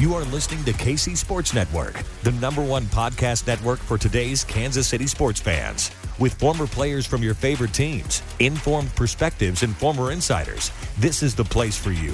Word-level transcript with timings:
You 0.00 0.14
are 0.14 0.24
listening 0.24 0.64
to 0.64 0.72
KC 0.72 1.14
Sports 1.14 1.52
Network, 1.52 2.02
the 2.22 2.32
number 2.32 2.64
one 2.64 2.84
podcast 2.84 3.46
network 3.46 3.78
for 3.78 3.98
today's 3.98 4.44
Kansas 4.44 4.86
City 4.88 5.06
sports 5.06 5.40
fans. 5.40 5.90
With 6.18 6.32
former 6.32 6.66
players 6.66 7.04
from 7.04 7.22
your 7.22 7.34
favorite 7.34 7.74
teams, 7.74 8.22
informed 8.38 8.96
perspectives, 8.96 9.62
and 9.62 9.76
former 9.76 10.10
insiders, 10.10 10.70
this 10.96 11.22
is 11.22 11.34
the 11.34 11.44
place 11.44 11.76
for 11.76 11.92
you. 11.92 12.12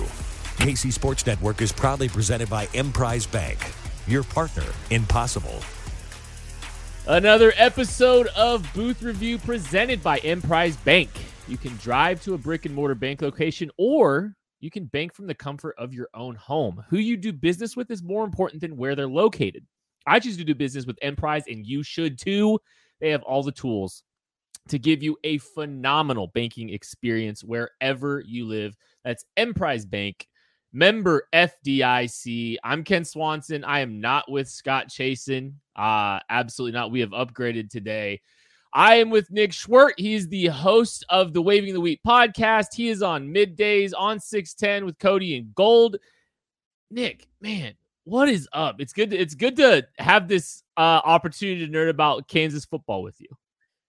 KC 0.59 0.93
Sports 0.93 1.25
Network 1.29 1.63
is 1.63 1.71
proudly 1.71 2.09
presented 2.09 2.51
by 2.51 2.67
Emprise 2.75 3.25
Bank, 3.25 3.57
your 4.09 4.25
partner 4.25 4.67
in 4.91 5.07
possible. 5.07 5.61
Another 7.07 7.53
episode 7.55 8.27
of 8.35 8.69
Booth 8.75 9.01
Review 9.01 9.39
presented 9.39 10.03
by 10.03 10.19
Emprise 10.25 10.77
Bank. 10.79 11.11
You 11.47 11.57
can 11.57 11.77
drive 11.77 12.21
to 12.25 12.35
a 12.35 12.39
brick 12.39 12.67
and 12.67 12.75
mortar 12.75 12.97
bank 12.97 13.23
location 13.23 13.71
or 13.79 14.35
you 14.67 14.71
can 14.73 14.87
bank 14.87 15.15
from 15.15 15.29
the 15.29 15.35
comfort 15.35 15.77
of 15.79 15.95
your 15.95 16.09
own 16.13 16.35
home. 16.35 16.83
Who 16.91 16.97
you 16.97 17.17
do 17.17 17.33
business 17.33 17.77
with 17.77 17.89
is 17.89 18.03
more 18.03 18.25
important 18.25 18.61
than 18.61 18.77
where 18.77 18.97
they're 18.97 19.07
located. 19.07 19.65
I 20.09 20.19
choose 20.19 20.37
to 20.39 20.45
do 20.45 20.57
business 20.57 20.87
with 20.87 20.99
Emprise, 21.03 21.45
and 21.47 21.65
you 21.65 21.85
should 21.85 22.19
too. 22.19 22.59
They 23.01 23.11
have 23.11 23.23
all 23.23 23.45
the 23.45 23.53
tools 23.53 24.03
to 24.69 24.81
give 24.81 25.05
you 25.05 25.17
a 25.23 25.39
phenomenal 25.39 26.33
banking 26.35 26.71
experience 26.71 27.45
wherever 27.45 28.25
you 28.27 28.45
live. 28.45 28.77
That's 29.05 29.25
Emprise 29.37 29.87
Bank, 29.87 30.27
member 30.73 31.29
FDIC. 31.33 32.57
I'm 32.65 32.83
Kent 32.83 33.07
Swanson. 33.07 33.63
I 33.63 33.79
am 33.79 34.01
not 34.01 34.29
with 34.29 34.49
Scott 34.49 34.89
Chasen. 34.89 35.53
Uh, 35.77 36.19
absolutely 36.29 36.77
not. 36.77 36.91
We 36.91 36.99
have 37.01 37.11
upgraded 37.11 37.71
today. 37.71 38.21
I 38.73 38.97
am 38.97 39.11
with 39.11 39.31
Nick 39.31 39.53
Schwerdt. 39.53 39.93
He's 39.97 40.29
the 40.29 40.47
host 40.47 41.05
of 41.09 41.33
the 41.33 41.43
Waving 41.43 41.75
the 41.75 41.81
Wheat 41.81 42.01
podcast. 42.07 42.75
He 42.75 42.89
is 42.89 43.03
on 43.03 43.29
middays 43.29 43.93
on 43.97 44.21
610 44.21 44.85
with 44.85 44.99
Cody 44.99 45.37
and 45.37 45.55
Gold. 45.55 45.97
Nick, 46.91 47.27
man, 47.41 47.75
what 48.05 48.29
is 48.29 48.49
up? 48.53 48.81
It's 48.81 48.93
good. 48.93 49.11
To, 49.11 49.17
it's 49.17 49.35
good 49.35 49.57
to 49.57 49.87
have 49.99 50.29
this 50.29 50.63
uh, 50.77 51.01
opportunity 51.05 51.67
to 51.67 51.73
nerd 51.73 51.89
about 51.89 52.29
Kansas 52.29 52.65
football 52.65 53.03
with 53.03 53.21
you. 53.21 53.29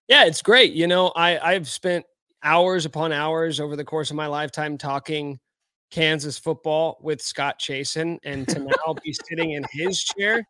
Yeah, 0.07 0.25
it's 0.25 0.41
great. 0.41 0.73
You 0.73 0.87
know, 0.87 1.09
I 1.15 1.37
I've 1.37 1.67
spent 1.67 2.05
hours 2.43 2.85
upon 2.85 3.11
hours 3.11 3.59
over 3.59 3.75
the 3.75 3.83
course 3.83 4.09
of 4.09 4.15
my 4.15 4.27
lifetime 4.27 4.77
talking 4.77 5.39
Kansas 5.91 6.37
football 6.37 6.97
with 7.01 7.21
Scott 7.21 7.59
Chasen, 7.59 8.17
and 8.23 8.47
to 8.47 8.59
now 8.85 8.95
be 9.03 9.13
sitting 9.13 9.51
in 9.51 9.65
his 9.71 10.03
chair 10.03 10.47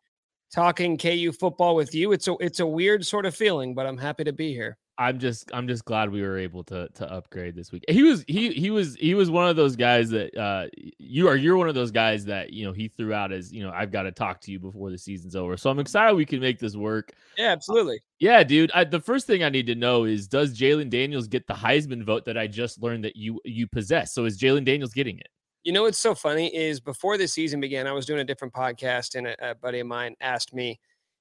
talking 0.52 0.96
KU 0.96 1.32
football 1.32 1.74
with 1.74 1.94
you. 1.94 2.12
It's 2.12 2.28
a 2.28 2.36
it's 2.40 2.60
a 2.60 2.66
weird 2.66 3.04
sort 3.04 3.26
of 3.26 3.34
feeling, 3.34 3.74
but 3.74 3.86
I'm 3.86 3.98
happy 3.98 4.24
to 4.24 4.32
be 4.32 4.52
here. 4.52 4.76
I'm 5.00 5.20
just 5.20 5.48
I'm 5.54 5.68
just 5.68 5.84
glad 5.84 6.10
we 6.10 6.22
were 6.22 6.36
able 6.36 6.64
to 6.64 6.88
to 6.94 7.12
upgrade 7.12 7.54
this 7.54 7.70
week. 7.70 7.84
He 7.88 8.02
was 8.02 8.24
he 8.26 8.52
he 8.52 8.70
was 8.70 8.96
he 8.96 9.14
was 9.14 9.30
one 9.30 9.48
of 9.48 9.54
those 9.54 9.76
guys 9.76 10.10
that 10.10 10.36
uh 10.36 10.66
you 10.98 11.28
are 11.28 11.36
you're 11.36 11.56
one 11.56 11.68
of 11.68 11.76
those 11.76 11.92
guys 11.92 12.24
that 12.24 12.52
you 12.52 12.66
know 12.66 12.72
he 12.72 12.88
threw 12.88 13.14
out 13.14 13.30
as 13.30 13.52
you 13.52 13.62
know 13.62 13.70
I've 13.70 13.92
got 13.92 14.02
to 14.02 14.12
talk 14.12 14.40
to 14.42 14.52
you 14.52 14.58
before 14.58 14.90
the 14.90 14.98
season's 14.98 15.36
over. 15.36 15.56
So 15.56 15.70
I'm 15.70 15.78
excited 15.78 16.16
we 16.16 16.24
can 16.24 16.40
make 16.40 16.58
this 16.58 16.74
work. 16.74 17.12
Yeah, 17.36 17.52
absolutely. 17.52 17.96
Uh, 17.96 18.18
yeah, 18.18 18.42
dude. 18.42 18.72
I, 18.74 18.82
the 18.82 18.98
first 18.98 19.28
thing 19.28 19.44
I 19.44 19.50
need 19.50 19.68
to 19.68 19.76
know 19.76 20.02
is 20.02 20.26
does 20.26 20.58
Jalon 20.58 20.90
Daniels 20.90 21.28
get 21.28 21.46
the 21.46 21.54
Heisman 21.54 22.02
vote 22.02 22.24
that 22.24 22.36
I 22.36 22.48
just 22.48 22.82
learned 22.82 23.04
that 23.04 23.14
you 23.14 23.40
you 23.44 23.68
possess? 23.68 24.12
So 24.12 24.24
is 24.24 24.36
Jalon 24.36 24.64
Daniels 24.64 24.92
getting 24.92 25.18
it? 25.20 25.28
You 25.64 25.72
know 25.72 25.82
what's 25.82 25.98
so 25.98 26.14
funny 26.14 26.54
is 26.54 26.80
before 26.80 27.18
the 27.18 27.26
season 27.26 27.60
began, 27.60 27.86
I 27.86 27.92
was 27.92 28.06
doing 28.06 28.20
a 28.20 28.24
different 28.24 28.54
podcast, 28.54 29.16
and 29.16 29.26
a, 29.26 29.50
a 29.50 29.54
buddy 29.54 29.80
of 29.80 29.86
mine 29.86 30.14
asked 30.20 30.54
me, 30.54 30.78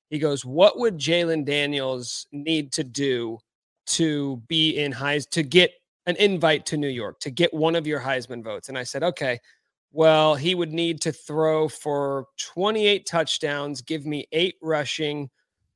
he 0.10 0.20
goes, 0.20 0.46
"What 0.46 0.78
would 0.80 0.98
Jalon 0.98 1.44
Daniels 1.44 2.28
need 2.32 2.72
to 2.74 2.84
do 2.84 3.40
to 3.88 4.38
be 4.48 4.78
in 4.78 4.94
Heis 4.94 5.30
to 5.32 5.44
get 5.44 5.72
an 6.06 6.16
invite 6.18 6.66
to 6.68 6.78
New 6.78 6.88
York 6.88 7.20
to 7.22 7.32
get 7.32 7.54
one 7.54 7.76
of 7.76 7.88
your 7.88 8.00
Heisman 8.00 8.44
votes?" 8.44 8.70
And 8.70 8.78
I 8.78 8.84
said, 8.84 9.04
"Okay." 9.04 9.40
Well, 9.94 10.36
he 10.36 10.54
would 10.54 10.74
need 10.74 11.02
to 11.02 11.12
throw 11.14 11.70
for 11.70 12.28
28 12.38 13.06
touchdowns, 13.06 13.82
give 13.82 14.06
me 14.06 14.28
eight 14.34 14.56
rushing, 14.62 15.30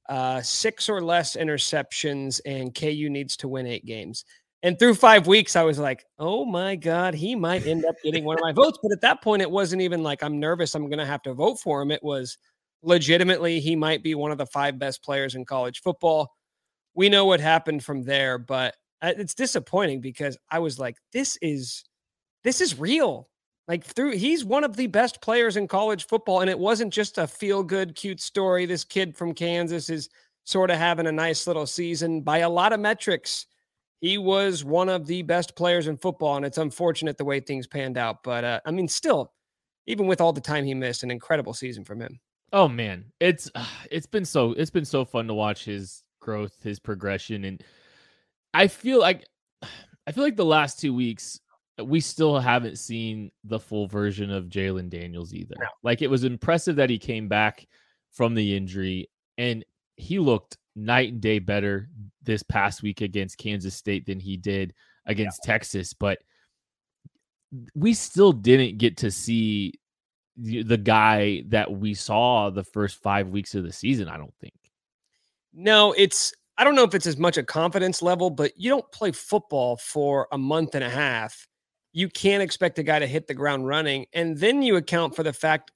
uh, 0.09 0.41
six 0.41 0.89
or 0.89 1.01
less 1.01 1.38
interceptions, 1.38 2.41
and 2.45 2.75
KU 2.75 3.09
needs 3.09 3.38
to 3.38 3.47
win 3.47 3.66
eight 3.66 3.85
games. 3.85 4.25
And 4.63 4.77
through 4.77 4.94
five 4.95 5.25
weeks, 5.25 5.55
I 5.55 5.63
was 5.63 5.79
like, 5.79 6.05
oh 6.19 6.45
my 6.45 6.75
God, 6.75 7.16
he 7.16 7.35
might 7.35 7.66
end 7.66 7.83
up 7.85 7.95
getting 8.03 8.23
one 8.23 8.38
of 8.38 8.44
my 8.44 8.51
votes. 8.51 8.77
But 8.81 8.91
at 8.91 9.01
that 9.01 9.23
point, 9.23 9.41
it 9.41 9.49
wasn't 9.49 9.81
even 9.81 10.03
like 10.03 10.22
I'm 10.22 10.39
nervous, 10.39 10.75
I'm 10.75 10.88
going 10.88 10.99
to 10.99 11.05
have 11.05 11.23
to 11.23 11.33
vote 11.33 11.59
for 11.59 11.81
him. 11.81 11.89
It 11.89 12.03
was 12.03 12.38
legitimately, 12.83 13.59
he 13.59 13.75
might 13.75 14.03
be 14.03 14.13
one 14.16 14.31
of 14.31 14.38
the 14.38 14.45
five 14.45 14.77
best 14.77 15.03
players 15.03 15.35
in 15.35 15.45
college 15.45 15.81
football. 15.81 16.31
We 16.94 17.09
know 17.09 17.25
what 17.25 17.39
happened 17.39 17.83
from 17.83 18.03
there, 18.03 18.38
but 18.38 18.75
uh, 19.01 19.13
it's 19.17 19.33
disappointing 19.33 20.01
because 20.01 20.38
I 20.50 20.59
was 20.59 20.77
like, 20.77 20.97
this 21.11 21.38
is 21.41 21.83
this 22.44 22.61
is 22.61 22.79
real. 22.79 23.29
Like 23.67 23.83
through 23.83 24.17
he's 24.17 24.44
one 24.44 24.63
of 24.63 24.75
the 24.75 24.88
best 24.88 25.21
players 25.21 25.57
in 25.57 25.67
college 25.67 26.05
football. 26.05 26.41
And 26.41 26.50
it 26.50 26.59
wasn't 26.59 26.94
just 26.94 27.17
a 27.17 27.27
feel 27.27 27.63
good, 27.63 27.95
cute 27.95 28.19
story. 28.19 28.66
This 28.66 28.83
kid 28.83 29.16
from 29.16 29.33
Kansas 29.33 29.89
is 29.89 30.09
sort 30.44 30.69
of 30.71 30.77
having 30.77 31.07
a 31.07 31.11
nice 31.11 31.47
little 31.47 31.66
season 31.66 32.21
by 32.21 32.39
a 32.39 32.50
lot 32.50 32.73
of 32.73 32.79
metrics 32.79 33.45
he 34.01 34.17
was 34.17 34.66
one 34.66 34.89
of 34.89 35.06
the 35.06 35.22
best 35.22 35.56
players 35.56 35.88
in 35.88 35.95
football, 35.95 36.35
and 36.35 36.45
it's 36.45 36.57
unfortunate 36.57 37.17
the 37.17 37.25
way 37.25 37.39
things 37.39 37.67
panned 37.67 37.97
out. 37.97 38.23
But 38.23 38.44
uh, 38.44 38.59
I 38.66 38.72
mean, 38.72 38.88
still, 38.88 39.31
even 39.85 40.07
with 40.07 40.19
all 40.19 40.34
the 40.34 40.41
time 40.41 40.66
he 40.66 40.73
missed, 40.73 41.03
an 41.03 41.12
incredible 41.12 41.53
season 41.53 41.85
from 41.85 42.01
him. 42.01 42.19
Oh 42.51 42.67
man, 42.67 43.06
it's 43.19 43.50
uh, 43.56 43.66
it's 43.91 44.07
been 44.07 44.25
so 44.25 44.53
it's 44.53 44.72
been 44.72 44.85
so 44.85 45.06
fun 45.06 45.28
to 45.28 45.34
watch 45.34 45.63
his 45.63 46.03
growth, 46.19 46.57
his 46.63 46.79
progression, 46.79 47.45
and 47.45 47.63
I 48.53 48.67
feel 48.67 49.00
like 49.00 49.28
I 50.07 50.12
feel 50.12 50.23
like 50.23 50.35
the 50.35 50.44
last 50.44 50.79
two 50.79 50.94
weeks 50.94 51.39
we 51.81 52.00
still 52.00 52.39
haven't 52.39 52.78
seen 52.78 53.31
the 53.44 53.59
full 53.59 53.88
version 53.88 54.29
of 54.31 54.45
Jalon 54.45 54.89
Daniels 54.89 55.33
either. 55.33 55.56
No. 55.59 55.68
Like 55.83 56.01
it 56.01 56.09
was 56.09 56.23
impressive 56.23 56.75
that 56.75 56.89
he 56.89 56.97
came 57.00 57.28
back 57.28 57.68
from 58.12 58.33
the 58.33 58.56
injury 58.56 59.09
and 59.38 59.63
he 59.95 60.19
looked 60.19 60.57
night 60.75 61.12
and 61.12 61.21
day 61.21 61.39
better 61.39 61.89
this 62.23 62.44
past 62.44 62.81
week 62.81 63.01
against 63.01 63.38
Kansas 63.38 63.75
State 63.75 64.06
than 64.06 64.19
he 64.19 64.38
did 64.38 64.73
against 65.06 65.41
yeah. 65.44 65.53
Texas, 65.53 65.94
but 65.94 66.19
we 67.75 67.94
still 67.94 68.31
didn't 68.31 68.77
get 68.77 68.97
to 68.97 69.12
see 69.12 69.73
the 70.38 70.77
guy 70.77 71.44
that 71.47 71.71
we 71.71 71.94
saw 71.94 72.50
the 72.50 72.63
first 72.63 73.01
5 73.03 73.29
weeks 73.29 73.53
of 73.53 73.63
the 73.63 73.73
season, 73.73 74.07
I 74.07 74.18
don't 74.18 74.33
think. 74.39 74.53
No, 75.53 75.94
it's 75.97 76.33
I 76.57 76.63
don't 76.63 76.75
know 76.75 76.83
if 76.83 76.94
it's 76.94 77.07
as 77.07 77.17
much 77.17 77.38
a 77.38 77.44
confidence 77.44 78.01
level, 78.01 78.29
but 78.29 78.51
you 78.56 78.69
don't 78.69 78.89
play 78.91 79.12
football 79.12 79.77
for 79.77 80.27
a 80.31 80.38
month 80.38 80.75
and 80.75 80.83
a 80.83 80.89
half. 80.89 81.47
You 81.91 82.07
can't 82.07 82.44
expect 82.44 82.79
a 82.79 82.83
guy 82.83 83.00
to 83.00 83.07
hit 83.07 83.27
the 83.27 83.33
ground 83.33 83.67
running. 83.67 84.06
And 84.13 84.38
then 84.38 84.62
you 84.62 84.75
account 84.77 85.15
for 85.15 85.24
the 85.24 85.33
fact 85.33 85.71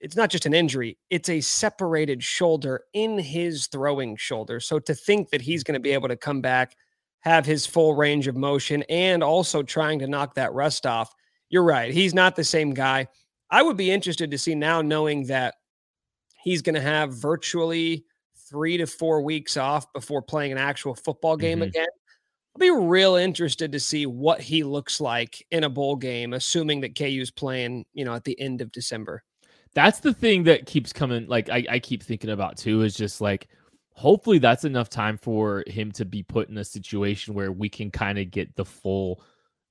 it's 0.00 0.16
not 0.16 0.30
just 0.30 0.46
an 0.46 0.54
injury, 0.54 0.96
it's 1.10 1.28
a 1.28 1.40
separated 1.40 2.22
shoulder 2.22 2.84
in 2.94 3.18
his 3.18 3.66
throwing 3.66 4.16
shoulder. 4.16 4.60
So 4.60 4.78
to 4.80 4.94
think 4.94 5.30
that 5.30 5.40
he's 5.42 5.62
going 5.62 5.74
to 5.74 5.80
be 5.80 5.92
able 5.92 6.08
to 6.08 6.16
come 6.16 6.40
back, 6.40 6.74
have 7.20 7.44
his 7.44 7.66
full 7.66 7.94
range 7.94 8.26
of 8.26 8.36
motion, 8.36 8.82
and 8.88 9.22
also 9.22 9.62
trying 9.62 9.98
to 9.98 10.06
knock 10.08 10.34
that 10.34 10.52
rust 10.54 10.86
off, 10.86 11.12
you're 11.50 11.64
right. 11.64 11.92
He's 11.92 12.14
not 12.14 12.34
the 12.36 12.44
same 12.44 12.72
guy. 12.72 13.08
I 13.50 13.62
would 13.62 13.76
be 13.76 13.90
interested 13.90 14.30
to 14.30 14.38
see 14.38 14.54
now, 14.54 14.80
knowing 14.80 15.26
that 15.26 15.54
he's 16.42 16.62
going 16.62 16.76
to 16.76 16.80
have 16.80 17.12
virtually 17.12 18.04
three 18.48 18.76
to 18.78 18.86
four 18.86 19.20
weeks 19.22 19.56
off 19.56 19.92
before 19.92 20.22
playing 20.22 20.52
an 20.52 20.58
actual 20.58 20.94
football 20.94 21.36
game 21.36 21.58
Mhm. 21.60 21.66
again. 21.68 21.86
I'll 22.54 22.58
be 22.60 22.70
real 22.70 23.16
interested 23.16 23.70
to 23.72 23.80
see 23.80 24.06
what 24.06 24.40
he 24.40 24.64
looks 24.64 25.00
like 25.00 25.46
in 25.50 25.62
a 25.64 25.68
bowl 25.68 25.96
game, 25.96 26.32
assuming 26.32 26.80
that 26.80 26.94
KU's 26.96 27.30
playing, 27.30 27.84
you 27.92 28.04
know, 28.04 28.14
at 28.14 28.24
the 28.24 28.38
end 28.40 28.60
of 28.60 28.72
December. 28.72 29.22
That's 29.74 30.00
the 30.00 30.12
thing 30.12 30.44
that 30.44 30.66
keeps 30.66 30.92
coming 30.92 31.26
like 31.26 31.48
I, 31.48 31.64
I 31.70 31.78
keep 31.78 32.02
thinking 32.02 32.30
about 32.30 32.56
too 32.56 32.82
is 32.82 32.94
just 32.94 33.20
like 33.20 33.48
hopefully 33.92 34.38
that's 34.38 34.64
enough 34.64 34.88
time 34.88 35.18
for 35.18 35.62
him 35.66 35.92
to 35.92 36.04
be 36.04 36.22
put 36.22 36.48
in 36.48 36.58
a 36.58 36.64
situation 36.64 37.34
where 37.34 37.52
we 37.52 37.68
can 37.68 37.90
kind 37.90 38.18
of 38.18 38.30
get 38.30 38.54
the 38.56 38.64
full 38.64 39.22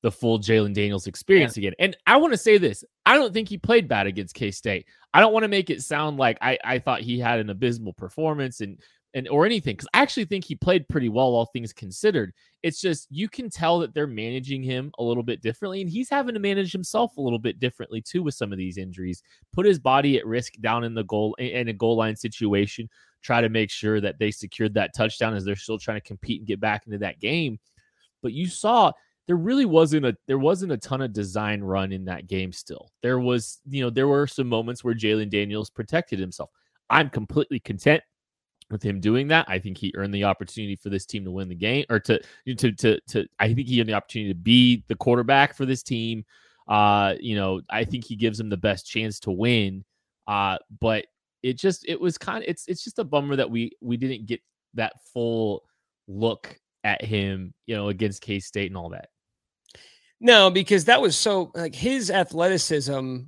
the 0.01 0.11
full 0.11 0.39
Jalon 0.39 0.73
Daniels 0.73 1.07
experience 1.07 1.57
again. 1.57 1.73
And 1.77 1.97
I 2.07 2.17
want 2.17 2.31
to 2.31 2.37
say 2.37 2.57
this. 2.57 2.85
I 3.05 3.15
don't 3.15 3.33
think 3.33 3.49
he 3.49 3.57
played 3.57 3.89
bad 3.89 4.07
against 4.07 4.33
K-State. 4.33 4.85
I 5.13 5.19
don't 5.19 5.33
want 5.33 5.43
to 5.43 5.49
make 5.49 5.69
it 5.69 5.81
sound 5.81 6.17
like 6.17 6.37
I, 6.41 6.57
I 6.63 6.79
thought 6.79 7.01
he 7.01 7.19
had 7.19 7.39
an 7.39 7.49
abysmal 7.49 7.93
performance 7.93 8.61
and 8.61 8.79
and 9.13 9.27
or 9.27 9.45
anything 9.45 9.73
because 9.73 9.87
I 9.93 10.01
actually 10.01 10.25
think 10.25 10.45
he 10.45 10.55
played 10.55 10.87
pretty 10.87 11.09
well, 11.09 11.27
all 11.27 11.45
things 11.45 11.73
considered. 11.73 12.33
It's 12.61 12.79
just 12.79 13.07
you 13.09 13.27
can 13.27 13.49
tell 13.49 13.79
that 13.79 13.93
they're 13.93 14.07
managing 14.07 14.61
him 14.61 14.91
a 14.99 15.03
little 15.03 15.23
bit 15.23 15.41
differently, 15.41 15.81
and 15.81 15.89
he's 15.89 16.09
having 16.09 16.33
to 16.33 16.39
manage 16.39 16.71
himself 16.71 17.17
a 17.17 17.21
little 17.21 17.39
bit 17.39 17.59
differently 17.59 18.01
too 18.01 18.23
with 18.23 18.35
some 18.35 18.51
of 18.51 18.57
these 18.57 18.77
injuries. 18.77 19.23
Put 19.53 19.65
his 19.65 19.79
body 19.79 20.17
at 20.17 20.25
risk 20.25 20.53
down 20.61 20.83
in 20.83 20.93
the 20.93 21.03
goal 21.03 21.35
in 21.39 21.69
a 21.69 21.73
goal 21.73 21.97
line 21.97 22.15
situation. 22.15 22.89
Try 23.21 23.41
to 23.41 23.49
make 23.49 23.69
sure 23.69 23.99
that 23.99 24.19
they 24.19 24.31
secured 24.31 24.73
that 24.75 24.95
touchdown 24.95 25.33
as 25.33 25.43
they're 25.43 25.55
still 25.55 25.79
trying 25.79 25.99
to 25.99 26.07
compete 26.07 26.39
and 26.39 26.47
get 26.47 26.59
back 26.59 26.85
into 26.85 26.99
that 26.99 27.19
game. 27.19 27.59
But 28.21 28.33
you 28.33 28.47
saw 28.47 28.91
there 29.27 29.35
really 29.35 29.65
wasn't 29.65 30.05
a 30.05 30.15
there 30.27 30.39
wasn't 30.39 30.71
a 30.71 30.77
ton 30.77 31.01
of 31.01 31.13
design 31.13 31.61
run 31.61 31.91
in 31.91 32.05
that 32.05 32.27
game. 32.27 32.51
Still, 32.51 32.91
there 33.01 33.19
was 33.19 33.59
you 33.67 33.81
know 33.81 33.89
there 33.89 34.07
were 34.07 34.27
some 34.27 34.47
moments 34.47 34.83
where 34.83 34.93
Jalon 34.93 35.29
Daniels 35.29 35.69
protected 35.69 36.19
himself. 36.19 36.49
I'm 36.89 37.09
completely 37.09 37.59
content 37.59 38.01
with 38.71 38.83
him 38.83 38.99
doing 38.99 39.27
that. 39.29 39.45
I 39.47 39.59
think 39.59 39.77
he 39.77 39.93
earned 39.95 40.13
the 40.13 40.25
opportunity 40.25 40.75
for 40.75 40.89
this 40.89 41.05
team 41.05 41.25
to 41.25 41.31
win 41.31 41.49
the 41.49 41.55
game 41.55 41.85
or 41.89 41.99
to 42.01 42.19
to 42.57 42.71
to 42.71 42.99
to 43.07 43.27
I 43.39 43.53
think 43.53 43.67
he 43.67 43.79
earned 43.79 43.89
the 43.89 43.93
opportunity 43.93 44.31
to 44.33 44.39
be 44.39 44.83
the 44.87 44.95
quarterback 44.95 45.55
for 45.55 45.65
this 45.65 45.83
team. 45.83 46.25
Uh, 46.67 47.15
you 47.19 47.35
know, 47.35 47.61
I 47.69 47.83
think 47.83 48.05
he 48.05 48.15
gives 48.15 48.39
him 48.39 48.49
the 48.49 48.57
best 48.57 48.87
chance 48.87 49.19
to 49.21 49.31
win. 49.31 49.83
Uh, 50.27 50.57
but 50.79 51.05
it 51.41 51.57
just 51.57 51.85
it 51.87 51.99
was 51.99 52.17
kind 52.17 52.43
of 52.43 52.49
it's 52.49 52.67
it's 52.67 52.83
just 52.83 52.99
a 52.99 53.03
bummer 53.03 53.35
that 53.35 53.49
we 53.49 53.71
we 53.81 53.97
didn't 53.97 54.27
get 54.27 54.41
that 54.75 54.93
full 55.13 55.63
look 56.07 56.55
at 56.83 57.03
him, 57.03 57.53
you 57.65 57.75
know, 57.75 57.89
against 57.89 58.21
K 58.21 58.39
State 58.39 58.69
and 58.69 58.77
all 58.77 58.89
that. 58.89 59.09
No, 60.21 60.51
because 60.51 60.85
that 60.85 61.01
was 61.01 61.17
so 61.17 61.51
like 61.55 61.73
his 61.73 62.11
athleticism 62.11 63.19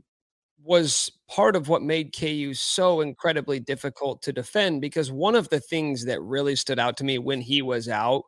was 0.63 1.11
part 1.27 1.55
of 1.55 1.69
what 1.69 1.81
made 1.81 2.15
KU 2.17 2.53
so 2.53 3.01
incredibly 3.01 3.59
difficult 3.59 4.21
to 4.23 4.33
defend. 4.33 4.81
Because 4.81 5.11
one 5.11 5.35
of 5.35 5.49
the 5.49 5.59
things 5.59 6.05
that 6.05 6.21
really 6.21 6.55
stood 6.55 6.79
out 6.79 6.97
to 6.97 7.03
me 7.03 7.17
when 7.17 7.41
he 7.41 7.61
was 7.61 7.89
out 7.89 8.23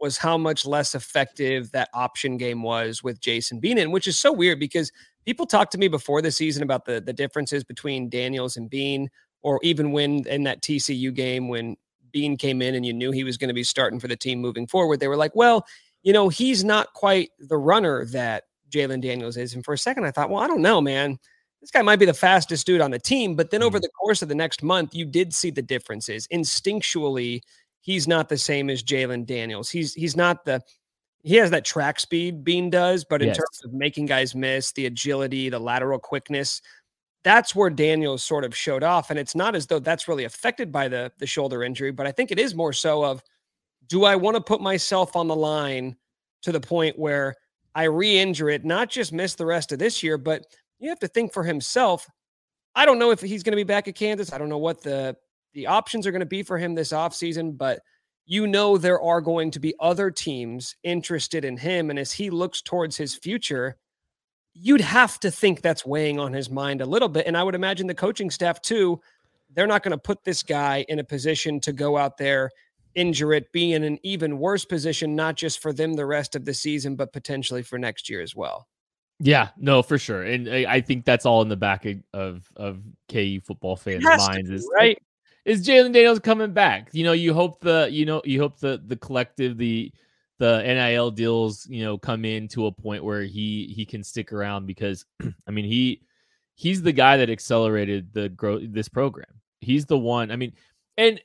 was 0.00 0.16
how 0.16 0.38
much 0.38 0.64
less 0.64 0.94
effective 0.94 1.70
that 1.72 1.88
option 1.92 2.36
game 2.36 2.62
was 2.62 3.02
with 3.02 3.20
Jason 3.20 3.58
Bean, 3.58 3.78
in, 3.78 3.90
which 3.90 4.06
is 4.06 4.18
so 4.18 4.32
weird 4.32 4.60
because 4.60 4.92
people 5.24 5.46
talked 5.46 5.72
to 5.72 5.78
me 5.78 5.88
before 5.88 6.22
the 6.22 6.30
season 6.30 6.62
about 6.62 6.84
the 6.84 7.00
the 7.00 7.12
differences 7.12 7.64
between 7.64 8.08
Daniels 8.08 8.56
and 8.56 8.70
Bean, 8.70 9.10
or 9.42 9.58
even 9.62 9.92
when 9.92 10.26
in 10.28 10.44
that 10.44 10.62
TCU 10.62 11.12
game 11.12 11.48
when 11.48 11.76
Bean 12.12 12.36
came 12.36 12.62
in 12.62 12.74
and 12.74 12.86
you 12.86 12.92
knew 12.92 13.10
he 13.10 13.24
was 13.24 13.36
going 13.36 13.48
to 13.48 13.54
be 13.54 13.64
starting 13.64 14.00
for 14.00 14.08
the 14.08 14.16
team 14.16 14.40
moving 14.40 14.66
forward, 14.66 15.00
they 15.00 15.08
were 15.08 15.16
like, 15.16 15.34
well, 15.34 15.66
you 16.02 16.12
know, 16.12 16.28
he's 16.28 16.64
not 16.64 16.92
quite 16.94 17.30
the 17.38 17.58
runner 17.58 18.04
that 18.06 18.44
Jalon 18.70 19.02
Daniels 19.02 19.36
is. 19.36 19.54
And 19.54 19.64
for 19.64 19.74
a 19.74 19.78
second, 19.78 20.04
I 20.04 20.10
thought, 20.10 20.30
well, 20.30 20.42
I 20.42 20.46
don't 20.46 20.62
know, 20.62 20.80
man. 20.80 21.18
This 21.60 21.70
guy 21.70 21.82
might 21.82 21.96
be 21.98 22.06
the 22.06 22.14
fastest 22.14 22.66
dude 22.66 22.80
on 22.80 22.90
the 22.90 22.98
team. 22.98 23.34
But 23.34 23.50
then 23.50 23.62
over 23.62 23.78
Mhm. 23.78 23.82
the 23.82 23.88
course 23.90 24.22
of 24.22 24.28
the 24.28 24.34
next 24.34 24.62
month, 24.62 24.94
you 24.94 25.04
did 25.04 25.34
see 25.34 25.50
the 25.50 25.62
differences. 25.62 26.26
Instinctually, 26.28 27.40
he's 27.80 28.06
not 28.06 28.28
the 28.28 28.38
same 28.38 28.70
as 28.70 28.82
Jalon 28.82 29.26
Daniels. 29.26 29.70
He's 29.70 29.94
he's 29.94 30.16
not 30.16 30.44
the 30.44 30.62
he 31.24 31.34
has 31.36 31.50
that 31.50 31.64
track 31.64 31.98
speed 32.00 32.44
Bean 32.44 32.70
does, 32.70 33.04
but 33.04 33.22
in 33.22 33.28
Yes. 33.28 33.36
terms 33.38 33.60
of 33.64 33.72
making 33.72 34.06
guys 34.06 34.34
miss, 34.36 34.72
the 34.72 34.86
agility, 34.86 35.48
the 35.48 35.58
lateral 35.58 35.98
quickness, 35.98 36.62
that's 37.24 37.54
where 37.56 37.70
Daniels 37.70 38.22
sort 38.24 38.44
of 38.44 38.56
showed 38.56 38.84
off. 38.84 39.10
And 39.10 39.18
it's 39.18 39.34
not 39.34 39.56
as 39.56 39.66
though 39.66 39.80
that's 39.80 40.08
really 40.08 40.24
affected 40.24 40.70
by 40.72 40.88
the 40.88 41.12
the 41.18 41.26
shoulder 41.26 41.64
injury, 41.64 41.90
but 41.92 42.06
I 42.06 42.12
think 42.12 42.30
it 42.30 42.38
is 42.38 42.54
more 42.54 42.72
so 42.72 43.04
of 43.04 43.22
do 43.88 44.04
I 44.04 44.16
want 44.16 44.36
to 44.36 44.42
put 44.42 44.60
myself 44.62 45.16
on 45.16 45.28
the 45.28 45.36
line 45.36 45.96
to 46.42 46.52
the 46.52 46.60
point 46.60 46.98
where 46.98 47.34
I 47.74 47.84
re-injure 47.84 48.50
it, 48.50 48.64
not 48.64 48.90
just 48.90 49.12
miss 49.12 49.34
the 49.34 49.46
rest 49.46 49.72
of 49.72 49.78
this 49.80 50.02
year, 50.02 50.18
but 50.18 50.46
you 50.78 50.88
have 50.88 50.98
to 51.00 51.08
think 51.08 51.32
for 51.32 51.44
himself. 51.44 52.08
I 52.74 52.86
don't 52.86 52.98
know 52.98 53.10
if 53.10 53.20
he's 53.20 53.42
going 53.42 53.52
to 53.52 53.56
be 53.56 53.64
back 53.64 53.88
at 53.88 53.94
Kansas. 53.94 54.32
I 54.32 54.38
don't 54.38 54.48
know 54.48 54.58
what 54.58 54.82
the 54.82 55.16
the 55.54 55.66
options 55.66 56.06
are 56.06 56.12
going 56.12 56.20
to 56.20 56.26
be 56.26 56.42
for 56.42 56.58
him 56.58 56.74
this 56.74 56.92
offseason, 56.92 57.56
but 57.56 57.80
you 58.26 58.46
know 58.46 58.76
there 58.76 59.00
are 59.00 59.20
going 59.20 59.50
to 59.52 59.58
be 59.58 59.74
other 59.80 60.10
teams 60.10 60.76
interested 60.82 61.44
in 61.44 61.56
him 61.56 61.90
and 61.90 61.98
as 61.98 62.12
he 62.12 62.30
looks 62.30 62.60
towards 62.60 62.96
his 62.96 63.14
future, 63.14 63.76
you'd 64.52 64.82
have 64.82 65.18
to 65.20 65.30
think 65.30 65.62
that's 65.62 65.86
weighing 65.86 66.20
on 66.20 66.32
his 66.34 66.50
mind 66.50 66.82
a 66.82 66.86
little 66.86 67.08
bit 67.08 67.26
and 67.26 67.36
I 67.36 67.42
would 67.42 67.54
imagine 67.54 67.86
the 67.86 67.94
coaching 67.94 68.30
staff 68.30 68.60
too, 68.60 69.00
they're 69.54 69.66
not 69.66 69.82
going 69.82 69.92
to 69.92 69.98
put 69.98 70.22
this 70.24 70.42
guy 70.42 70.84
in 70.88 70.98
a 70.98 71.04
position 71.04 71.58
to 71.60 71.72
go 71.72 71.96
out 71.96 72.18
there 72.18 72.50
injure 72.94 73.32
it, 73.32 73.52
be 73.52 73.72
in 73.72 73.84
an 73.84 73.98
even 74.02 74.38
worse 74.38 74.64
position, 74.64 75.14
not 75.14 75.36
just 75.36 75.60
for 75.60 75.72
them 75.72 75.94
the 75.94 76.06
rest 76.06 76.34
of 76.34 76.44
the 76.44 76.54
season, 76.54 76.96
but 76.96 77.12
potentially 77.12 77.62
for 77.62 77.78
next 77.78 78.10
year 78.10 78.20
as 78.20 78.34
well. 78.34 78.66
Yeah, 79.20 79.48
no, 79.56 79.82
for 79.82 79.98
sure, 79.98 80.22
and 80.22 80.48
I, 80.48 80.74
I 80.74 80.80
think 80.80 81.04
that's 81.04 81.26
all 81.26 81.42
in 81.42 81.48
the 81.48 81.56
back 81.56 81.84
of 81.86 82.02
of, 82.12 82.48
of 82.56 82.82
KU 83.10 83.40
football 83.40 83.74
fans' 83.74 84.04
minds. 84.04 84.50
is 84.50 84.68
right? 84.74 84.98
Is 85.44 85.66
Jalon 85.66 85.92
Daniels 85.92 86.20
coming 86.20 86.52
back? 86.52 86.90
You 86.92 87.04
know, 87.04 87.12
you 87.12 87.34
hope 87.34 87.60
the 87.60 87.88
you 87.90 88.06
know 88.06 88.22
you 88.24 88.40
hope 88.40 88.58
the 88.58 88.80
the 88.86 88.96
collective 88.96 89.56
the 89.58 89.92
the 90.38 90.62
NIL 90.62 91.10
deals 91.10 91.66
you 91.68 91.82
know 91.82 91.98
come 91.98 92.24
in 92.24 92.46
to 92.48 92.66
a 92.66 92.72
point 92.72 93.02
where 93.02 93.22
he 93.22 93.72
he 93.74 93.84
can 93.84 94.04
stick 94.04 94.32
around 94.32 94.66
because 94.66 95.04
I 95.48 95.50
mean 95.50 95.64
he 95.64 96.02
he's 96.54 96.82
the 96.82 96.92
guy 96.92 97.16
that 97.16 97.30
accelerated 97.30 98.12
the 98.12 98.28
growth 98.28 98.62
this 98.66 98.88
program. 98.88 99.40
He's 99.60 99.86
the 99.86 99.98
one. 99.98 100.30
I 100.30 100.36
mean, 100.36 100.52
and 100.96 101.20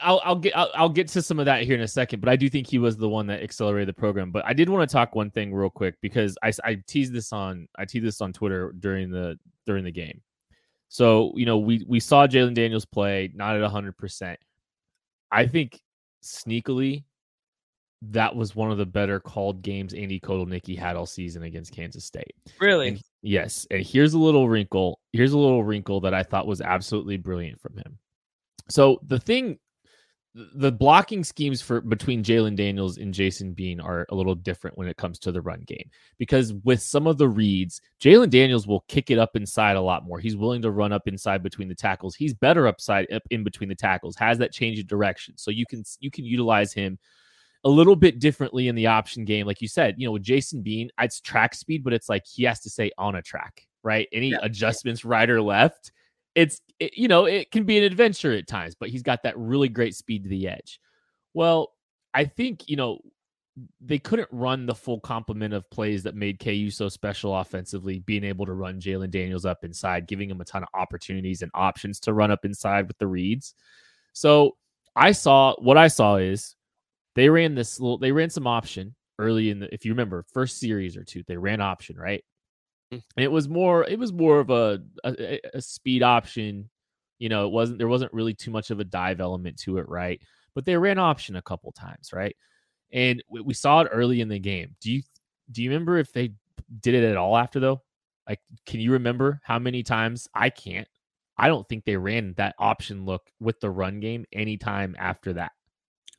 I'll 0.00 0.20
I'll 0.24 0.36
get 0.36 0.56
I'll, 0.56 0.70
I'll 0.74 0.88
get 0.88 1.08
to 1.08 1.22
some 1.22 1.38
of 1.38 1.46
that 1.46 1.64
here 1.64 1.74
in 1.74 1.82
a 1.82 1.88
second, 1.88 2.20
but 2.20 2.28
I 2.28 2.36
do 2.36 2.48
think 2.48 2.66
he 2.66 2.78
was 2.78 2.96
the 2.96 3.08
one 3.08 3.26
that 3.26 3.42
accelerated 3.42 3.88
the 3.88 3.98
program. 3.98 4.30
But 4.30 4.44
I 4.46 4.52
did 4.52 4.68
want 4.68 4.88
to 4.88 4.92
talk 4.92 5.14
one 5.14 5.30
thing 5.30 5.52
real 5.52 5.70
quick 5.70 5.96
because 6.00 6.36
I 6.42 6.52
I 6.64 6.82
teased 6.86 7.12
this 7.12 7.32
on 7.32 7.68
I 7.76 7.84
teased 7.84 8.06
this 8.06 8.20
on 8.20 8.32
Twitter 8.32 8.72
during 8.78 9.10
the 9.10 9.38
during 9.66 9.84
the 9.84 9.90
game. 9.90 10.20
So 10.88 11.32
you 11.36 11.46
know 11.46 11.58
we 11.58 11.84
we 11.88 12.00
saw 12.00 12.26
Jalon 12.26 12.54
Daniels 12.54 12.84
play 12.84 13.30
not 13.34 13.60
at 13.60 13.70
hundred 13.70 13.96
percent. 13.96 14.38
I 15.30 15.46
think 15.46 15.80
sneakily 16.22 17.04
that 18.10 18.34
was 18.34 18.56
one 18.56 18.70
of 18.70 18.78
the 18.78 18.86
better 18.86 19.20
called 19.20 19.62
games 19.62 19.94
Andy 19.94 20.18
Kotelnicki 20.18 20.76
had 20.76 20.96
all 20.96 21.06
season 21.06 21.44
against 21.44 21.74
Kansas 21.74 22.04
State. 22.04 22.34
Really? 22.60 22.88
And 22.88 23.00
yes, 23.22 23.66
and 23.70 23.84
here's 23.84 24.14
a 24.14 24.18
little 24.18 24.48
wrinkle. 24.48 24.98
Here's 25.12 25.32
a 25.32 25.38
little 25.38 25.62
wrinkle 25.62 26.00
that 26.00 26.12
I 26.12 26.22
thought 26.22 26.46
was 26.46 26.60
absolutely 26.60 27.16
brilliant 27.16 27.60
from 27.60 27.76
him. 27.76 27.98
So 28.68 28.98
the 29.06 29.20
thing, 29.20 29.58
the 30.34 30.72
blocking 30.72 31.22
schemes 31.24 31.60
for 31.60 31.82
between 31.82 32.22
Jalon 32.24 32.56
Daniels 32.56 32.96
and 32.96 33.12
Jason 33.12 33.52
Bean 33.52 33.80
are 33.80 34.06
a 34.08 34.14
little 34.14 34.34
different 34.34 34.78
when 34.78 34.88
it 34.88 34.96
comes 34.96 35.18
to 35.20 35.32
the 35.32 35.42
run 35.42 35.60
game 35.66 35.90
because 36.16 36.54
with 36.64 36.80
some 36.80 37.06
of 37.06 37.18
the 37.18 37.28
reads, 37.28 37.82
Jalon 38.00 38.30
Daniels 38.30 38.66
will 38.66 38.80
kick 38.88 39.10
it 39.10 39.18
up 39.18 39.36
inside 39.36 39.76
a 39.76 39.80
lot 39.80 40.06
more. 40.06 40.18
He's 40.18 40.36
willing 40.36 40.62
to 40.62 40.70
run 40.70 40.90
up 40.92 41.06
inside 41.06 41.42
between 41.42 41.68
the 41.68 41.74
tackles. 41.74 42.14
He's 42.14 42.32
better 42.32 42.66
upside 42.66 43.12
up 43.12 43.22
in 43.30 43.44
between 43.44 43.68
the 43.68 43.74
tackles. 43.74 44.16
Has 44.16 44.38
that 44.38 44.52
change 44.52 44.78
of 44.78 44.86
direction, 44.86 45.36
so 45.36 45.50
you 45.50 45.66
can 45.66 45.84
you 46.00 46.10
can 46.10 46.24
utilize 46.24 46.72
him 46.72 46.98
a 47.64 47.68
little 47.68 47.94
bit 47.96 48.18
differently 48.18 48.68
in 48.68 48.74
the 48.74 48.86
option 48.86 49.24
game. 49.24 49.46
Like 49.46 49.60
you 49.60 49.68
said, 49.68 49.96
you 49.98 50.06
know, 50.06 50.12
with 50.12 50.22
Jason 50.22 50.62
Bean, 50.62 50.90
it's 50.98 51.20
track 51.20 51.54
speed, 51.54 51.84
but 51.84 51.92
it's 51.92 52.08
like 52.08 52.24
he 52.26 52.44
has 52.44 52.60
to 52.60 52.70
say 52.70 52.90
on 52.98 53.16
a 53.16 53.22
track, 53.22 53.66
right? 53.82 54.08
Any 54.12 54.30
Yeah. 54.30 54.38
adjustments 54.42 55.04
right 55.04 55.28
or 55.28 55.40
left, 55.42 55.92
it's, 56.34 56.60
it, 56.78 56.96
you 56.96 57.08
know, 57.08 57.24
it 57.26 57.50
can 57.50 57.64
be 57.64 57.78
an 57.78 57.84
adventure 57.84 58.32
at 58.32 58.46
times, 58.46 58.74
but 58.74 58.88
he's 58.88 59.02
got 59.02 59.22
that 59.22 59.36
really 59.38 59.68
great 59.68 59.94
speed 59.94 60.24
to 60.24 60.28
the 60.28 60.48
edge. 60.48 60.80
Well, 61.34 61.72
I 62.14 62.24
think, 62.24 62.68
you 62.68 62.76
know, 62.76 62.98
they 63.80 63.98
couldn't 63.98 64.28
run 64.32 64.64
the 64.64 64.74
full 64.74 65.00
complement 65.00 65.52
of 65.52 65.68
plays 65.70 66.02
that 66.04 66.14
made 66.14 66.38
KU 66.38 66.70
so 66.70 66.88
special 66.88 67.36
offensively, 67.36 67.98
being 68.00 68.24
able 68.24 68.46
to 68.46 68.54
run 68.54 68.80
Jalon 68.80 69.10
Daniels 69.10 69.44
up 69.44 69.64
inside, 69.64 70.06
giving 70.06 70.30
him 70.30 70.40
a 70.40 70.44
ton 70.44 70.62
of 70.62 70.68
opportunities 70.74 71.42
and 71.42 71.50
options 71.54 72.00
to 72.00 72.14
run 72.14 72.30
up 72.30 72.44
inside 72.44 72.88
with 72.88 72.96
the 72.98 73.06
reads. 73.06 73.54
So 74.14 74.56
I 74.96 75.12
saw 75.12 75.54
what 75.58 75.76
I 75.76 75.88
saw 75.88 76.16
is 76.16 76.56
they 77.14 77.28
ran 77.28 77.54
this 77.54 77.78
little 77.80 77.98
they 77.98 78.12
ran 78.12 78.30
some 78.30 78.46
option 78.46 78.94
early 79.18 79.50
in 79.50 79.60
the 79.60 79.72
if 79.72 79.84
you 79.84 79.92
remember 79.92 80.24
first 80.32 80.58
series 80.58 80.96
or 80.96 81.04
two 81.04 81.22
they 81.26 81.36
ran 81.36 81.60
option 81.60 81.96
right. 81.96 82.24
It 83.16 83.30
was 83.30 83.48
more 83.48 83.84
it 83.84 83.98
was 83.98 84.12
more 84.12 84.40
of 84.40 84.50
a, 84.50 84.82
a 85.04 85.40
a 85.54 85.62
speed 85.62 86.02
option 86.02 86.68
you 87.18 87.28
know 87.28 87.46
it 87.46 87.52
wasn't 87.52 87.78
there 87.78 87.88
wasn't 87.88 88.12
really 88.12 88.34
too 88.34 88.50
much 88.50 88.70
of 88.70 88.80
a 88.80 88.84
dive 88.84 89.20
element 89.20 89.58
to 89.58 89.78
it 89.78 89.88
right? 89.88 90.20
But 90.54 90.66
they 90.66 90.76
ran 90.76 90.98
option 90.98 91.36
a 91.36 91.42
couple 91.42 91.72
times 91.72 92.12
right? 92.12 92.36
And 92.92 93.22
we, 93.28 93.40
we 93.40 93.54
saw 93.54 93.80
it 93.80 93.88
early 93.90 94.20
in 94.20 94.28
the 94.28 94.38
game. 94.38 94.76
Do 94.80 94.92
you 94.92 95.02
do 95.50 95.62
you 95.62 95.70
remember 95.70 95.98
if 95.98 96.12
they 96.12 96.32
did 96.80 96.94
it 96.94 97.04
at 97.04 97.16
all 97.16 97.36
after 97.36 97.60
though? 97.60 97.82
Like 98.28 98.40
can 98.66 98.80
you 98.80 98.92
remember 98.92 99.40
how 99.44 99.58
many 99.58 99.82
times? 99.82 100.28
I 100.34 100.50
can't. 100.50 100.88
I 101.38 101.48
don't 101.48 101.66
think 101.68 101.84
they 101.84 101.96
ran 101.96 102.34
that 102.36 102.54
option 102.58 103.06
look 103.06 103.22
with 103.40 103.58
the 103.60 103.70
run 103.70 104.00
game 104.00 104.26
anytime 104.32 104.94
after 104.98 105.32
that. 105.34 105.52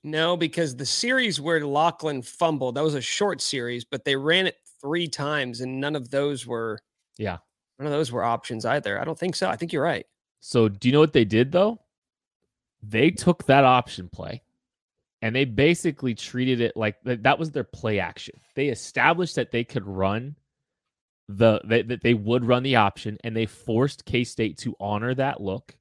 No, 0.04 0.36
because 0.36 0.76
the 0.76 0.86
series 0.86 1.40
where 1.40 1.66
Lachlan 1.66 2.22
fumbled, 2.22 2.76
that 2.76 2.84
was 2.84 2.96
a 2.96 3.02
short 3.02 3.40
series, 3.40 3.86
but 3.86 4.04
they 4.04 4.18
ran 4.18 4.48
it 4.48 4.58
three 4.84 5.08
times 5.08 5.62
and 5.62 5.80
none 5.80 5.96
of 5.96 6.10
those 6.10 6.46
were 6.46 6.80
yeah. 7.18 7.38
None 7.80 7.88
of 7.88 7.94
those 7.94 8.12
were 8.12 8.24
options 8.24 8.66
either. 8.66 9.00
I 9.00 9.06
don't 9.06 9.18
think 9.18 9.36
so. 9.36 9.50
I 9.50 9.56
think 9.56 9.74
you're 9.74 9.84
right. 9.84 10.06
So 10.40 10.70
do 10.70 10.88
you 10.88 10.92
know 10.92 11.00
what 11.00 11.14
they 11.14 11.26
did 11.26 11.52
though? 11.52 11.80
They 12.84 13.10
took 13.10 13.46
that 13.46 13.64
option 13.64 14.10
play 14.10 14.44
and 15.22 15.36
they 15.36 15.46
basically 15.46 16.14
treated 16.14 16.60
it 16.60 16.76
like 16.76 16.98
that 17.04 17.40
was 17.40 17.52
their 17.52 17.64
play 17.64 18.00
action. 18.00 18.36
They 18.56 18.68
established 18.68 19.36
that 19.36 19.52
they 19.52 19.64
could 19.64 19.88
run 19.88 20.36
the 21.30 21.62
that 21.64 22.02
they 22.04 22.14
would 22.14 22.46
run 22.46 22.64
the 22.64 22.76
option 22.76 23.18
and 23.24 23.36
they 23.36 23.46
forced 23.46 24.06
K-State 24.06 24.58
to 24.60 24.76
honor 24.80 25.16
that 25.16 25.42
look. 25.42 25.76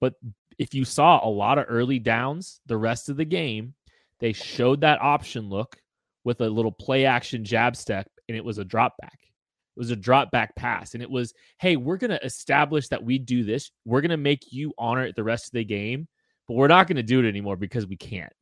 But 0.00 0.14
if 0.58 0.74
you 0.74 0.84
saw 0.84 1.24
a 1.24 1.30
lot 1.30 1.58
of 1.58 1.66
early 1.68 2.00
downs 2.00 2.60
the 2.66 2.76
rest 2.76 3.08
of 3.08 3.16
the 3.16 3.24
game, 3.24 3.74
they 4.18 4.32
showed 4.32 4.80
that 4.80 5.00
option 5.00 5.48
look 5.48 5.80
with 6.24 6.40
a 6.40 6.50
little 6.50 6.72
play 6.72 7.04
action 7.04 7.44
jab 7.44 7.76
step 7.76 8.10
and 8.28 8.36
it 8.36 8.44
was 8.44 8.58
a 8.58 8.64
drop 8.64 8.94
back. 9.00 9.18
It 9.22 9.80
was 9.80 9.90
a 9.90 9.96
drop 9.96 10.30
back 10.30 10.54
pass 10.56 10.94
and 10.94 11.02
it 11.02 11.10
was, 11.10 11.34
"Hey, 11.58 11.76
we're 11.76 11.96
going 11.96 12.10
to 12.10 12.24
establish 12.24 12.88
that 12.88 13.02
we 13.02 13.18
do 13.18 13.44
this. 13.44 13.70
We're 13.84 14.00
going 14.00 14.10
to 14.10 14.16
make 14.16 14.52
you 14.52 14.72
honor 14.78 15.04
it 15.04 15.16
the 15.16 15.24
rest 15.24 15.46
of 15.46 15.52
the 15.52 15.64
game, 15.64 16.08
but 16.46 16.54
we're 16.54 16.68
not 16.68 16.86
going 16.86 16.96
to 16.96 17.02
do 17.02 17.20
it 17.20 17.28
anymore 17.28 17.56
because 17.56 17.86
we 17.86 17.96
can't." 17.96 18.32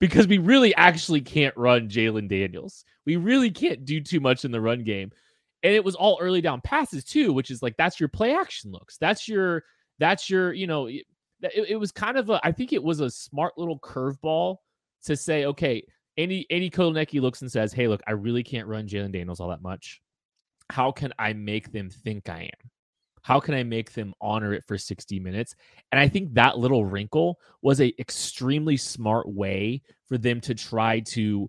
Because 0.00 0.28
we 0.28 0.38
really 0.38 0.72
actually 0.76 1.20
can't 1.20 1.56
run 1.56 1.88
Jalon 1.88 2.28
Daniels. 2.28 2.84
We 3.04 3.16
really 3.16 3.50
can't 3.50 3.84
do 3.84 4.00
too 4.00 4.20
much 4.20 4.44
in 4.44 4.52
the 4.52 4.60
run 4.60 4.84
game 4.84 5.10
and 5.62 5.74
it 5.74 5.84
was 5.84 5.94
all 5.94 6.18
early 6.20 6.40
down 6.40 6.60
passes 6.60 7.04
too, 7.04 7.32
which 7.32 7.50
is 7.50 7.62
like 7.62 7.76
that's 7.76 7.98
your 7.98 8.08
play 8.08 8.34
action 8.34 8.70
looks. 8.70 8.96
That's 8.98 9.28
your 9.28 9.64
that's 9.98 10.30
your 10.30 10.52
you 10.52 10.66
know 10.66 10.86
it, 10.86 11.04
it 11.42 11.78
was 11.78 11.92
kind 11.92 12.16
of 12.16 12.30
a 12.30 12.40
I 12.44 12.52
think 12.52 12.72
it 12.72 12.82
was 12.82 13.00
a 13.00 13.10
smart 13.10 13.58
little 13.58 13.78
curveball 13.80 14.56
to 15.04 15.16
say 15.16 15.46
okay. 15.46 15.84
Andy 16.18 16.46
Andy 16.50 16.70
looks 17.20 17.40
and 17.42 17.50
says, 17.50 17.72
"Hey, 17.72 17.88
look, 17.88 18.02
I 18.06 18.12
really 18.12 18.42
can't 18.42 18.66
run 18.66 18.88
Jalon 18.88 19.12
Daniels 19.12 19.40
all 19.40 19.48
that 19.48 19.62
much. 19.62 20.02
How 20.70 20.90
can 20.92 21.12
I 21.18 21.32
make 21.32 21.72
them 21.72 21.88
think 21.88 22.28
I 22.28 22.42
am? 22.42 22.70
How 23.22 23.40
can 23.40 23.54
I 23.54 23.62
make 23.62 23.92
them 23.92 24.14
honor 24.20 24.52
it 24.52 24.64
for 24.66 24.76
60 24.76 25.20
minutes?" 25.20 25.54
And 25.92 26.00
I 26.00 26.08
think 26.08 26.34
that 26.34 26.58
little 26.58 26.84
wrinkle 26.84 27.38
was 27.62 27.80
a 27.80 27.94
extremely 28.00 28.76
smart 28.76 29.28
way 29.28 29.82
for 30.06 30.18
them 30.18 30.40
to 30.42 30.54
try 30.54 31.00
to 31.00 31.48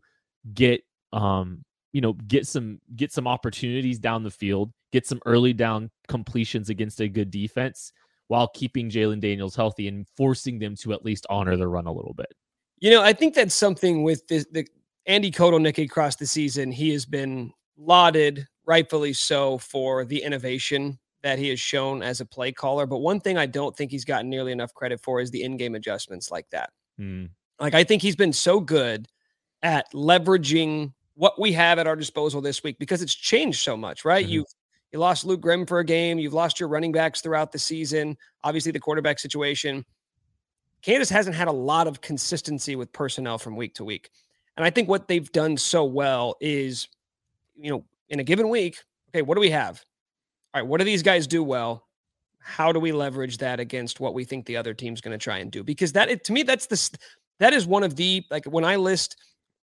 get 0.53 0.83
um 1.11 1.63
you 1.91 2.01
know 2.01 2.13
get 2.13 2.47
some 2.47 2.79
get 2.95 3.11
some 3.11 3.27
opportunities 3.27 3.99
down 3.99 4.23
the 4.23 4.31
field, 4.31 4.71
get 4.91 5.07
some 5.07 5.19
early 5.25 5.53
down 5.53 5.89
completions 6.07 6.69
against 6.69 7.01
a 7.01 7.09
good 7.09 7.31
defense 7.31 7.91
while 8.27 8.47
keeping 8.49 8.91
Jalon 8.91 9.19
Daniels 9.19 9.55
healthy 9.55 9.87
and 9.87 10.07
forcing 10.15 10.59
them 10.59 10.75
to 10.77 10.93
at 10.93 11.03
least 11.03 11.25
honor 11.31 11.57
the 11.57 11.67
run 11.67 11.87
a 11.87 11.91
little 11.91 12.13
bit. 12.13 12.31
You 12.79 12.91
know, 12.91 13.01
I 13.01 13.13
think 13.13 13.35
that's 13.35 13.55
something 13.55 14.03
with 14.03 14.27
the, 14.27 14.45
the 14.51 14.67
Andy 15.05 15.31
Kotelnicki 15.31 15.85
across 15.85 16.15
the 16.15 16.25
season. 16.25 16.71
He 16.71 16.91
has 16.91 17.05
been 17.05 17.51
lauded, 17.77 18.47
rightfully 18.65 19.13
so, 19.13 19.57
for 19.57 20.05
the 20.05 20.21
innovation 20.21 20.99
that 21.21 21.39
he 21.39 21.49
has 21.49 21.59
shown 21.59 22.01
as 22.01 22.21
a 22.21 22.25
play 22.25 22.51
caller. 22.51 22.85
But 22.85 22.99
one 22.99 23.19
thing 23.19 23.37
I 23.37 23.45
don't 23.45 23.75
think 23.75 23.91
he's 23.91 24.05
gotten 24.05 24.29
nearly 24.29 24.51
enough 24.51 24.73
credit 24.73 25.01
for 25.01 25.19
is 25.19 25.31
the 25.31 25.43
in-game 25.43 25.75
adjustments 25.75 26.31
like 26.31 26.49
that. 26.51 26.69
Mm. 26.99 27.29
Like 27.59 27.73
I 27.73 27.83
think 27.83 28.01
he's 28.01 28.15
been 28.15 28.33
so 28.33 28.59
good 28.59 29.07
at 29.61 29.91
leveraging 29.93 30.93
what 31.15 31.39
we 31.39 31.51
have 31.51 31.79
at 31.79 31.87
our 31.87 31.97
disposal 31.97 32.39
this 32.39 32.63
week 32.63 32.79
because 32.79 33.01
it's 33.01 33.13
changed 33.13 33.59
so 33.59 33.75
much, 33.75 34.05
right? 34.05 34.23
Mm-hmm. 34.23 34.33
You've 34.33 34.47
you 34.91 34.99
lost 34.99 35.25
Luke 35.25 35.41
Grimm 35.41 35.67
for 35.67 35.79
a 35.79 35.85
game, 35.85 36.17
you've 36.17 36.33
lost 36.33 36.59
your 36.59 36.69
running 36.69 36.91
backs 36.91 37.21
throughout 37.21 37.51
the 37.51 37.59
season, 37.59 38.17
obviously 38.43 38.71
the 38.71 38.79
quarterback 38.79 39.19
situation. 39.19 39.85
Kansas 40.81 41.09
hasn't 41.09 41.35
had 41.35 41.47
a 41.47 41.53
lot 41.53 41.87
of 41.87 42.01
consistency 42.01 42.75
with 42.75 42.91
personnel 42.93 43.37
from 43.37 43.55
week 43.55 43.75
to 43.75 43.83
week. 43.83 44.09
And 44.57 44.65
I 44.65 44.69
think 44.69 44.89
what 44.89 45.07
they've 45.07 45.31
done 45.31 45.57
so 45.57 45.83
well 45.83 46.35
is, 46.39 46.87
you 47.55 47.69
know, 47.69 47.85
in 48.09 48.19
a 48.19 48.23
given 48.23 48.49
week, 48.49 48.77
okay, 49.09 49.21
what 49.21 49.35
do 49.35 49.41
we 49.41 49.49
have? 49.51 49.83
All 50.53 50.61
right, 50.61 50.67
what 50.67 50.79
do 50.79 50.83
these 50.83 51.03
guys 51.03 51.27
do 51.27 51.43
well? 51.43 51.85
How 52.39 52.71
do 52.71 52.79
we 52.79 52.91
leverage 52.91 53.37
that 53.37 53.59
against 53.59 53.99
what 53.99 54.13
we 54.13 54.23
think 54.23 54.45
the 54.45 54.57
other 54.57 54.73
team's 54.73 55.01
going 55.01 55.17
to 55.17 55.23
try 55.23 55.37
and 55.37 55.51
do? 55.51 55.63
Because 55.63 55.91
that, 55.93 56.23
to 56.23 56.33
me, 56.33 56.43
that's 56.43 56.67
the 56.67 56.97
that 57.39 57.53
is 57.53 57.65
one 57.65 57.83
of 57.83 57.95
the 57.95 58.25
like 58.29 58.45
when 58.45 58.65
I 58.65 58.75
list 58.75 59.15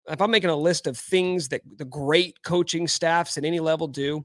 if 0.08 0.20
I'm 0.20 0.30
making 0.30 0.50
a 0.50 0.56
list 0.56 0.87
of 0.87 0.96
things 0.96 1.49
that 1.49 1.62
the 1.76 1.85
great 1.85 2.42
coaching 2.42 2.87
staffs 2.87 3.37
at 3.37 3.44
any 3.44 3.61
level 3.61 3.88
do, 3.88 4.25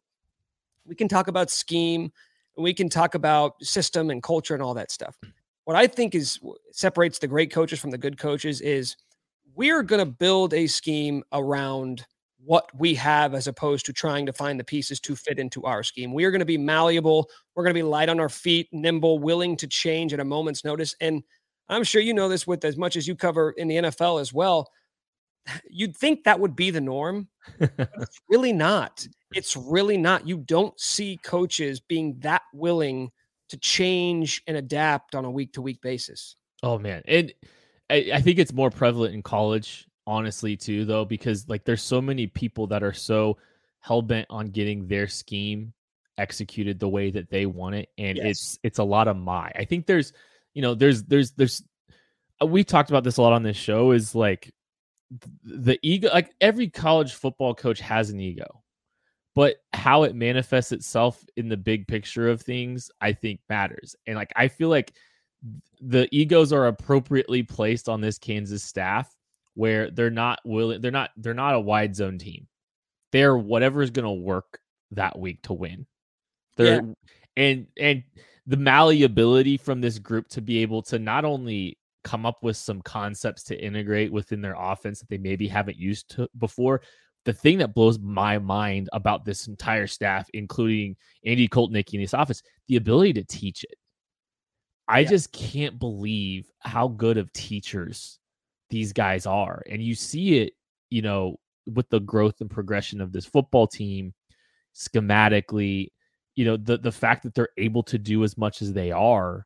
we 0.85 0.95
can 0.95 1.07
talk 1.07 1.27
about 1.27 1.49
scheme, 1.49 2.11
we 2.57 2.73
can 2.73 2.89
talk 2.89 3.15
about 3.15 3.61
system 3.63 4.09
and 4.09 4.21
culture 4.21 4.53
and 4.53 4.61
all 4.61 4.75
that 4.75 4.91
stuff. 4.91 5.17
What 5.65 5.75
I 5.75 5.87
think 5.87 6.15
is 6.15 6.39
separates 6.71 7.19
the 7.19 7.27
great 7.27 7.51
coaches 7.51 7.79
from 7.79 7.91
the 7.91 7.97
good 7.97 8.17
coaches 8.17 8.61
is 8.61 8.95
we're 9.53 9.83
going 9.83 9.99
to 9.99 10.11
build 10.11 10.53
a 10.53 10.67
scheme 10.67 11.23
around 11.31 12.05
what 12.43 12.67
we 12.77 12.95
have 12.95 13.35
as 13.35 13.47
opposed 13.47 13.85
to 13.85 13.93
trying 13.93 14.25
to 14.25 14.33
find 14.33 14.59
the 14.59 14.63
pieces 14.63 14.99
to 14.99 15.15
fit 15.15 15.37
into 15.37 15.63
our 15.63 15.83
scheme. 15.83 16.13
We 16.13 16.25
are 16.25 16.31
going 16.31 16.39
to 16.39 16.45
be 16.45 16.57
malleable. 16.57 17.29
We're 17.53 17.63
going 17.63 17.75
to 17.75 17.77
be 17.77 17.83
light 17.83 18.09
on 18.09 18.19
our 18.19 18.29
feet, 18.29 18.67
nimble, 18.71 19.19
willing 19.19 19.55
to 19.57 19.67
change 19.67 20.13
at 20.13 20.19
a 20.19 20.25
moment's 20.25 20.65
notice. 20.65 20.95
And 20.99 21.23
I'm 21.69 21.83
sure 21.83 22.01
you 22.01 22.13
know 22.13 22.27
this 22.27 22.47
with 22.47 22.65
as 22.65 22.77
much 22.77 22.95
as 22.95 23.07
you 23.07 23.15
cover 23.15 23.51
in 23.51 23.67
the 23.67 23.75
NFL 23.75 24.19
as 24.19 24.33
well 24.33 24.67
you'd 25.69 25.95
think 25.95 26.23
that 26.23 26.39
would 26.39 26.55
be 26.55 26.71
the 26.71 26.81
norm. 26.81 27.27
it's 27.59 28.21
really 28.29 28.53
not. 28.53 29.07
It's 29.33 29.55
really 29.55 29.97
not. 29.97 30.27
You 30.27 30.37
don't 30.37 30.77
see 30.79 31.19
coaches 31.23 31.79
being 31.79 32.19
that 32.19 32.41
willing 32.53 33.11
to 33.51 33.57
change 33.57 34.41
and 34.47 34.57
adapt 34.57 35.15
on 35.15 35.25
a 35.25 35.31
week 35.31 35.53
to 35.53 35.61
week 35.61 35.81
basis. 35.81 36.35
Oh 36.63 36.77
man. 36.77 37.03
And 37.07 37.33
I, 37.89 38.11
I 38.13 38.21
think 38.21 38.39
it's 38.39 38.53
more 38.53 38.69
prevalent 38.69 39.13
in 39.13 39.21
college, 39.21 39.87
honestly, 40.07 40.57
too, 40.57 40.85
though, 40.85 41.05
because 41.05 41.47
like 41.47 41.63
there's 41.63 41.81
so 41.81 42.01
many 42.01 42.27
people 42.27 42.67
that 42.67 42.83
are 42.83 42.93
so 42.93 43.37
hell 43.79 44.01
bent 44.01 44.27
on 44.29 44.47
getting 44.47 44.87
their 44.87 45.07
scheme 45.07 45.73
executed 46.17 46.79
the 46.79 46.89
way 46.89 47.11
that 47.11 47.29
they 47.29 47.45
want 47.45 47.75
it. 47.75 47.89
And 47.97 48.17
yes. 48.17 48.25
it's 48.25 48.59
it's 48.63 48.79
a 48.79 48.83
lot 48.83 49.07
of 49.07 49.17
my. 49.17 49.51
I 49.55 49.65
think 49.65 49.85
there's 49.85 50.13
you 50.53 50.61
know, 50.61 50.75
there's 50.75 51.03
there's 51.03 51.31
there's 51.31 51.63
uh, 52.41 52.45
we 52.45 52.63
talked 52.63 52.89
about 52.89 53.03
this 53.03 53.17
a 53.17 53.21
lot 53.21 53.33
on 53.33 53.43
this 53.43 53.57
show 53.57 53.91
is 53.91 54.15
like 54.15 54.53
the 55.43 55.77
ego 55.81 56.09
like 56.13 56.33
every 56.39 56.69
college 56.69 57.13
football 57.13 57.53
coach 57.53 57.81
has 57.81 58.09
an 58.09 58.19
ego 58.21 58.60
but 59.35 59.57
how 59.73 60.03
it 60.03 60.15
manifests 60.15 60.71
itself 60.71 61.23
in 61.37 61.47
the 61.47 61.57
big 61.57 61.87
picture 61.87 62.29
of 62.29 62.41
things 62.41 62.89
i 63.01 63.11
think 63.11 63.39
matters 63.49 63.95
and 64.07 64.15
like 64.15 64.31
i 64.35 64.47
feel 64.47 64.69
like 64.69 64.93
the 65.81 66.07
egos 66.11 66.53
are 66.53 66.67
appropriately 66.67 67.43
placed 67.43 67.89
on 67.89 68.01
this 68.01 68.17
kansas 68.17 68.63
staff 68.63 69.15
where 69.55 69.89
they're 69.91 70.09
not 70.09 70.39
willing 70.45 70.81
they're 70.81 70.91
not 70.91 71.09
they're 71.17 71.33
not 71.33 71.55
a 71.55 71.59
wide 71.59 71.95
zone 71.95 72.17
team 72.17 72.47
they're 73.11 73.37
whatever 73.37 73.81
is 73.81 73.89
going 73.89 74.05
to 74.05 74.11
work 74.11 74.59
that 74.91 75.17
week 75.17 75.41
to 75.41 75.53
win 75.53 75.85
they're 76.57 76.75
yeah. 76.75 76.93
and 77.37 77.67
and 77.79 78.03
the 78.47 78.57
malleability 78.57 79.57
from 79.57 79.81
this 79.81 79.99
group 79.99 80.27
to 80.27 80.41
be 80.41 80.59
able 80.59 80.81
to 80.81 80.99
not 80.99 81.25
only 81.25 81.77
come 82.03 82.25
up 82.25 82.43
with 82.43 82.57
some 82.57 82.81
concepts 82.81 83.43
to 83.43 83.63
integrate 83.63 84.11
within 84.11 84.41
their 84.41 84.55
offense 84.57 84.99
that 84.99 85.09
they 85.09 85.17
maybe 85.17 85.47
haven't 85.47 85.77
used 85.77 86.09
to 86.09 86.27
before. 86.37 86.81
The 87.25 87.33
thing 87.33 87.59
that 87.59 87.75
blows 87.75 87.99
my 87.99 88.39
mind 88.39 88.89
about 88.93 89.25
this 89.25 89.47
entire 89.47 89.87
staff, 89.87 90.27
including 90.33 90.95
Andy 91.25 91.47
Kotelnicki 91.47 91.93
in 91.95 92.01
this 92.01 92.13
office, 92.13 92.41
the 92.67 92.77
ability 92.77 93.13
to 93.13 93.23
teach 93.23 93.63
it. 93.63 93.75
I 94.87 94.99
yeah. 94.99 95.09
just 95.09 95.31
can't 95.31 95.79
believe 95.79 96.51
how 96.59 96.87
good 96.87 97.17
of 97.17 97.31
teachers 97.33 98.19
these 98.69 98.91
guys 98.91 99.25
are. 99.25 99.61
And 99.69 99.81
you 99.81 99.93
see 99.93 100.39
it, 100.39 100.53
you 100.89 101.01
know, 101.01 101.37
with 101.67 101.89
the 101.89 101.99
growth 101.99 102.41
and 102.41 102.49
progression 102.49 103.01
of 103.01 103.11
this 103.11 103.25
football 103.25 103.67
team 103.67 104.13
schematically, 104.75 105.89
you 106.35 106.45
know, 106.45 106.57
the 106.57 106.77
the 106.77 106.91
fact 106.91 107.23
that 107.23 107.35
they're 107.35 107.49
able 107.57 107.83
to 107.83 107.97
do 107.97 108.23
as 108.23 108.37
much 108.37 108.61
as 108.61 108.73
they 108.73 108.91
are 108.91 109.45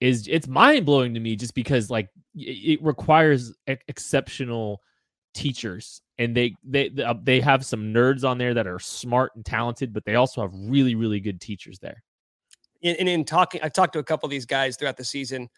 is 0.00 0.26
it's 0.28 0.48
mind 0.48 0.84
blowing 0.84 1.14
to 1.14 1.20
me 1.20 1.36
just 1.36 1.54
because 1.54 1.90
like 1.90 2.08
it 2.34 2.82
requires 2.82 3.54
exceptional 3.66 4.80
teachers 5.34 6.02
and 6.18 6.36
they 6.36 6.54
they 6.62 6.90
uh, 7.04 7.14
they 7.22 7.40
have 7.40 7.64
some 7.64 7.92
nerds 7.92 8.28
on 8.28 8.38
there 8.38 8.54
that 8.54 8.66
are 8.66 8.78
smart 8.78 9.32
and 9.34 9.44
talented 9.44 9.92
but 9.92 10.04
they 10.04 10.14
also 10.14 10.40
have 10.42 10.50
really 10.54 10.94
really 10.94 11.20
good 11.20 11.40
teachers 11.40 11.78
there 11.78 12.02
and 12.82 12.96
in, 12.96 13.08
in 13.08 13.24
talking 13.24 13.60
i've 13.62 13.72
talked 13.72 13.92
to 13.92 13.98
a 13.98 14.04
couple 14.04 14.26
of 14.26 14.30
these 14.30 14.46
guys 14.46 14.76
throughout 14.76 14.96
the 14.96 15.04
season 15.04 15.48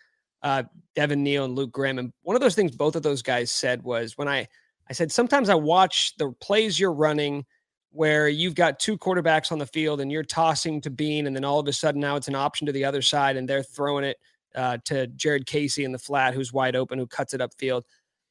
uh 0.42 0.62
devin 0.94 1.22
neal 1.22 1.44
and 1.44 1.54
luke 1.54 1.72
Grimm, 1.72 1.98
and 1.98 2.12
one 2.22 2.36
of 2.36 2.42
those 2.42 2.54
things 2.54 2.74
both 2.74 2.96
of 2.96 3.02
those 3.02 3.22
guys 3.22 3.50
said 3.50 3.82
was 3.82 4.16
when 4.16 4.28
i 4.28 4.46
i 4.88 4.92
said 4.92 5.12
sometimes 5.12 5.48
i 5.48 5.54
watch 5.54 6.16
the 6.16 6.32
plays 6.40 6.78
you're 6.80 6.92
running 6.92 7.44
where 7.90 8.28
you've 8.28 8.54
got 8.54 8.78
two 8.78 8.98
quarterbacks 8.98 9.50
on 9.50 9.58
the 9.58 9.66
field 9.66 10.00
and 10.00 10.12
you're 10.12 10.22
tossing 10.22 10.80
to 10.82 10.90
bean 10.90 11.26
and 11.26 11.34
then 11.34 11.44
all 11.44 11.58
of 11.58 11.66
a 11.66 11.72
sudden 11.72 12.00
now 12.00 12.16
it's 12.16 12.28
an 12.28 12.34
option 12.34 12.66
to 12.66 12.72
the 12.72 12.84
other 12.84 13.00
side 13.00 13.36
and 13.36 13.48
they're 13.48 13.62
throwing 13.62 14.04
it 14.04 14.18
uh, 14.56 14.78
to 14.86 15.06
Jared 15.08 15.46
Casey 15.46 15.84
in 15.84 15.92
the 15.92 15.98
flat, 15.98 16.34
who's 16.34 16.52
wide 16.52 16.74
open, 16.74 16.98
who 16.98 17.06
cuts 17.06 17.34
it 17.34 17.40
upfield. 17.40 17.82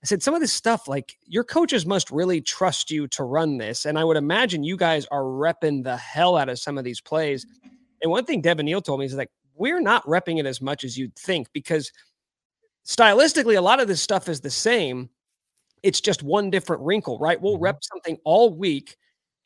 I 0.06 0.08
said, 0.08 0.22
some 0.22 0.36
of 0.36 0.40
this 0.40 0.54
stuff, 0.54 0.88
like 0.88 1.18
your 1.26 1.44
coaches 1.44 1.84
must 1.84 2.12
really 2.12 2.40
trust 2.40 2.92
you 2.92 3.08
to 3.08 3.24
run 3.24 3.58
this. 3.58 3.86
And 3.86 3.98
I 3.98 4.04
would 4.04 4.18
imagine 4.18 4.64
you 4.64 4.78
guys 4.78 5.08
are 5.10 5.24
repping 5.24 5.84
the 5.84 5.98
hell 5.98 6.38
out 6.38 6.48
of 6.48 6.60
some 6.60 6.78
of 6.78 6.84
these 6.84 7.02
plays. 7.02 7.44
And 8.04 8.12
one 8.12 8.24
thing 8.24 8.40
Devin 8.40 8.68
Neal 8.68 8.84
told 8.84 9.00
me 9.00 9.08
is 9.08 9.16
like, 9.16 9.32
we're 9.56 9.82
not 9.82 10.06
repping 10.06 10.40
it 10.40 10.46
as 10.46 10.62
much 10.62 10.84
as 10.84 10.96
you'd 10.96 11.16
think 11.16 11.48
because 11.54 11.92
stylistically, 12.86 13.58
a 13.58 13.62
lot 13.62 13.80
of 13.80 13.88
this 13.88 14.00
stuff 14.00 14.30
is 14.30 14.42
the 14.42 14.52
same. 14.52 15.10
It's 15.82 16.02
just 16.02 16.22
one 16.22 16.52
different 16.52 16.84
wrinkle, 16.84 17.18
right? 17.18 17.42
We'll 17.42 17.56
mm-hmm. 17.56 17.64
rep 17.64 17.84
something 17.84 18.20
all 18.26 18.54
week, 18.54 18.98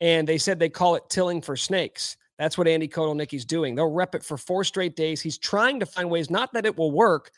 and 0.02 0.28
they 0.28 0.36
said 0.36 0.58
they 0.58 0.68
call 0.68 0.94
it 0.94 1.08
tilling 1.08 1.40
for 1.40 1.56
snakes. 1.56 2.18
That's 2.38 2.58
what 2.58 2.68
Andy 2.68 2.86
Kotelnicki's 2.86 3.46
doing. 3.46 3.76
They'll 3.76 3.90
rep 3.90 4.14
it 4.14 4.22
for 4.22 4.36
four 4.36 4.64
straight 4.64 4.94
days. 4.94 5.22
He's 5.22 5.38
trying 5.38 5.80
to 5.80 5.86
find 5.86 6.10
ways, 6.10 6.28
not 6.28 6.52
that 6.52 6.66
it 6.66 6.76
will 6.76 6.90
work, 6.90 7.30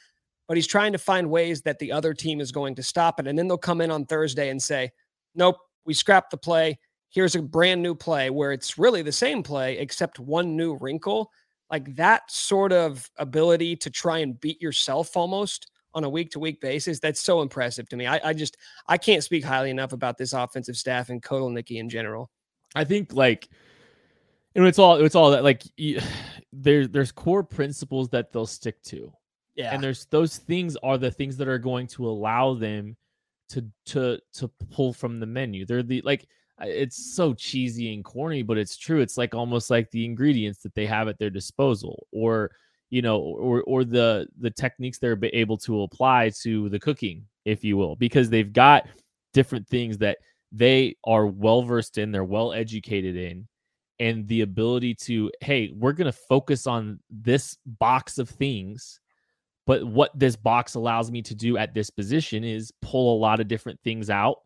but 0.49 0.57
he's 0.57 0.67
trying 0.67 0.93
to 0.93 0.99
find 0.99 1.31
ways 1.31 1.63
that 1.63 1.79
the 1.79 1.93
other 1.93 2.15
team 2.15 2.41
is 2.41 2.53
going 2.53 2.75
to 2.75 2.83
stop 2.83 3.21
it. 3.21 3.27
And 3.27 3.39
then 3.39 3.49
they'll 3.49 3.59
come 3.59 3.81
in 3.81 3.91
on 3.91 4.05
Thursday 4.05 4.51
and 4.51 4.63
say, 4.63 4.91
nope, 5.35 5.57
we 5.85 5.95
scrapped 5.95 6.31
the 6.31 6.37
play. 6.37 6.79
Here's 7.11 7.35
a 7.35 7.43
brand 7.43 7.83
new 7.83 7.95
play 7.95 8.31
where 8.31 8.53
it's 8.53 8.79
really 8.79 9.03
the 9.03 9.13
same 9.13 9.43
play, 9.43 9.79
except 9.79 10.19
one 10.19 10.57
new 10.57 10.77
wrinkle. 10.77 11.31
Like 11.71 11.95
that 11.97 12.31
sort 12.31 12.73
of 12.73 13.09
ability 13.17 13.77
to 13.77 13.91
try 13.91 14.19
and 14.19 14.39
beat 14.41 14.61
yourself 14.61 15.17
almost 15.17 15.71
on 15.95 16.05
a 16.05 16.09
week 16.09 16.31
to 16.31 16.39
week 16.39 16.61
basis, 16.61 17.01
that's 17.01 17.21
so 17.21 17.43
impressive 17.43 17.89
to 17.91 17.97
me. 17.97 18.07
I, 18.07 18.29
I, 18.29 18.33
just, 18.33 18.57
I 18.87 18.97
can't 18.97 19.23
speak 19.23 19.45
highly 19.45 19.71
enough 19.71 19.93
about 19.93 20.17
this 20.17 20.33
offensive 20.33 20.77
staff 20.77 21.11
and 21.11 21.23
Kotelnicki 21.23 21.79
in 21.79 21.89
general. 21.89 22.31
I 22.75 22.85
think 22.85 23.13
like 23.13 23.49
and 24.55 24.67
it's 24.67 24.79
all 24.79 24.97
it's 24.97 25.15
all 25.15 25.31
that 25.31 25.45
like 25.45 25.63
there's 26.53 26.89
there's 26.89 27.13
core 27.13 27.43
principles 27.43 28.09
that 28.11 28.33
they'll 28.33 28.47
stick 28.47 28.83
to 28.85 29.13
yeah. 29.55 29.75
And 29.75 29.83
there's 29.83 30.07
those 30.07 30.39
things 30.39 30.77
are 30.83 30.99
the 30.99 31.11
things 31.11 31.37
that 31.37 31.49
are 31.49 31.59
going 31.59 31.87
to 31.89 32.09
allow 32.09 32.55
them 32.55 32.97
to 33.51 33.65
to 33.87 34.19
to 34.35 34.49
pull 34.71 34.93
from 34.93 35.21
the 35.21 35.27
menu. 35.27 35.67
They're 35.67 35.83
the 35.83 36.01
like 36.03 36.27
it's 36.61 37.15
so 37.15 37.35
cheesy 37.35 37.93
and 37.93 38.05
corny 38.05 38.43
but 38.43 38.59
it's 38.59 38.77
true. 38.77 39.01
It's 39.01 39.19
like 39.19 39.35
almost 39.35 39.71
like 39.71 39.91
the 39.91 40.05
ingredients 40.05 40.61
that 40.63 40.75
they 40.75 40.87
have 40.87 41.09
at 41.09 41.19
their 41.19 41.31
disposal 41.31 42.07
or 42.13 42.51
you 42.93 43.03
know 43.03 43.19
or 43.21 43.63
or 43.63 43.85
the 43.85 44.29
the 44.39 44.51
techniques 44.51 44.99
they're 44.99 45.19
able 45.33 45.57
to 45.57 45.83
apply 45.83 46.31
to 46.43 46.69
the 46.69 46.79
cooking 46.79 47.25
if 47.45 47.65
you 47.65 47.77
will 47.77 47.97
because 47.97 48.29
they've 48.29 48.53
got 48.53 48.87
different 49.33 49.67
things 49.67 49.97
that 49.99 50.19
they 50.53 50.95
are 51.05 51.27
well 51.27 51.63
versed 51.63 51.97
in 51.97 52.13
they're 52.13 52.23
well 52.23 52.53
educated 52.53 53.17
in 53.17 53.49
and 53.99 54.29
the 54.29 54.43
ability 54.43 54.95
to 54.95 55.31
hey 55.41 55.73
we're 55.75 55.95
going 55.95 56.05
to 56.05 56.19
focus 56.29 56.67
on 56.67 57.01
this 57.11 57.57
box 57.65 58.19
of 58.19 58.29
things 58.29 59.01
but 59.66 59.85
what 59.85 60.11
this 60.19 60.37
box 60.37 60.75
allows 60.75 61.11
me 61.11 61.23
to 61.23 61.35
do 61.35 61.57
at 61.57 61.75
this 61.75 61.90
position 61.90 62.45
is 62.45 62.73
pull 62.83 63.16
a 63.16 63.19
lot 63.19 63.40
of 63.40 63.49
different 63.49 63.81
things 63.83 64.11
out 64.11 64.38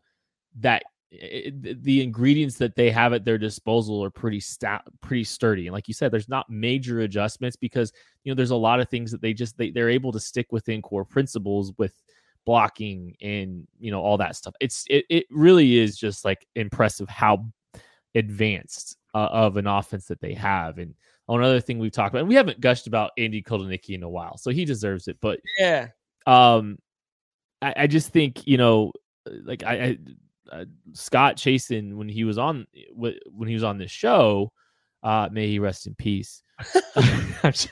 that 0.59 0.83
it, 1.09 1.53
eh, 1.65 1.73
the 1.81 2.01
ingredients 2.01 2.57
that 2.57 2.75
they 2.75 2.91
have 2.91 3.13
at 3.13 3.23
their 3.23 3.37
disposal 3.37 4.03
are 4.03 4.09
pretty 4.09 4.39
sta- 4.39 4.81
pretty 5.01 5.23
sturdy 5.23 5.67
and 5.67 5.73
like 5.73 5.87
you 5.87 5.93
said 5.93 6.11
there's 6.11 6.29
not 6.29 6.49
major 6.49 7.01
adjustments 7.01 7.55
because 7.55 7.93
you 8.23 8.31
know 8.31 8.35
there's 8.35 8.51
a 8.51 8.55
lot 8.55 8.79
of 8.79 8.89
things 8.89 9.11
that 9.11 9.21
they 9.21 9.33
just 9.33 9.57
they, 9.57 9.69
they're 9.69 9.89
able 9.89 10.11
to 10.11 10.19
stick 10.19 10.47
within 10.51 10.81
core 10.81 11.05
principles 11.05 11.71
with 11.77 11.93
blocking 12.45 13.15
and 13.21 13.67
you 13.79 13.91
know 13.91 14.01
all 14.01 14.17
that 14.17 14.35
stuff 14.35 14.53
it's 14.59 14.85
it, 14.89 15.05
it 15.09 15.25
really 15.29 15.77
is 15.77 15.97
just 15.97 16.25
like 16.25 16.45
impressive 16.55 17.07
how 17.09 17.45
advanced 18.15 18.97
uh, 19.13 19.29
of 19.31 19.57
an 19.57 19.67
offense 19.67 20.05
that 20.05 20.19
they 20.19 20.33
have. 20.33 20.77
And 20.77 20.93
another 21.35 21.59
thing 21.59 21.79
we've 21.79 21.91
talked 21.91 22.13
about, 22.13 22.19
and 22.19 22.29
we 22.29 22.35
haven't 22.35 22.61
gushed 22.61 22.87
about 22.87 23.11
Andy 23.17 23.41
Kotelnicki 23.41 23.95
in 23.95 24.03
a 24.03 24.09
while, 24.09 24.37
so 24.37 24.51
he 24.51 24.65
deserves 24.65 25.07
it. 25.07 25.17
But 25.21 25.39
yeah, 25.59 25.87
um, 26.25 26.77
I, 27.61 27.73
I 27.77 27.87
just 27.87 28.09
think 28.09 28.47
you 28.47 28.57
know, 28.57 28.91
like 29.43 29.63
I, 29.63 29.73
I 29.73 29.97
uh, 30.51 30.65
Scott 30.93 31.35
Chasen 31.35 31.95
when 31.95 32.09
he 32.09 32.23
was 32.23 32.37
on 32.37 32.67
when 32.93 33.47
he 33.47 33.53
was 33.53 33.63
on 33.63 33.77
this 33.77 33.91
show, 33.91 34.51
uh, 35.03 35.29
may 35.31 35.47
he 35.47 35.59
rest 35.59 35.87
in 35.87 35.95
peace. 35.95 36.43
just, 37.43 37.69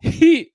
he 0.00 0.52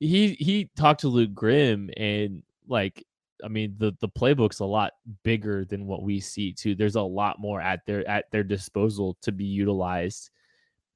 he 0.00 0.34
he 0.34 0.70
talked 0.76 1.00
to 1.00 1.08
Luke 1.08 1.34
Grimm 1.34 1.90
and 1.96 2.42
like 2.66 3.04
I 3.44 3.48
mean, 3.48 3.74
the 3.78 3.92
the 4.00 4.08
playbook's 4.08 4.60
a 4.60 4.64
lot 4.64 4.92
bigger 5.22 5.64
than 5.64 5.86
what 5.86 6.02
we 6.02 6.20
see 6.20 6.52
too. 6.52 6.74
There's 6.74 6.96
a 6.96 7.02
lot 7.02 7.38
more 7.38 7.60
at 7.60 7.84
their 7.86 8.08
at 8.08 8.30
their 8.30 8.42
disposal 8.42 9.16
to 9.22 9.32
be 9.32 9.44
utilized 9.44 10.30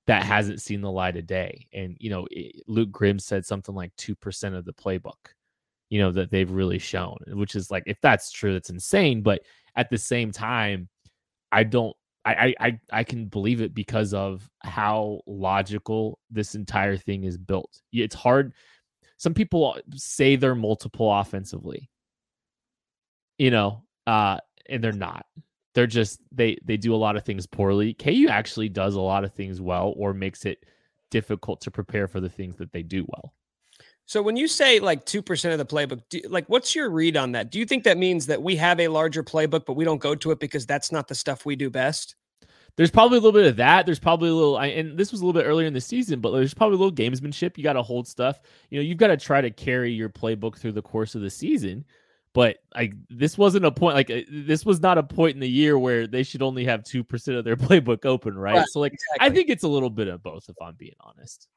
that 0.07 0.23
hasn't 0.25 0.61
seen 0.61 0.81
the 0.81 0.91
light 0.91 1.17
of 1.17 1.27
day. 1.27 1.67
And 1.73 1.97
you 2.01 2.11
know, 2.11 2.27
it, 2.31 2.63
Luke 2.67 2.91
Grimm 2.91 3.19
said 3.19 3.47
something 3.47 3.75
like 3.75 3.93
two 3.97 4.15
percent 4.15 4.55
of 4.55 4.65
the 4.65 4.73
playbook, 4.73 5.35
you 5.91 6.01
know, 6.01 6.13
that 6.13 6.31
they've 6.31 6.51
really 6.51 6.79
shown, 6.79 7.19
which 7.29 7.55
is 7.55 7.71
like 7.71 7.85
if 7.87 8.01
that's 8.01 8.31
true, 8.31 8.53
that's 8.53 8.71
insane. 8.71 9.23
But 9.23 9.43
at 9.77 9.91
the 9.91 9.99
same 9.99 10.33
time, 10.33 10.89
I 11.51 11.65
don't. 11.65 11.97
I, 12.25 12.55
I 12.61 12.79
I 12.93 13.03
can 13.03 13.27
believe 13.27 13.61
it 13.61 13.75
because 13.75 14.15
of 14.15 14.49
how 14.61 15.23
logical 15.27 16.21
this 16.31 16.55
entire 16.55 16.97
thing 16.97 17.25
is 17.25 17.37
built. 17.37 17.81
It's 17.93 18.15
hard. 18.15 18.55
Some 19.17 19.35
people 19.35 19.77
say 19.97 20.37
they're 20.37 20.55
multiple 20.55 21.13
offensively 21.13 21.91
you 23.43 23.51
know, 23.51 23.83
uh, 24.07 24.39
and 24.69 24.83
they're 24.83 24.93
not. 24.93 25.27
They're 25.75 25.87
just 25.87 26.21
they 26.31 26.59
they 26.65 26.77
do 26.77 26.95
a 26.95 26.97
lot 26.97 27.17
of 27.17 27.25
things 27.25 27.47
poorly. 27.47 27.95
KU 27.95 28.27
actually 28.29 28.69
does 28.69 28.95
a 28.95 29.01
lot 29.01 29.25
of 29.25 29.33
things 29.33 29.61
well, 29.61 29.95
or 29.97 30.13
makes 30.13 30.45
it 30.45 30.65
difficult 31.11 31.61
to 31.63 31.71
prepare 31.71 32.09
for 32.09 32.21
the 32.21 32.29
things 32.29 32.57
that 32.57 32.73
they 32.73 32.83
do 32.83 33.07
well. 33.09 33.33
So 34.05 34.21
when 34.21 34.37
you 34.37 34.49
say 34.49 34.81
like 34.81 35.07
two 35.07 35.23
percent 35.23 35.59
of 35.59 35.67
the 35.67 35.75
playbook, 35.75 36.03
do, 36.11 36.21
like 36.29 36.47
what's 36.49 36.75
your 36.75 36.91
read 36.91 37.17
on 37.17 37.33
that? 37.33 37.51
Do 37.51 37.59
you 37.59 37.65
think 37.65 37.85
that 37.85 37.97
means 37.97 38.27
that 38.27 38.43
we 38.43 38.57
have 38.57 38.81
a 38.81 38.89
larger 38.89 39.23
playbook, 39.23 39.65
but 39.67 39.75
we 39.75 39.85
don't 39.85 40.01
go 40.01 40.15
to 40.15 40.31
it 40.31 40.41
because 40.41 40.67
that's 40.67 40.93
not 40.93 41.09
the 41.09 41.15
stuff 41.15 41.47
we 41.47 41.57
do 41.57 41.71
best? 41.71 42.17
There's 42.77 42.91
probably 42.91 43.19
a 43.19 43.21
little 43.21 43.39
bit 43.39 43.49
of 43.49 43.57
that. 43.57 43.85
There's 43.85 43.99
probably 43.99 44.31
a 44.31 44.35
little, 44.35 44.59
and 44.59 44.97
this 44.97 45.13
was 45.13 45.21
a 45.21 45.27
little 45.27 45.39
bit 45.39 45.47
earlier 45.47 45.67
in 45.67 45.75
the 45.75 45.81
season, 45.81 46.21
but 46.21 46.31
there's 46.31 46.55
probably 46.55 46.77
a 46.77 46.79
little 46.79 46.95
gamesmanship. 46.95 47.59
You 47.59 47.65
got 47.65 47.75
to 47.75 47.83
hold 47.83 48.09
stuff. 48.09 48.41
You 48.71 48.79
know, 48.79 48.83
you've 48.83 48.97
got 48.97 49.09
to 49.09 49.19
try 49.19 49.43
to 49.43 49.51
carry 49.51 49.93
your 49.93 50.09
playbook 50.09 50.57
through 50.57 50.73
the 50.73 50.83
course 50.83 51.15
of 51.15 51.21
the 51.21 51.29
season 51.29 51.85
but 52.35 52.59
like 52.75 52.95
this 53.11 53.37
wasn't 53.37 53.65
a 53.65 53.71
point 53.71 53.95
like 53.95 54.11
uh, 54.11 54.21
this 54.31 54.65
was 54.65 54.81
not 54.81 54.99
a 54.99 55.03
point 55.03 55.35
in 55.35 55.41
the 55.41 55.49
year 55.49 55.79
where 55.79 56.07
they 56.07 56.23
should 56.23 56.43
only 56.43 56.65
have 56.65 56.83
2% 56.83 57.39
of 57.39 57.45
their 57.45 57.57
playbook 57.57 58.05
open 58.05 58.37
right, 58.37 58.57
right 58.57 58.69
so 58.69 58.81
like 58.81 58.93
exactly. 58.93 59.27
i 59.27 59.31
think 59.31 59.51
it's 59.51 59.65
a 59.65 59.69
little 59.69 59.91
bit 59.91 60.09
of 60.09 60.23
both 60.23 60.49
if 60.49 60.57
i'm 60.63 60.75
being 60.75 60.95
honest. 61.01 61.49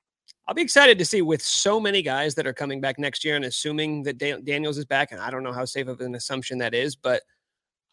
I'll 0.48 0.54
be 0.54 0.62
excited 0.62 1.00
to 1.00 1.06
see 1.06 1.24
with 1.24 1.42
so 1.42 1.80
many 1.80 2.04
guys 2.04 2.36
that 2.36 2.46
are 2.46 2.54
coming 2.54 2.80
back 2.80 3.00
next 3.00 3.26
year 3.26 3.36
and 3.36 3.46
assuming 3.46 4.04
that 4.04 4.18
daniels 4.18 4.78
is 4.78 4.86
back 4.86 5.12
and 5.12 5.22
i 5.22 5.30
don't 5.30 5.44
know 5.44 5.54
how 5.54 5.66
safe 5.66 5.88
of 5.88 6.02
an 6.02 6.16
assumption 6.16 6.58
that 6.60 6.74
is 6.74 6.96
but 6.96 7.24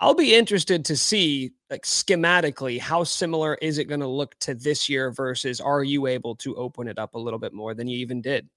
i'll 0.00 0.14
be 0.14 0.34
interested 0.34 0.84
to 0.84 0.96
see 0.96 1.52
like 1.70 1.82
schematically 1.82 2.78
how 2.78 3.04
similar 3.04 3.54
is 3.56 3.78
it 3.78 3.84
going 3.84 4.00
to 4.00 4.06
look 4.06 4.38
to 4.40 4.54
this 4.54 4.88
year 4.88 5.10
versus 5.10 5.60
are 5.60 5.82
you 5.82 6.06
able 6.06 6.34
to 6.36 6.54
open 6.56 6.88
it 6.88 6.98
up 6.98 7.14
a 7.14 7.18
little 7.18 7.38
bit 7.38 7.54
more 7.54 7.74
than 7.74 7.88
you 7.88 7.98
even 7.98 8.20
did? 8.20 8.48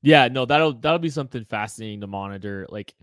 Yeah 0.00 0.28
no 0.28 0.46
that'll 0.46 0.72
that'll 0.72 0.98
be 0.98 1.10
something 1.10 1.44
fascinating 1.44 2.00
to 2.00 2.06
monitor 2.06 2.66
like 2.70 2.94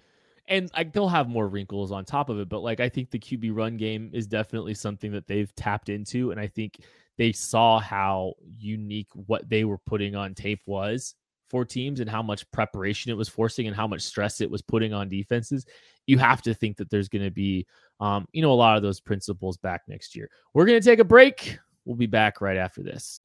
and 0.49 0.69
like 0.75 0.91
they'll 0.91 1.07
have 1.07 1.29
more 1.29 1.47
wrinkles 1.47 1.91
on 1.91 2.03
top 2.03 2.29
of 2.29 2.39
it 2.39 2.49
but 2.49 2.59
like 2.59 2.79
i 2.79 2.89
think 2.89 3.09
the 3.11 3.19
qb 3.19 3.55
run 3.55 3.77
game 3.77 4.09
is 4.13 4.27
definitely 4.27 4.73
something 4.73 5.11
that 5.11 5.27
they've 5.27 5.55
tapped 5.55 5.87
into 5.87 6.31
and 6.31 6.39
i 6.39 6.47
think 6.47 6.79
they 7.17 7.31
saw 7.31 7.79
how 7.79 8.33
unique 8.57 9.09
what 9.13 9.47
they 9.49 9.63
were 9.63 9.77
putting 9.77 10.15
on 10.15 10.33
tape 10.33 10.61
was 10.65 11.15
for 11.49 11.65
teams 11.65 11.99
and 11.99 12.09
how 12.09 12.21
much 12.21 12.49
preparation 12.51 13.11
it 13.11 13.17
was 13.17 13.27
forcing 13.27 13.67
and 13.67 13.75
how 13.75 13.87
much 13.87 14.01
stress 14.01 14.39
it 14.39 14.49
was 14.49 14.61
putting 14.61 14.93
on 14.93 15.09
defenses. 15.09 15.65
You 16.07 16.17
have 16.19 16.41
to 16.43 16.53
think 16.53 16.77
that 16.77 16.89
there's 16.89 17.09
going 17.09 17.25
to 17.25 17.31
be 17.31 17.65
um, 17.99 18.25
you 18.31 18.41
know 18.41 18.51
a 18.51 18.55
lot 18.55 18.77
of 18.77 18.83
those 18.83 18.99
principles 18.99 19.57
back 19.57 19.81
next 19.87 20.15
year. 20.15 20.29
We're 20.53 20.65
going 20.65 20.79
to 20.79 20.85
take 20.85 20.99
a 20.99 21.03
break. 21.03 21.59
We'll 21.85 21.97
be 21.97 22.07
back 22.07 22.39
right 22.39 22.57
after 22.57 22.83
this. 22.83 23.19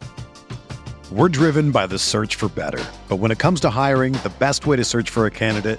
We're 1.12 1.28
driven 1.28 1.70
by 1.70 1.86
the 1.86 1.98
search 1.98 2.34
for 2.34 2.48
better 2.48 2.82
but 3.08 3.16
when 3.16 3.30
it 3.30 3.38
comes 3.38 3.60
to 3.60 3.70
hiring 3.70 4.14
the 4.14 4.32
best 4.38 4.66
way 4.66 4.76
to 4.76 4.84
search 4.84 5.10
for 5.10 5.26
a 5.26 5.30
candidate 5.30 5.78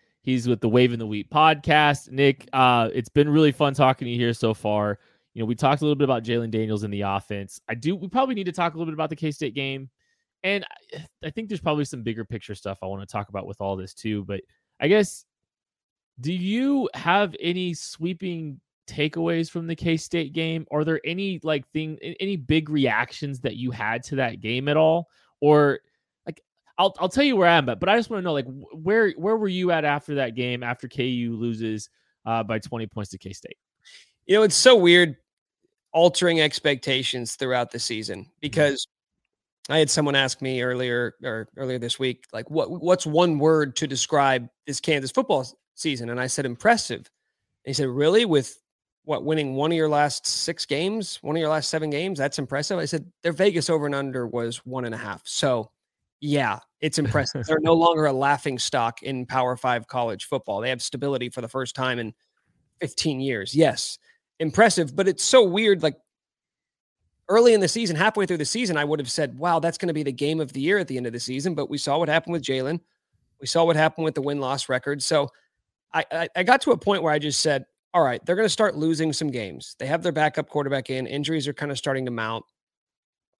He's 0.23 0.47
with 0.47 0.61
the 0.61 0.69
Waving 0.69 0.99
the 0.99 1.07
Wheat 1.07 1.29
podcast. 1.29 2.11
Nick, 2.11 2.47
uh, 2.53 2.89
it's 2.93 3.09
been 3.09 3.27
really 3.29 3.51
fun 3.51 3.73
talking 3.73 4.05
to 4.05 4.11
you 4.11 4.19
here 4.19 4.33
so 4.33 4.53
far. 4.53 4.99
You 5.33 5.41
know, 5.41 5.45
we 5.45 5.55
talked 5.55 5.81
a 5.81 5.85
little 5.85 5.95
bit 5.95 6.03
about 6.03 6.23
Jalon 6.23 6.51
Daniels 6.51 6.83
in 6.83 6.91
the 6.91 7.01
offense. 7.01 7.59
I 7.67 7.73
do. 7.73 7.95
We 7.95 8.07
probably 8.07 8.35
need 8.35 8.45
to 8.45 8.51
talk 8.51 8.73
a 8.73 8.77
little 8.77 8.91
bit 8.91 8.93
about 8.93 9.09
the 9.09 9.15
K 9.15 9.31
State 9.31 9.55
game, 9.55 9.89
and 10.43 10.65
I, 10.93 11.05
I 11.27 11.29
think 11.31 11.47
there's 11.47 11.61
probably 11.61 11.85
some 11.85 12.03
bigger 12.03 12.25
picture 12.25 12.53
stuff 12.53 12.79
I 12.81 12.85
want 12.85 13.01
to 13.01 13.11
talk 13.11 13.29
about 13.29 13.47
with 13.47 13.61
all 13.61 13.75
this 13.75 13.93
too. 13.93 14.23
But 14.25 14.41
I 14.79 14.87
guess, 14.87 15.25
do 16.19 16.33
you 16.33 16.89
have 16.93 17.35
any 17.39 17.73
sweeping 17.73 18.59
takeaways 18.87 19.49
from 19.49 19.67
the 19.67 19.75
K 19.75 19.97
State 19.97 20.33
game? 20.33 20.67
Are 20.69 20.83
there 20.83 21.01
any 21.05 21.39
like 21.43 21.67
thing, 21.71 21.97
any 22.19 22.35
big 22.35 22.69
reactions 22.69 23.39
that 23.39 23.55
you 23.55 23.71
had 23.71 24.03
to 24.03 24.17
that 24.17 24.41
game 24.41 24.67
at 24.67 24.77
all, 24.77 25.07
or 25.39 25.79
I'll 26.77 26.95
I'll 26.99 27.09
tell 27.09 27.23
you 27.23 27.35
where 27.35 27.47
I'm 27.47 27.67
at, 27.69 27.79
but 27.79 27.89
I 27.89 27.97
just 27.97 28.09
want 28.09 28.21
to 28.21 28.23
know 28.23 28.33
like 28.33 28.47
where 28.73 29.11
where 29.11 29.37
were 29.37 29.47
you 29.47 29.71
at 29.71 29.85
after 29.85 30.15
that 30.15 30.35
game 30.35 30.63
after 30.63 30.87
KU 30.87 31.35
loses 31.37 31.89
uh, 32.25 32.43
by 32.43 32.59
20 32.59 32.87
points 32.87 33.11
to 33.11 33.17
K 33.17 33.33
State? 33.33 33.57
You 34.25 34.35
know, 34.35 34.43
it's 34.43 34.55
so 34.55 34.75
weird 34.75 35.17
altering 35.93 36.39
expectations 36.41 37.35
throughout 37.35 37.71
the 37.71 37.79
season 37.79 38.21
mm-hmm. 38.21 38.31
because. 38.41 38.87
I 39.69 39.77
had 39.77 39.91
someone 39.91 40.15
ask 40.15 40.41
me 40.41 40.63
earlier 40.63 41.13
or 41.23 41.47
earlier 41.55 41.77
this 41.77 41.99
week, 41.99 42.25
like 42.33 42.49
what 42.49 42.81
what's 42.81 43.05
one 43.05 43.37
word 43.37 43.75
to 43.75 43.87
describe 43.87 44.49
this 44.65 44.79
Kansas 44.79 45.11
football 45.11 45.45
season? 45.75 46.09
And 46.09 46.19
I 46.19 46.25
said 46.25 46.47
impressive. 46.47 46.97
And 46.97 47.05
he 47.65 47.73
said, 47.73 47.87
Really? 47.87 48.25
With 48.25 48.59
what 49.03 49.23
winning 49.23 49.55
one 49.55 49.71
of 49.71 49.77
your 49.77 49.89
last 49.89 50.25
six 50.27 50.65
games, 50.65 51.19
one 51.21 51.35
of 51.35 51.39
your 51.39 51.49
last 51.49 51.69
seven 51.69 51.89
games? 51.89 52.19
That's 52.19 52.39
impressive. 52.39 52.79
I 52.79 52.85
said 52.85 53.05
their 53.23 53.33
Vegas 53.33 53.69
over 53.69 53.85
and 53.85 53.95
under 53.95 54.27
was 54.27 54.57
one 54.65 54.85
and 54.85 54.95
a 54.95 54.97
half. 54.97 55.21
So 55.25 55.71
yeah, 56.21 56.59
it's 56.79 56.99
impressive. 56.99 57.45
They're 57.47 57.59
no 57.59 57.73
longer 57.73 58.05
a 58.05 58.13
laughing 58.13 58.59
stock 58.59 59.03
in 59.03 59.25
Power 59.25 59.57
Five 59.57 59.87
college 59.87 60.25
football. 60.25 60.61
They 60.61 60.69
have 60.69 60.81
stability 60.81 61.29
for 61.29 61.41
the 61.41 61.47
first 61.47 61.75
time 61.75 61.99
in 61.99 62.13
15 62.79 63.19
years. 63.19 63.53
Yes, 63.53 63.97
impressive, 64.39 64.95
but 64.95 65.07
it's 65.07 65.23
so 65.23 65.43
weird. 65.43 65.83
Like 65.83 65.95
early 67.27 67.53
in 67.53 67.59
the 67.59 67.67
season, 67.67 67.95
halfway 67.95 68.25
through 68.25 68.37
the 68.37 68.45
season, 68.45 68.77
I 68.77 68.85
would 68.85 68.99
have 68.99 69.11
said, 69.11 69.37
wow, 69.37 69.59
that's 69.59 69.77
going 69.77 69.87
to 69.87 69.93
be 69.93 70.03
the 70.03 70.11
game 70.11 70.39
of 70.39 70.53
the 70.53 70.61
year 70.61 70.77
at 70.77 70.87
the 70.87 70.97
end 70.97 71.07
of 71.07 71.13
the 71.13 71.19
season. 71.19 71.55
But 71.55 71.69
we 71.69 71.77
saw 71.77 71.97
what 71.97 72.07
happened 72.07 72.33
with 72.33 72.43
Jalon. 72.43 72.79
We 73.39 73.47
saw 73.47 73.65
what 73.65 73.75
happened 73.75 74.05
with 74.05 74.15
the 74.15 74.21
win 74.21 74.39
loss 74.39 74.69
record. 74.69 75.01
So 75.01 75.29
I, 75.93 76.05
I, 76.11 76.29
I 76.35 76.43
got 76.43 76.61
to 76.61 76.71
a 76.71 76.77
point 76.77 77.01
where 77.01 77.11
I 77.11 77.17
just 77.17 77.41
said, 77.41 77.65
all 77.93 78.03
right, 78.03 78.23
they're 78.25 78.35
going 78.35 78.45
to 78.45 78.49
start 78.49 78.75
losing 78.75 79.11
some 79.11 79.29
games. 79.29 79.75
They 79.79 79.87
have 79.87 80.03
their 80.03 80.11
backup 80.11 80.49
quarterback 80.49 80.89
in. 80.89 81.07
Injuries 81.07 81.47
are 81.47 81.53
kind 81.53 81.71
of 81.71 81.77
starting 81.77 82.05
to 82.05 82.11
mount. 82.11 82.45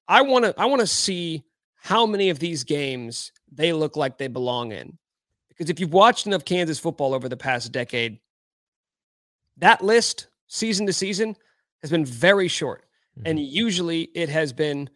I 0.07 0.23
want 0.23 0.45
to 0.45 0.53
I 0.57 0.65
want 0.65 0.81
to 0.81 0.87
see 0.87 1.43
how 1.83 2.05
many 2.05 2.29
of 2.29 2.37
these 2.37 2.63
games 2.63 3.31
they 3.51 3.73
look 3.73 3.95
like 3.95 4.19
they 4.19 4.27
belong 4.27 4.71
in. 4.71 4.99
Because 5.49 5.71
if 5.71 5.79
you've 5.79 5.93
watched 5.93 6.27
enough 6.27 6.45
Kansas 6.45 6.77
football 6.77 7.15
over 7.15 7.27
the 7.27 7.35
past 7.35 7.71
decade, 7.71 8.19
that 9.57 9.83
list, 9.83 10.27
season 10.47 10.85
to 10.85 10.93
season, 10.93 11.35
has 11.81 11.89
been 11.89 12.05
very 12.05 12.47
short. 12.47 12.85
Mm-hmm. 13.17 13.27
And 13.27 13.39
usually 13.39 14.03
it 14.13 14.29
has 14.29 14.53
been 14.53 14.91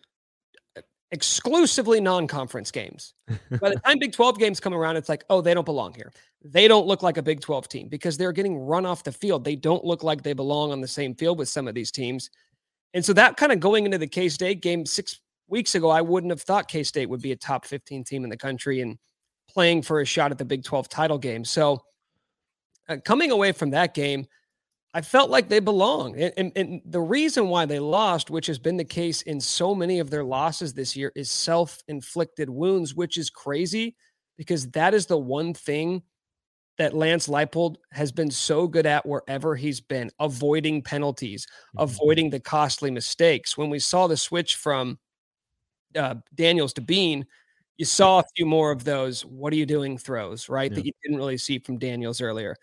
uh, 0.78 0.82
exclusively 1.10 2.00
non 2.00 2.28
conference 2.28 2.70
games. 2.70 3.16
By 3.60 3.70
the 3.72 3.80
time 3.86 3.98
Big 3.98 4.14
12 4.14 4.38
games 4.38 4.60
come 4.60 4.76
around, 4.76 4.96
it's 4.96 5.10
like, 5.10 5.26
oh, 5.32 5.42
they 5.42 5.56
don't 5.56 5.66
belong 5.66 5.96
here. 5.96 6.12
They 6.44 6.68
don't 6.68 6.86
look 6.86 7.02
like 7.02 7.18
a 7.18 7.24
Big 7.24 7.42
12 7.42 7.68
team 7.68 7.88
because 7.88 8.16
they're 8.16 8.32
getting 8.32 8.60
run 8.60 8.86
off 8.86 9.04
the 9.04 9.12
field. 9.12 9.44
They 9.44 9.56
don't 9.56 9.84
look 9.84 10.04
like 10.04 10.22
they 10.22 10.34
belong 10.34 10.72
on 10.72 10.82
the 10.82 10.88
same 10.88 11.16
field 11.16 11.40
with 11.40 11.50
some 11.50 11.68
of 11.68 11.74
these 11.74 11.90
teams. 11.90 12.30
And 12.94 13.04
so 13.04 13.12
that 13.14 13.38
kind 13.38 13.52
of 13.52 13.60
going 13.60 13.86
into 13.86 13.98
the 13.98 14.08
K 14.08 14.30
State 14.30 14.62
game, 14.62 14.86
six 14.86 15.20
weeks 15.48 15.76
ago, 15.76 15.90
I 15.90 16.02
wouldn't 16.02 16.32
have 16.32 16.42
thought 16.42 16.68
K 16.68 16.84
State 16.84 17.10
would 17.10 17.22
be 17.22 17.32
a 17.32 17.36
top 17.36 17.66
15 17.66 18.04
team 18.04 18.24
in 18.24 18.30
the 18.30 18.38
country 18.38 18.82
and 18.82 18.98
playing 19.50 19.82
for 19.82 20.02
a 20.02 20.06
shot 20.06 20.32
at 20.32 20.38
the 20.38 20.46
Big 20.46 20.64
12 20.64 20.90
title 20.90 21.18
game. 21.18 21.46
So, 21.46 21.82
uh, 22.88 22.98
coming 23.04 23.32
away 23.32 23.52
from 23.52 23.72
that 23.72 23.94
game, 23.94 24.28
I 24.94 25.02
felt 25.02 25.30
like 25.30 25.50
they 25.50 25.60
belong. 25.60 26.20
And, 26.20 26.34
and, 26.38 26.52
and, 26.56 26.82
the 26.86 27.02
reason 27.02 27.50
why 27.50 27.66
they 27.66 27.80
lost, 27.80 28.30
which 28.30 28.48
has 28.48 28.58
been 28.58 28.78
the 28.78 28.86
case 28.86 29.24
in 29.24 29.42
so 29.42 29.76
many 29.76 30.00
of 30.00 30.10
their 30.10 30.24
losses 30.24 30.74
this 30.74 30.96
year, 30.96 31.12
is 31.16 31.30
self 31.30 31.84
inflicted 31.88 32.50
wounds, 32.50 32.96
which 32.96 33.18
is 33.18 33.30
crazy 33.30 33.96
because 34.38 34.70
that 34.72 34.94
is 34.94 35.06
the 35.06 35.18
one 35.18 35.54
thing 35.54 36.02
that 36.78 36.94
Lance 36.94 37.28
Leipold 37.28 37.76
has 37.92 38.12
been 38.12 38.32
so 38.32 38.68
good 38.68 38.86
at 38.86 39.06
wherever 39.06 39.56
he's 39.56 39.82
been, 39.82 40.10
avoiding 40.20 40.82
penalties, 40.82 41.46
mm-hmm. 41.46 41.84
avoiding 41.84 42.30
the 42.30 42.40
costly 42.40 42.92
mistakes. 42.92 43.58
When 43.58 43.70
we 43.70 43.80
saw 43.80 44.08
the 44.08 44.18
switch 44.18 44.56
from 44.56 44.98
uh, 45.96 46.16
Daniels 46.36 46.74
to 46.74 46.82
Bean, 46.82 47.26
you 47.78 47.86
saw 47.86 48.20
a 48.20 48.24
few 48.36 48.46
more 48.46 48.72
of 48.72 48.84
those. 48.84 49.26
What 49.26 49.52
are 49.54 49.58
you 49.58 49.66
doing? 49.66 49.98
Throws 49.98 50.50
right 50.50 50.72
yeah. 50.72 50.76
that 50.76 50.86
you 50.86 50.92
didn't 51.04 51.18
really 51.18 51.38
see 51.38 51.60
from 51.60 51.78
Daniels 51.78 52.22
earlier. 52.22 52.56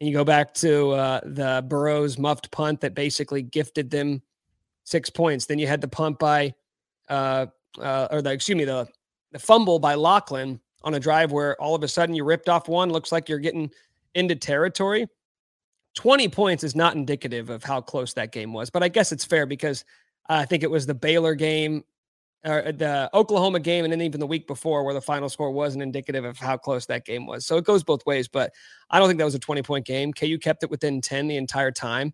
And 0.00 0.08
you 0.08 0.14
go 0.14 0.24
back 0.24 0.54
to 0.54 0.92
uh, 0.92 1.20
the 1.24 1.64
Burrows 1.68 2.18
muffed 2.18 2.50
punt 2.50 2.80
that 2.80 2.94
basically 2.94 3.42
gifted 3.42 3.90
them 3.90 4.22
six 4.84 5.10
points. 5.10 5.46
Then 5.46 5.58
you 5.58 5.66
had 5.66 5.80
the 5.80 5.88
punt 5.88 6.18
by, 6.18 6.54
uh, 7.08 7.46
uh, 7.80 8.08
or 8.10 8.22
the 8.22 8.32
excuse 8.32 8.56
me, 8.56 8.64
the 8.64 8.88
the 9.32 9.38
fumble 9.38 9.78
by 9.78 9.94
Lachlan 9.94 10.60
on 10.84 10.94
a 10.94 11.00
drive 11.00 11.32
where 11.32 11.60
all 11.60 11.74
of 11.74 11.82
a 11.82 11.88
sudden 11.88 12.14
you 12.14 12.24
ripped 12.24 12.48
off 12.48 12.68
one. 12.68 12.90
Looks 12.90 13.12
like 13.12 13.28
you're 13.28 13.38
getting 13.38 13.70
into 14.14 14.36
territory. 14.36 15.06
20 15.94 16.28
points 16.28 16.64
is 16.64 16.74
not 16.74 16.94
indicative 16.94 17.50
of 17.50 17.62
how 17.62 17.80
close 17.80 18.14
that 18.14 18.32
game 18.32 18.52
was, 18.52 18.70
but 18.70 18.82
I 18.82 18.88
guess 18.88 19.12
it's 19.12 19.24
fair 19.24 19.46
because 19.46 19.84
I 20.26 20.44
think 20.44 20.62
it 20.62 20.70
was 20.70 20.86
the 20.86 20.94
Baylor 20.94 21.34
game 21.34 21.84
or 22.44 22.66
uh, 22.66 22.72
the 22.72 23.10
Oklahoma 23.14 23.60
game, 23.60 23.84
and 23.84 23.92
then 23.92 24.00
even 24.00 24.20
the 24.20 24.26
week 24.26 24.46
before, 24.46 24.84
where 24.84 24.94
the 24.94 25.00
final 25.00 25.28
score 25.28 25.50
wasn't 25.50 25.82
indicative 25.82 26.24
of 26.24 26.38
how 26.38 26.56
close 26.56 26.86
that 26.86 27.04
game 27.04 27.26
was. 27.26 27.46
So 27.46 27.56
it 27.56 27.64
goes 27.64 27.84
both 27.84 28.04
ways, 28.06 28.28
but 28.28 28.52
I 28.90 28.98
don't 28.98 29.08
think 29.08 29.18
that 29.18 29.24
was 29.24 29.34
a 29.34 29.40
20 29.40 29.62
point 29.62 29.86
game. 29.86 30.12
KU 30.12 30.38
kept 30.38 30.62
it 30.62 30.70
within 30.70 31.00
10 31.00 31.28
the 31.28 31.36
entire 31.36 31.70
time. 31.70 32.12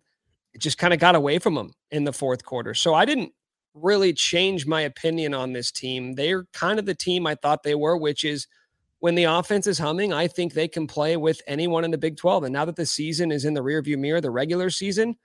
It 0.53 0.61
just 0.61 0.77
kind 0.77 0.93
of 0.93 0.99
got 0.99 1.15
away 1.15 1.39
from 1.39 1.55
them 1.55 1.71
in 1.91 2.03
the 2.03 2.13
fourth 2.13 2.43
quarter. 2.43 2.73
So 2.73 2.93
I 2.93 3.05
didn't 3.05 3.31
really 3.73 4.13
change 4.13 4.65
my 4.65 4.81
opinion 4.81 5.33
on 5.33 5.53
this 5.53 5.71
team. 5.71 6.13
They're 6.13 6.45
kind 6.53 6.79
of 6.79 6.85
the 6.85 6.95
team 6.95 7.27
I 7.27 7.35
thought 7.35 7.63
they 7.63 7.75
were, 7.75 7.97
which 7.97 8.23
is 8.23 8.47
when 8.99 9.15
the 9.15 9.25
offense 9.25 9.65
is 9.67 9.79
humming, 9.79 10.11
I 10.11 10.27
think 10.27 10.53
they 10.53 10.67
can 10.67 10.85
play 10.85 11.17
with 11.17 11.41
anyone 11.47 11.85
in 11.85 11.91
the 11.91 11.97
Big 11.97 12.17
12. 12.17 12.45
And 12.45 12.53
now 12.53 12.65
that 12.65 12.75
the 12.75 12.85
season 12.85 13.31
is 13.31 13.45
in 13.45 13.53
the 13.53 13.63
rearview 13.63 13.97
mirror, 13.97 14.21
the 14.21 14.31
regular 14.31 14.69
season, 14.69 15.15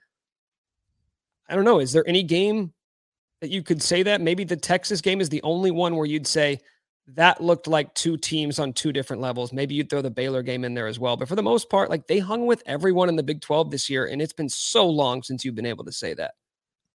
I 1.49 1.55
don't 1.55 1.65
know. 1.65 1.79
Is 1.79 1.91
there 1.91 2.07
any 2.07 2.23
game 2.23 2.73
that 3.45 3.51
you 3.51 3.61
could 3.61 3.81
say 3.81 4.01
that? 4.01 4.21
Maybe 4.21 4.43
the 4.43 4.57
Texas 4.57 5.01
game 5.01 5.21
is 5.21 5.29
the 5.29 5.41
only 5.43 5.69
one 5.69 5.95
where 5.95 6.07
you'd 6.07 6.25
say 6.25 6.59
that 7.09 7.41
looked 7.41 7.67
like 7.67 7.93
two 7.93 8.17
teams 8.17 8.57
on 8.57 8.73
two 8.73 8.91
different 8.91 9.21
levels. 9.21 9.53
Maybe 9.53 9.75
you'd 9.75 9.87
throw 9.87 10.01
the 10.01 10.09
Baylor 10.09 10.41
game 10.41 10.63
in 10.63 10.73
there 10.73 10.87
as 10.87 10.99
well. 10.99 11.15
But 11.15 11.27
for 11.27 11.35
the 11.35 11.43
most 11.43 11.69
part, 11.69 11.91
like 11.91 12.07
they 12.07 12.17
hung 12.17 12.47
with 12.47 12.63
everyone 12.65 13.07
in 13.07 13.15
the 13.15 13.21
Big 13.21 13.41
12 13.41 13.69
this 13.69 13.87
year. 13.87 14.07
And 14.07 14.19
it's 14.19 14.33
been 14.33 14.49
so 14.49 14.89
long 14.89 15.21
since 15.21 15.45
you've 15.45 15.53
been 15.53 15.67
able 15.67 15.85
to 15.85 15.91
say 15.91 16.15
that. 16.15 16.33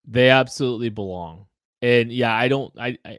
They 0.04 0.30
absolutely 0.30 0.88
belong. 0.88 1.46
And 1.82 2.10
yeah, 2.10 2.34
I 2.34 2.48
don't 2.48 2.72
I 2.76 2.98
I, 3.04 3.18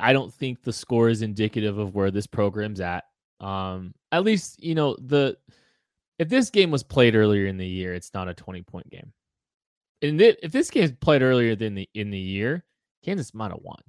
I 0.00 0.12
don't 0.12 0.32
think 0.32 0.62
the 0.62 0.72
score 0.72 1.08
is 1.08 1.22
indicative 1.22 1.78
of 1.78 1.96
where 1.96 2.12
this 2.12 2.28
program's 2.28 2.80
at. 2.80 3.04
Um 3.40 3.94
at 4.12 4.22
least, 4.22 4.62
you 4.62 4.76
know, 4.76 4.96
the 5.00 5.36
if 6.20 6.28
this 6.28 6.50
game 6.50 6.70
was 6.70 6.84
played 6.84 7.16
earlier 7.16 7.46
in 7.46 7.56
the 7.56 7.66
year, 7.66 7.94
it's 7.94 8.14
not 8.14 8.28
a 8.28 8.34
20 8.34 8.62
point 8.62 8.88
game. 8.88 9.12
And 10.02 10.20
if 10.20 10.52
this 10.52 10.70
game 10.70 10.84
is 10.84 10.92
played 10.92 11.22
earlier 11.22 11.54
than 11.54 11.74
the 11.74 11.88
in 11.94 12.10
the 12.10 12.18
year, 12.18 12.64
Kansas 13.04 13.34
might 13.34 13.50
have 13.50 13.60
won. 13.62 13.80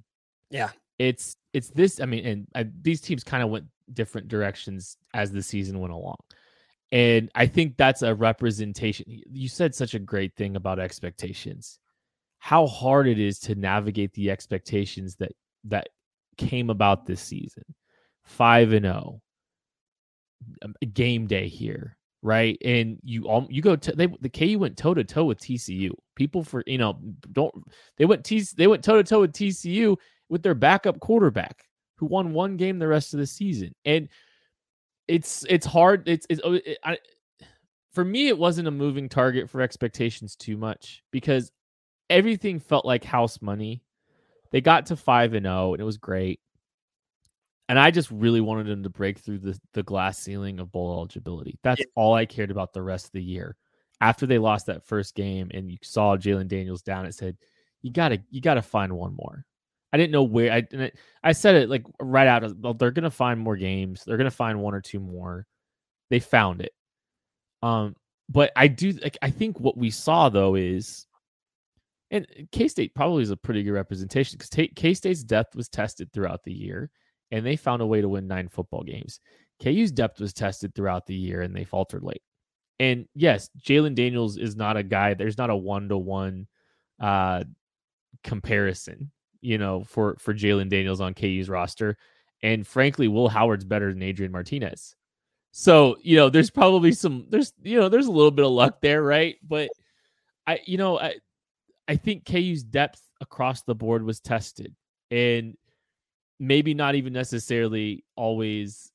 Yeah. 0.50 0.70
It's 0.98 1.36
it's 1.52 1.68
this. 1.70 2.00
I 2.00 2.06
mean, 2.06 2.26
and 2.26 2.48
I, 2.54 2.66
these 2.82 3.00
teams 3.00 3.24
kind 3.24 3.42
of 3.42 3.50
went 3.50 3.66
different 3.92 4.28
directions 4.28 4.96
as 5.14 5.32
the 5.32 5.42
season 5.42 5.80
went 5.80 5.92
along, 5.92 6.16
and 6.92 7.30
I 7.34 7.46
think 7.46 7.76
that's 7.76 8.02
a 8.02 8.14
representation. 8.14 9.06
You 9.08 9.48
said 9.48 9.74
such 9.74 9.94
a 9.94 9.98
great 9.98 10.36
thing 10.36 10.54
about 10.56 10.78
expectations, 10.78 11.78
how 12.38 12.66
hard 12.66 13.08
it 13.08 13.18
is 13.18 13.38
to 13.40 13.54
navigate 13.54 14.12
the 14.12 14.30
expectations 14.30 15.16
that 15.16 15.32
that 15.64 15.88
came 16.36 16.70
about 16.70 17.06
this 17.06 17.20
season. 17.20 17.64
Five 18.24 18.72
and 18.72 18.84
zero, 18.84 19.20
oh, 20.64 20.68
game 20.92 21.26
day 21.26 21.48
here, 21.48 21.96
right? 22.22 22.56
And 22.64 22.98
you 23.02 23.24
all 23.24 23.46
you 23.50 23.62
go 23.62 23.76
to 23.76 23.92
they 23.92 24.06
the 24.20 24.28
KU 24.28 24.58
went 24.58 24.76
toe 24.76 24.94
to 24.94 25.04
toe 25.04 25.24
with 25.24 25.40
TCU. 25.40 25.90
People 26.14 26.44
for 26.44 26.62
you 26.66 26.78
know 26.78 26.98
don't 27.32 27.54
they 27.96 28.04
went 28.04 28.24
T 28.24 28.42
they 28.56 28.66
went 28.66 28.84
toe 28.84 28.96
to 28.96 29.04
toe 29.04 29.20
with 29.20 29.32
TCU 29.32 29.96
with 30.28 30.42
their 30.42 30.54
backup 30.54 31.00
quarterback 31.00 31.64
who 31.96 32.06
won 32.06 32.32
one 32.32 32.56
game 32.56 32.78
the 32.78 32.88
rest 32.88 33.14
of 33.14 33.20
the 33.20 33.26
season. 33.26 33.74
And 33.84 34.08
it's 35.08 35.44
it's 35.48 35.66
hard. 35.66 36.08
It's 36.08 36.26
it's 36.30 36.40
oh, 36.42 36.54
it, 36.54 36.78
I, 36.84 36.98
for 37.92 38.04
me. 38.04 38.28
It 38.28 38.38
wasn't 38.38 38.68
a 38.68 38.72
moving 38.72 39.08
target 39.08 39.50
for 39.50 39.60
expectations 39.60 40.36
too 40.36 40.56
much 40.56 41.02
because 41.10 41.52
everything 42.08 42.60
felt 42.60 42.84
like 42.84 43.04
house 43.04 43.40
money. 43.42 43.82
They 44.50 44.60
got 44.60 44.86
to 44.86 44.96
five 44.96 45.34
and 45.34 45.44
zero, 45.44 45.54
oh, 45.54 45.74
and 45.74 45.80
it 45.80 45.84
was 45.84 45.96
great. 45.96 46.40
And 47.68 47.78
I 47.78 47.90
just 47.90 48.10
really 48.10 48.40
wanted 48.40 48.66
them 48.66 48.82
to 48.82 48.90
break 48.90 49.18
through 49.18 49.38
the, 49.38 49.58
the 49.72 49.82
glass 49.82 50.18
ceiling 50.18 50.60
of 50.60 50.72
bowl 50.72 50.92
eligibility. 50.92 51.58
That's 51.62 51.80
yeah. 51.80 51.86
all 51.94 52.14
I 52.14 52.26
cared 52.26 52.50
about 52.50 52.72
the 52.72 52.82
rest 52.82 53.06
of 53.06 53.12
the 53.12 53.22
year. 53.22 53.56
After 54.00 54.26
they 54.26 54.38
lost 54.38 54.66
that 54.66 54.84
first 54.84 55.14
game 55.14 55.50
and 55.54 55.70
you 55.70 55.78
saw 55.82 56.16
Jalon 56.16 56.48
Daniels 56.48 56.82
down, 56.82 57.06
it 57.06 57.14
said, 57.14 57.36
you 57.82 57.92
gotta 57.92 58.22
you 58.30 58.40
gotta 58.40 58.62
find 58.62 58.92
one 58.92 59.14
more. 59.14 59.44
I 59.92 59.96
didn't 59.96 60.12
know 60.12 60.22
where 60.22 60.52
I 60.52 60.90
I 61.22 61.32
said 61.32 61.56
it 61.56 61.68
like 61.68 61.84
right 62.00 62.26
out. 62.26 62.56
Well, 62.58 62.74
they're 62.74 62.90
gonna 62.90 63.10
find 63.10 63.38
more 63.38 63.56
games. 63.56 64.04
They're 64.04 64.16
gonna 64.16 64.30
find 64.30 64.60
one 64.60 64.74
or 64.74 64.80
two 64.80 65.00
more. 65.00 65.46
They 66.10 66.20
found 66.20 66.62
it. 66.62 66.72
Um, 67.62 67.96
but 68.28 68.52
I 68.56 68.68
do 68.68 68.92
like 68.92 69.18
I 69.20 69.30
think 69.30 69.60
what 69.60 69.76
we 69.76 69.90
saw 69.90 70.28
though 70.28 70.54
is, 70.54 71.06
and 72.10 72.26
K 72.52 72.68
State 72.68 72.94
probably 72.94 73.22
is 73.22 73.30
a 73.30 73.36
pretty 73.36 73.62
good 73.62 73.72
representation 73.72 74.38
because 74.38 74.68
K 74.74 74.94
State's 74.94 75.22
depth 75.22 75.54
was 75.54 75.68
tested 75.68 76.12
throughout 76.12 76.44
the 76.44 76.52
year, 76.52 76.90
and 77.32 77.44
they 77.44 77.56
found 77.56 77.82
a 77.82 77.86
way 77.86 78.00
to 78.00 78.08
win 78.08 78.28
nine 78.28 78.48
football 78.48 78.84
games. 78.84 79.18
KU's 79.60 79.90
depth 79.90 80.20
was 80.20 80.32
tested 80.32 80.74
throughout 80.74 81.06
the 81.06 81.16
year, 81.16 81.42
and 81.42 81.54
they 81.54 81.64
faltered 81.64 82.04
late. 82.04 82.22
And 82.78 83.06
yes, 83.16 83.50
Jalon 83.60 83.96
Daniels 83.96 84.36
is 84.36 84.54
not 84.54 84.76
a 84.76 84.84
guy. 84.84 85.14
There's 85.14 85.38
not 85.38 85.50
a 85.50 85.56
one 85.56 85.88
to 85.88 85.98
one 85.98 86.46
comparison 88.22 89.10
you 89.42 89.58
know, 89.58 89.84
for 89.84 90.16
for 90.18 90.32
Jalon 90.32 90.70
Daniels 90.70 91.02
on 91.02 91.12
KU's 91.12 91.50
roster. 91.50 91.98
And 92.42 92.66
frankly, 92.66 93.08
Will 93.08 93.28
Howard's 93.28 93.64
better 93.64 93.92
than 93.92 94.02
Adrian 94.02 94.32
Martinez. 94.32 94.96
So, 95.50 95.96
you 96.00 96.16
know, 96.16 96.30
there's 96.30 96.50
probably 96.50 96.92
some 96.92 97.26
there's 97.28 97.52
you 97.62 97.78
know, 97.78 97.90
there's 97.90 98.06
a 98.06 98.12
little 98.12 98.30
bit 98.30 98.46
of 98.46 98.52
luck 98.52 98.80
there, 98.80 99.02
right? 99.02 99.36
But 99.46 99.68
I 100.46 100.60
you 100.64 100.78
know, 100.78 100.98
I 100.98 101.16
I 101.86 101.96
think 101.96 102.24
KU's 102.24 102.62
depth 102.62 103.02
across 103.20 103.62
the 103.62 103.74
board 103.74 104.04
was 104.04 104.20
tested. 104.20 104.74
And 105.10 105.56
maybe 106.42 106.74
not 106.74 106.96
even 106.96 107.12
necessarily 107.12 108.04
always 108.16 108.90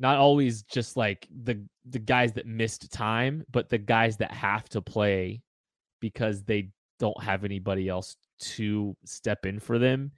not 0.00 0.18
always 0.18 0.62
just 0.64 0.96
like 0.96 1.28
the 1.44 1.62
the 1.88 2.00
guys 2.00 2.32
that 2.32 2.46
missed 2.46 2.90
time, 2.90 3.44
but 3.52 3.68
the 3.68 3.78
guys 3.78 4.16
that 4.16 4.32
have 4.32 4.68
to 4.70 4.82
play 4.82 5.40
because 6.00 6.42
they 6.42 6.70
don't 6.98 7.22
have 7.22 7.44
anybody 7.44 7.88
else 7.88 8.16
to 8.40 8.96
step 9.04 9.46
in 9.46 9.60
for 9.60 9.78
them 9.78 10.10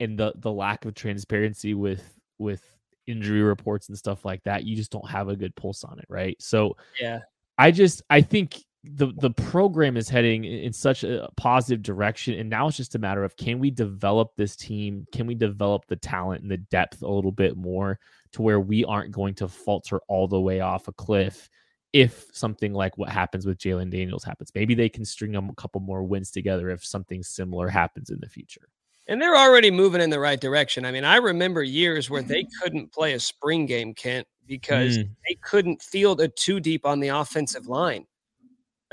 and 0.00 0.18
the 0.18 0.34
the 0.36 0.52
lack 0.52 0.84
of 0.84 0.94
transparency 0.94 1.72
with 1.72 2.20
with 2.38 2.62
injury 3.06 3.40
reports 3.40 3.88
and 3.88 3.96
stuff 3.96 4.26
like 4.26 4.42
that 4.44 4.64
you 4.64 4.76
just 4.76 4.92
don't 4.92 5.08
have 5.08 5.28
a 5.28 5.36
good 5.36 5.56
pulse 5.56 5.82
on 5.82 5.98
it 5.98 6.04
right? 6.10 6.36
So 6.40 6.76
yeah. 7.00 7.20
I 7.56 7.70
just 7.70 8.02
i 8.10 8.20
think 8.20 8.62
the 8.94 9.12
the 9.18 9.30
program 9.30 9.96
is 9.96 10.08
heading 10.08 10.44
in 10.44 10.72
such 10.72 11.04
a 11.04 11.28
positive 11.36 11.82
direction 11.82 12.34
and 12.34 12.48
now 12.48 12.68
it's 12.68 12.76
just 12.76 12.94
a 12.94 12.98
matter 12.98 13.24
of 13.24 13.36
can 13.36 13.58
we 13.58 13.70
develop 13.70 14.34
this 14.36 14.56
team 14.56 15.06
can 15.12 15.26
we 15.26 15.34
develop 15.34 15.86
the 15.86 15.96
talent 15.96 16.42
and 16.42 16.50
the 16.50 16.56
depth 16.56 17.02
a 17.02 17.08
little 17.08 17.32
bit 17.32 17.56
more 17.56 17.98
to 18.32 18.42
where 18.42 18.60
we 18.60 18.84
aren't 18.84 19.12
going 19.12 19.34
to 19.34 19.48
falter 19.48 20.00
all 20.08 20.26
the 20.28 20.40
way 20.40 20.60
off 20.60 20.88
a 20.88 20.92
cliff 20.92 21.50
if 21.92 22.26
something 22.32 22.72
like 22.72 22.98
what 22.98 23.08
happens 23.08 23.46
with 23.46 23.58
jalon 23.58 23.90
Daniels 23.90 24.24
happens. 24.24 24.52
Maybe 24.54 24.74
they 24.74 24.88
can 24.88 25.04
string 25.04 25.32
them 25.32 25.48
a 25.48 25.54
couple 25.54 25.80
more 25.80 26.02
wins 26.02 26.30
together 26.30 26.70
if 26.70 26.84
something 26.84 27.22
similar 27.22 27.68
happens 27.68 28.10
in 28.10 28.20
the 28.20 28.28
future. 28.28 28.68
And 29.06 29.22
they're 29.22 29.36
already 29.36 29.70
moving 29.70 30.02
in 30.02 30.10
the 30.10 30.20
right 30.20 30.38
direction. 30.38 30.84
I 30.84 30.92
mean, 30.92 31.04
I 31.04 31.16
remember 31.16 31.62
years 31.62 32.10
where 32.10 32.22
they 32.22 32.44
couldn't 32.62 32.92
play 32.92 33.14
a 33.14 33.20
spring 33.20 33.64
game, 33.64 33.94
Kent, 33.94 34.26
because 34.46 34.98
mm. 34.98 35.08
they 35.26 35.36
couldn't 35.42 35.80
field 35.80 36.20
a 36.20 36.28
two 36.28 36.60
deep 36.60 36.84
on 36.84 37.00
the 37.00 37.08
offensive 37.08 37.68
line. 37.68 38.06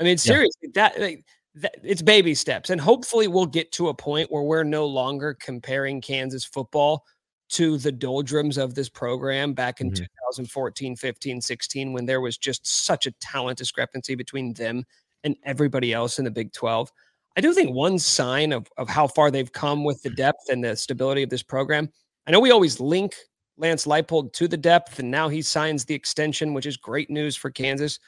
I 0.00 0.04
mean, 0.04 0.18
seriously, 0.18 0.68
yeah. 0.74 0.88
that, 0.88 1.00
like, 1.00 1.24
that 1.56 1.76
it's 1.82 2.02
baby 2.02 2.34
steps. 2.34 2.70
And 2.70 2.80
hopefully 2.80 3.28
we'll 3.28 3.46
get 3.46 3.72
to 3.72 3.88
a 3.88 3.94
point 3.94 4.30
where 4.30 4.42
we're 4.42 4.64
no 4.64 4.86
longer 4.86 5.34
comparing 5.34 6.00
Kansas 6.00 6.44
football 6.44 7.04
to 7.48 7.78
the 7.78 7.92
doldrums 7.92 8.58
of 8.58 8.74
this 8.74 8.88
program 8.88 9.54
back 9.54 9.80
in 9.80 9.88
mm-hmm. 9.88 10.04
2014, 10.30 10.96
15, 10.96 11.40
16, 11.40 11.92
when 11.92 12.04
there 12.04 12.20
was 12.20 12.36
just 12.36 12.66
such 12.66 13.06
a 13.06 13.12
talent 13.20 13.58
discrepancy 13.58 14.14
between 14.14 14.52
them 14.54 14.84
and 15.24 15.36
everybody 15.44 15.92
else 15.92 16.18
in 16.18 16.24
the 16.24 16.30
Big 16.30 16.52
12. 16.52 16.90
I 17.36 17.40
do 17.40 17.52
think 17.52 17.70
one 17.70 17.98
sign 17.98 18.52
of, 18.52 18.66
of 18.78 18.88
how 18.88 19.06
far 19.06 19.30
they've 19.30 19.52
come 19.52 19.84
with 19.84 20.02
the 20.02 20.10
depth 20.10 20.48
and 20.48 20.64
the 20.64 20.74
stability 20.74 21.22
of 21.22 21.30
this 21.30 21.42
program. 21.42 21.88
I 22.26 22.30
know 22.30 22.40
we 22.40 22.50
always 22.50 22.80
link 22.80 23.14
Lance 23.58 23.86
Leipold 23.86 24.32
to 24.34 24.48
the 24.48 24.56
depth, 24.56 24.98
and 24.98 25.10
now 25.10 25.28
he 25.28 25.42
signs 25.42 25.84
the 25.84 25.94
extension, 25.94 26.54
which 26.54 26.66
is 26.66 26.76
great 26.76 27.10
news 27.10 27.36
for 27.36 27.50
Kansas. 27.50 28.00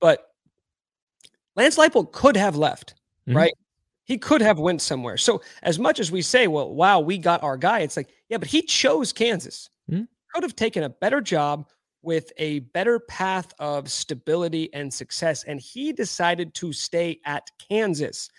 But 0.00 0.28
Lance 1.56 1.76
Leipold 1.76 2.12
could 2.12 2.36
have 2.36 2.56
left, 2.56 2.94
mm-hmm. 3.26 3.36
right? 3.36 3.54
He 4.04 4.18
could 4.18 4.40
have 4.40 4.58
went 4.58 4.82
somewhere. 4.82 5.16
So 5.16 5.42
as 5.62 5.78
much 5.78 5.98
as 5.98 6.12
we 6.12 6.22
say, 6.22 6.46
well, 6.46 6.72
wow, 6.72 7.00
we 7.00 7.18
got 7.18 7.42
our 7.42 7.56
guy, 7.56 7.80
it's 7.80 7.96
like, 7.96 8.10
yeah, 8.28 8.38
but 8.38 8.48
he 8.48 8.62
chose 8.62 9.12
Kansas. 9.12 9.68
Mm-hmm. 9.90 10.04
Could 10.32 10.42
have 10.42 10.54
taken 10.54 10.84
a 10.84 10.88
better 10.88 11.20
job 11.20 11.68
with 12.02 12.32
a 12.36 12.60
better 12.60 13.00
path 13.00 13.52
of 13.58 13.90
stability 13.90 14.72
and 14.72 14.94
success. 14.94 15.42
And 15.44 15.60
he 15.60 15.92
decided 15.92 16.54
to 16.54 16.72
stay 16.72 17.20
at 17.24 17.50
Kansas. 17.58 18.30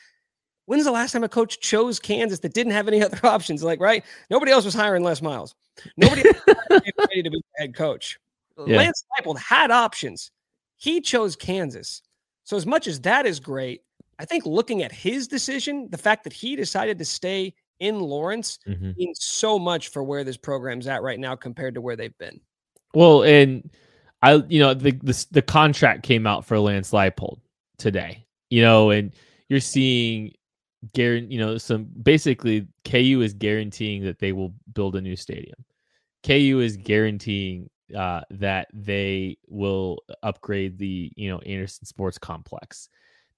When's 0.68 0.86
the 0.86 0.92
last 0.92 1.12
time 1.12 1.26
a 1.26 1.30
coach 1.30 1.60
chose 1.60 2.00
Kansas 2.00 2.40
that 2.40 2.54
didn't 2.54 2.72
have 2.72 2.88
any 2.88 3.04
other 3.04 3.20
options? 3.26 3.64
Like, 3.64 3.82
right? 3.82 4.06
Nobody 4.30 4.54
else 4.54 4.64
was 4.64 4.74
hiring 4.74 5.04
Les 5.04 5.22
Miles. 5.22 5.54
Nobody 5.98 6.24
ready 6.70 7.24
to 7.24 7.30
be 7.30 7.42
head 7.58 7.76
coach. 7.76 8.20
Yeah. 8.66 8.78
Lance 8.78 9.04
Leipold 9.22 9.38
had 9.38 9.70
options. 9.70 10.32
He 10.78 11.00
chose 11.00 11.36
Kansas. 11.36 12.02
So 12.48 12.56
as 12.56 12.66
much 12.66 12.88
as 12.88 13.02
that 13.02 13.26
is 13.26 13.42
great, 13.42 13.82
I 14.20 14.24
think 14.24 14.46
looking 14.46 14.82
at 14.82 14.90
his 14.90 15.28
decision, 15.28 15.90
the 15.90 15.98
fact 15.98 16.24
that 16.24 16.32
he 16.32 16.56
decided 16.56 16.98
to 16.98 17.04
stay 17.04 17.54
in 17.82 18.00
Lawrence 18.00 18.60
mm-hmm. 18.66 18.92
means 18.96 19.20
so 19.22 19.60
much 19.60 19.90
for 19.90 20.02
where 20.02 20.24
this 20.24 20.38
program's 20.38 20.88
at 20.88 21.04
right 21.04 21.20
now 21.20 21.36
compared 21.36 21.74
to 21.74 21.82
where 21.82 21.98
they've 21.98 22.18
been. 22.18 22.40
Well, 22.94 23.24
and 23.24 23.70
I, 24.22 24.36
you 24.48 24.62
know, 24.62 24.74
the 24.74 24.92
the, 24.92 25.26
the 25.32 25.42
contract 25.42 26.04
came 26.04 26.26
out 26.26 26.46
for 26.46 26.58
Lance 26.58 26.92
Leipold 26.92 27.42
today, 27.78 28.26
you 28.50 28.62
know, 28.62 28.92
and 28.92 29.14
you're 29.50 29.60
seeing 29.60 30.32
you 30.96 31.38
know, 31.38 31.58
some 31.58 31.90
basically 32.02 32.66
KU 32.86 33.20
is 33.22 33.34
guaranteeing 33.34 34.06
that 34.06 34.20
they 34.20 34.32
will 34.32 34.54
build 34.72 34.96
a 34.96 35.02
new 35.02 35.18
stadium. 35.18 35.66
KU 36.26 36.62
is 36.64 36.78
guaranteeing 36.78 37.70
uh, 37.96 38.22
that 38.32 38.68
they 38.74 39.38
will 39.48 40.00
upgrade 40.24 40.78
the, 40.78 41.12
you 41.16 41.30
know, 41.30 41.40
Anderson 41.40 41.86
Sports 41.86 42.18
Complex 42.18 42.90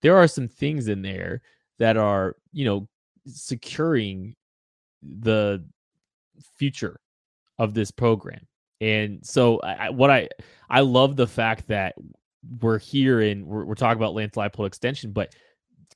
there 0.01 0.15
are 0.15 0.27
some 0.27 0.47
things 0.47 0.87
in 0.87 1.01
there 1.01 1.41
that 1.77 1.97
are, 1.97 2.35
you 2.53 2.65
know, 2.65 2.87
securing 3.25 4.35
the 5.01 5.63
future 6.57 6.99
of 7.57 7.73
this 7.73 7.91
program. 7.91 8.47
And 8.81 9.25
so, 9.25 9.59
I, 9.59 9.89
what 9.89 10.09
I 10.09 10.29
I 10.69 10.79
love 10.81 11.15
the 11.15 11.27
fact 11.27 11.67
that 11.67 11.95
we're 12.61 12.79
here 12.79 13.19
and 13.19 13.45
we're, 13.45 13.65
we're 13.65 13.75
talking 13.75 13.99
about 14.01 14.13
Lance 14.13 14.35
Leipold 14.35 14.67
extension, 14.67 15.11
but 15.11 15.35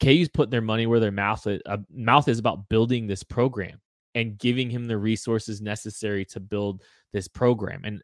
KU's 0.01 0.27
putting 0.27 0.51
their 0.51 0.61
money 0.61 0.85
where 0.85 0.99
their 0.99 1.11
mouth 1.11 1.47
is, 1.47 1.61
uh, 1.65 1.77
mouth 1.93 2.27
is 2.27 2.39
about 2.39 2.67
building 2.67 3.07
this 3.07 3.23
program. 3.23 3.79
and 4.15 4.37
giving 4.37 4.69
him 4.69 4.85
the 4.85 4.97
resources 4.97 5.61
necessary 5.61 6.25
to 6.25 6.39
build 6.39 6.83
this 7.11 7.27
program. 7.27 7.81
And 7.83 8.01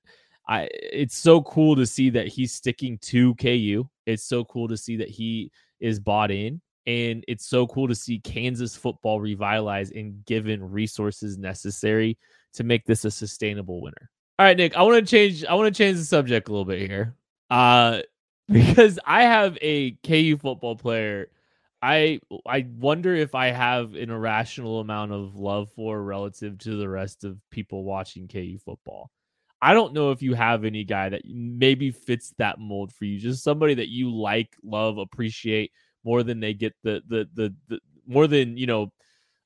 I 0.49 0.67
it's 0.73 1.15
so 1.15 1.43
cool 1.43 1.75
to 1.75 1.85
see 1.85 2.09
that 2.09 2.27
he's 2.27 2.51
sticking 2.53 2.97
to 2.97 3.35
KU. 3.35 3.88
It's 4.07 4.23
so 4.23 4.43
cool 4.43 4.67
to 4.67 4.75
see 4.75 4.97
that 4.97 5.09
he 5.09 5.51
is 5.79 5.99
bought 5.99 6.31
in 6.31 6.59
and 6.88 7.23
it's 7.27 7.45
so 7.45 7.67
cool 7.67 7.88
to 7.88 7.93
see 7.93 8.19
Kansas 8.19 8.75
football 8.75 9.21
revitalize 9.21 9.91
and 9.91 10.25
given 10.25 10.71
resources 10.71 11.38
necessary 11.38 12.17
to 12.53 12.63
make 12.63 12.83
this 12.85 13.05
a 13.05 13.12
sustainable 13.12 13.79
winner. 13.79 14.09
All 14.39 14.45
right, 14.45 14.57
Nick, 14.57 14.75
I 14.75 14.81
want 14.81 14.95
to 14.95 15.09
change 15.09 15.45
I 15.45 15.53
want 15.53 15.73
to 15.73 15.77
change 15.77 15.99
the 15.99 16.05
subject 16.05 16.49
a 16.49 16.51
little 16.51 16.65
bit 16.65 16.89
here. 16.89 17.15
Uh 17.51 18.01
because 18.49 18.97
I 19.05 19.21
have 19.21 19.55
a 19.62 19.91
KU 20.03 20.35
football 20.38 20.75
player 20.75 21.29
I 21.83 22.19
I 22.47 22.65
wonder 22.79 23.13
if 23.13 23.35
I 23.35 23.51
have 23.51 23.93
an 23.93 24.09
irrational 24.09 24.79
amount 24.79 25.12
of 25.12 25.35
love 25.35 25.71
for 25.75 26.01
relative 26.01 26.57
to 26.59 26.75
the 26.75 26.89
rest 26.89 27.23
of 27.23 27.38
people 27.51 27.83
watching 27.83 28.27
KU 28.27 28.57
football. 28.57 29.12
I 29.61 29.73
don't 29.73 29.93
know 29.93 30.11
if 30.11 30.21
you 30.21 30.33
have 30.35 30.63
any 30.63 30.83
guy 30.83 31.09
that 31.09 31.21
maybe 31.25 31.91
fits 31.91 32.33
that 32.37 32.59
mold 32.59 32.93
for 32.93 33.05
you. 33.05 33.19
Just 33.19 33.43
somebody 33.43 33.73
that 33.75 33.89
you 33.89 34.13
like, 34.13 34.55
love, 34.63 34.97
appreciate 34.97 35.71
more 36.03 36.23
than 36.23 36.39
they 36.39 36.53
get 36.53 36.73
the 36.83 37.01
the 37.07 37.29
the, 37.33 37.53
the 37.67 37.79
more 38.07 38.25
than 38.27 38.57
you 38.57 38.65
know 38.65 38.91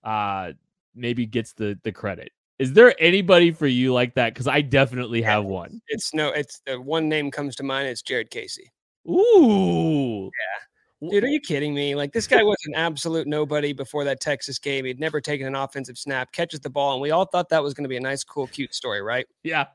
uh 0.04 0.52
maybe 0.96 1.26
gets 1.26 1.54
the 1.54 1.80
the 1.84 1.92
credit. 1.92 2.32
Is 2.60 2.74
there 2.74 2.94
anybody 3.00 3.52
for 3.52 3.68
you 3.68 3.94
like 3.94 4.14
that? 4.16 4.34
Because 4.34 4.48
I 4.48 4.62
definitely 4.62 5.22
have 5.24 5.44
one. 5.46 5.82
It's 5.88 6.14
no, 6.14 6.30
it's 6.30 6.62
the 6.66 6.80
one 6.80 7.10
name 7.10 7.32
comes 7.32 7.56
to 7.58 7.64
mind. 7.64 7.88
It's 7.88 8.02
Jared 8.02 8.30
Casey. 8.30 8.72
Ooh, 9.10 10.26
yeah. 10.26 11.10
Dude, 11.10 11.24
are 11.24 11.28
you 11.28 11.42
kidding 11.42 11.74
me? 11.74 11.96
Like 11.96 12.14
this 12.14 12.28
guy 12.28 12.44
was 12.44 12.58
an 12.66 12.76
absolute 12.76 13.28
nobody 13.28 13.74
before 13.74 14.06
that 14.06 14.22
Texas 14.22 14.60
game. 14.60 14.86
He'd 14.86 15.00
never 15.00 15.20
taken 15.20 15.48
an 15.48 15.56
offensive 15.56 15.98
snap, 15.98 16.32
catches 16.32 16.62
the 16.62 16.70
ball, 16.70 16.94
and 16.94 17.02
we 17.02 17.12
all 17.12 17.26
thought 17.26 17.50
that 17.50 17.62
was 17.62 17.74
going 17.74 17.84
to 17.84 17.90
be 17.90 17.98
a 17.98 18.02
nice, 18.02 18.24
cool, 18.24 18.48
cute 18.48 18.74
story, 18.74 19.02
right? 19.02 19.26
yeah, 19.44 19.66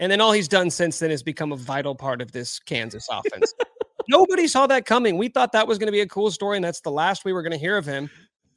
And 0.00 0.10
then 0.10 0.20
all 0.20 0.32
he's 0.32 0.48
done 0.48 0.70
since 0.70 0.98
then 0.98 1.10
is 1.10 1.22
become 1.22 1.52
a 1.52 1.56
vital 1.56 1.94
part 1.94 2.20
of 2.20 2.32
this 2.32 2.58
Kansas 2.58 3.06
offense. 3.10 3.54
Nobody 4.08 4.48
saw 4.48 4.66
that 4.66 4.84
coming. 4.84 5.16
We 5.16 5.28
thought 5.28 5.52
that 5.52 5.66
was 5.66 5.78
going 5.78 5.86
to 5.86 5.92
be 5.92 6.00
a 6.00 6.08
cool 6.08 6.30
story, 6.30 6.56
and 6.56 6.64
that's 6.64 6.80
the 6.80 6.90
last 6.90 7.24
we 7.24 7.32
were 7.32 7.42
going 7.42 7.52
to 7.52 7.58
hear 7.58 7.76
of 7.76 7.86
him. 7.86 8.10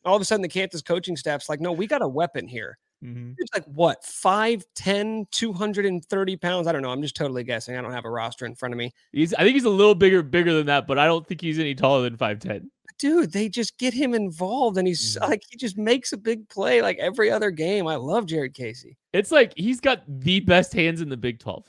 All 0.03 0.15
of 0.15 0.21
a 0.21 0.25
sudden, 0.25 0.41
the 0.41 0.47
Kansas 0.47 0.81
coaching 0.81 1.15
staff's 1.15 1.49
like, 1.49 1.59
no, 1.59 1.71
we 1.71 1.87
got 1.87 2.01
a 2.01 2.07
weapon 2.07 2.47
here. 2.47 2.77
Mhm. 3.05 3.35
It's 3.37 3.53
like 3.53 3.65
what, 3.65 4.03
5'10, 4.03 5.27
230 5.31 6.37
pounds? 6.37 6.67
I 6.67 6.71
don't 6.71 6.81
know. 6.81 6.91
I'm 6.91 7.01
just 7.01 7.15
totally 7.15 7.43
guessing. 7.43 7.75
I 7.77 7.81
don't 7.81 7.91
have 7.93 8.05
a 8.05 8.09
roster 8.09 8.45
in 8.45 8.55
front 8.55 8.73
of 8.73 8.77
me. 8.77 8.91
he's. 9.11 9.33
I 9.35 9.43
think 9.43 9.53
he's 9.53 9.65
a 9.65 9.69
little 9.69 9.95
bigger 9.95 10.23
bigger 10.23 10.53
than 10.53 10.65
that, 10.67 10.87
but 10.87 10.97
I 10.99 11.05
don't 11.05 11.25
think 11.27 11.41
he's 11.41 11.59
any 11.59 11.75
taller 11.75 12.03
than 12.03 12.17
five 12.17 12.39
ten. 12.39 12.71
Dude, 12.97 13.31
they 13.33 13.49
just 13.49 13.77
get 13.77 13.93
him 13.93 14.13
involved 14.13 14.77
and 14.77 14.87
he's 14.87 15.17
Mhm. 15.17 15.27
like, 15.29 15.43
he 15.49 15.57
just 15.57 15.77
makes 15.77 16.13
a 16.13 16.17
big 16.17 16.47
play 16.49 16.81
like 16.81 16.97
every 16.97 17.29
other 17.29 17.51
game. 17.51 17.87
I 17.87 17.95
love 17.95 18.25
Jared 18.25 18.53
Casey. 18.53 18.97
It's 19.13 19.31
like 19.31 19.53
he's 19.57 19.81
got 19.81 20.03
the 20.07 20.39
best 20.41 20.71
hands 20.73 21.01
in 21.01 21.09
the 21.09 21.17
Big 21.17 21.39
Twelve. 21.39 21.65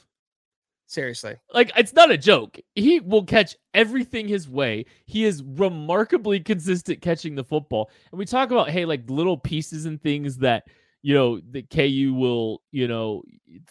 Seriously. 0.88 1.34
like 1.52 1.72
it's 1.76 1.92
not 1.94 2.12
a 2.12 2.16
joke. 2.16 2.60
He 2.76 3.00
will 3.00 3.24
catch 3.24 3.56
everything 3.74 4.28
his 4.28 4.48
way. 4.48 4.84
He 5.06 5.24
is 5.24 5.42
remarkably 5.42 6.38
consistent 6.38 7.00
catching 7.00 7.34
the 7.34 7.42
football. 7.42 7.90
And 8.12 8.18
we 8.20 8.24
talk 8.24 8.52
about 8.52 8.70
hey, 8.70 8.84
like 8.84 9.02
little 9.10 9.36
pieces 9.36 9.86
and 9.86 10.00
things 10.00 10.38
that 10.38 10.68
you 11.06 11.14
know 11.14 11.40
the 11.52 11.62
KU 11.62 12.14
will 12.14 12.62
you 12.72 12.88
know 12.88 13.22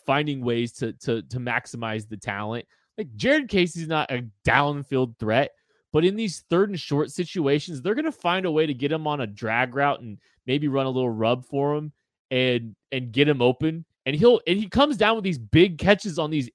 finding 0.06 0.40
ways 0.40 0.72
to 0.72 0.94
to 0.94 1.22
to 1.24 1.38
maximize 1.38 2.08
the 2.08 2.16
talent. 2.16 2.66
Like 2.98 3.14
Jared 3.18 3.50
Casey's 3.50 3.90
not 3.90 4.10
a 4.10 4.26
downfield 4.48 5.20
threat, 5.20 5.52
but 5.92 6.06
in 6.06 6.16
these 6.16 6.46
third 6.50 6.70
and 6.70 6.80
short 6.80 7.12
situations, 7.12 7.82
they're 7.82 7.94
gonna 7.94 8.10
find 8.10 8.46
a 8.46 8.52
way 8.52 8.66
to 8.66 8.74
get 8.74 8.90
him 8.90 9.06
on 9.06 9.20
a 9.20 9.28
drag 9.28 9.76
route 9.76 10.00
and 10.00 10.18
maybe 10.48 10.70
run 10.70 10.86
a 10.86 10.90
little 10.90 11.10
rub 11.10 11.44
for 11.44 11.76
him 11.76 11.92
and 12.32 12.74
and 12.94 13.12
get 13.12 13.28
him 13.28 13.42
open. 13.42 13.84
And 14.06 14.16
he'll 14.16 14.40
and 14.48 14.58
he 14.58 14.70
comes 14.70 14.96
down 14.96 15.16
with 15.16 15.26
these 15.26 15.38
big 15.38 15.78
catches 15.78 16.18
on 16.18 16.32
these 16.32 16.50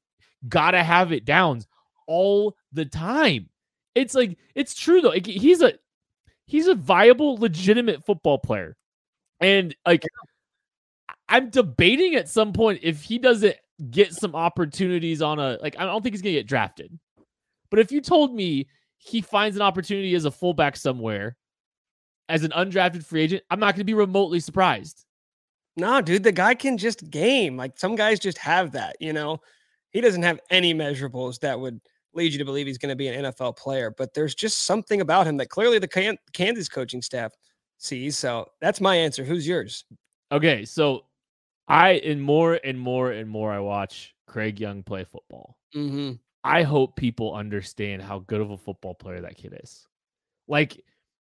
gotta 0.48 0.82
have 0.82 1.12
it 1.12 1.26
downs 1.26 1.68
all 2.06 2.56
the 2.72 2.86
time. 2.86 3.50
It's 3.94 4.14
like 4.14 4.38
it's 4.54 4.74
true 4.74 5.02
though. 5.02 5.10
Like, 5.10 5.26
he's 5.26 5.60
a 5.60 5.74
he's 6.46 6.68
a 6.68 6.74
viable, 6.74 7.36
legitimate 7.36 8.02
football 8.06 8.38
player, 8.38 8.78
and 9.40 9.76
like 9.84 10.06
I'm 11.30 11.48
debating 11.48 12.16
at 12.16 12.28
some 12.28 12.52
point 12.52 12.80
if 12.82 13.02
he 13.02 13.18
doesn't 13.18 13.56
get 13.90 14.12
some 14.12 14.34
opportunities 14.34 15.22
on 15.22 15.38
a 15.38 15.56
like 15.62 15.76
I 15.78 15.84
don't 15.84 16.02
think 16.02 16.14
he's 16.14 16.22
gonna 16.22 16.34
get 16.34 16.46
drafted, 16.46 16.98
but 17.70 17.78
if 17.80 17.90
you 17.90 18.00
told 18.00 18.34
me 18.34 18.68
he 18.98 19.22
finds 19.22 19.56
an 19.56 19.62
opportunity 19.62 20.14
as 20.14 20.26
a 20.26 20.30
fullback 20.30 20.76
somewhere 20.76 21.36
as 22.28 22.44
an 22.44 22.50
undrafted 22.50 23.04
free 23.04 23.22
agent, 23.22 23.42
I'm 23.48 23.60
not 23.60 23.74
gonna 23.74 23.84
be 23.84 23.94
remotely 23.94 24.40
surprised. 24.40 25.06
No, 25.76 26.02
dude, 26.02 26.24
the 26.24 26.32
guy 26.32 26.54
can 26.54 26.76
just 26.76 27.10
game. 27.10 27.56
Like 27.56 27.78
some 27.78 27.96
guys 27.96 28.18
just 28.18 28.38
have 28.38 28.72
that, 28.72 28.96
you 29.00 29.12
know. 29.12 29.38
He 29.92 30.00
doesn't 30.00 30.22
have 30.22 30.40
any 30.50 30.74
measurables 30.74 31.40
that 31.40 31.58
would 31.58 31.80
lead 32.12 32.32
you 32.32 32.38
to 32.38 32.44
believe 32.44 32.66
he's 32.66 32.78
going 32.78 32.90
to 32.90 32.96
be 32.96 33.08
an 33.08 33.24
NFL 33.24 33.56
player, 33.56 33.94
but 33.96 34.14
there's 34.14 34.34
just 34.34 34.64
something 34.64 35.00
about 35.00 35.26
him 35.26 35.36
that 35.36 35.48
clearly 35.48 35.78
the 35.78 35.88
Kan- 35.88 36.18
Kansas 36.32 36.68
coaching 36.68 37.02
staff 37.02 37.32
sees. 37.78 38.16
So 38.16 38.46
that's 38.60 38.80
my 38.80 38.96
answer. 38.96 39.24
Who's 39.24 39.46
yours? 39.46 39.84
Okay, 40.32 40.64
so 40.64 41.04
I 41.70 41.92
and 42.04 42.20
more 42.20 42.54
and 42.64 42.78
more 42.78 43.12
and 43.12 43.30
more 43.30 43.52
I 43.52 43.60
watch 43.60 44.12
Craig 44.26 44.58
Young 44.58 44.82
play 44.82 45.04
football. 45.04 45.56
Mm-hmm. 45.74 46.14
I 46.42 46.64
hope 46.64 46.96
people 46.96 47.34
understand 47.34 48.02
how 48.02 48.18
good 48.20 48.40
of 48.40 48.50
a 48.50 48.56
football 48.56 48.94
player 48.94 49.20
that 49.20 49.36
kid 49.36 49.56
is. 49.62 49.86
Like 50.48 50.82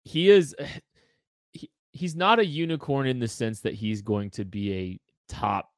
he 0.03 0.29
is 0.29 0.55
he, 1.53 1.71
he's 1.91 2.15
not 2.15 2.37
a 2.37 2.45
unicorn 2.45 3.07
in 3.07 3.19
the 3.19 3.27
sense 3.27 3.61
that 3.61 3.73
he's 3.73 4.03
going 4.03 4.29
to 4.31 4.45
be 4.45 4.73
a 4.73 4.99
top 5.27 5.71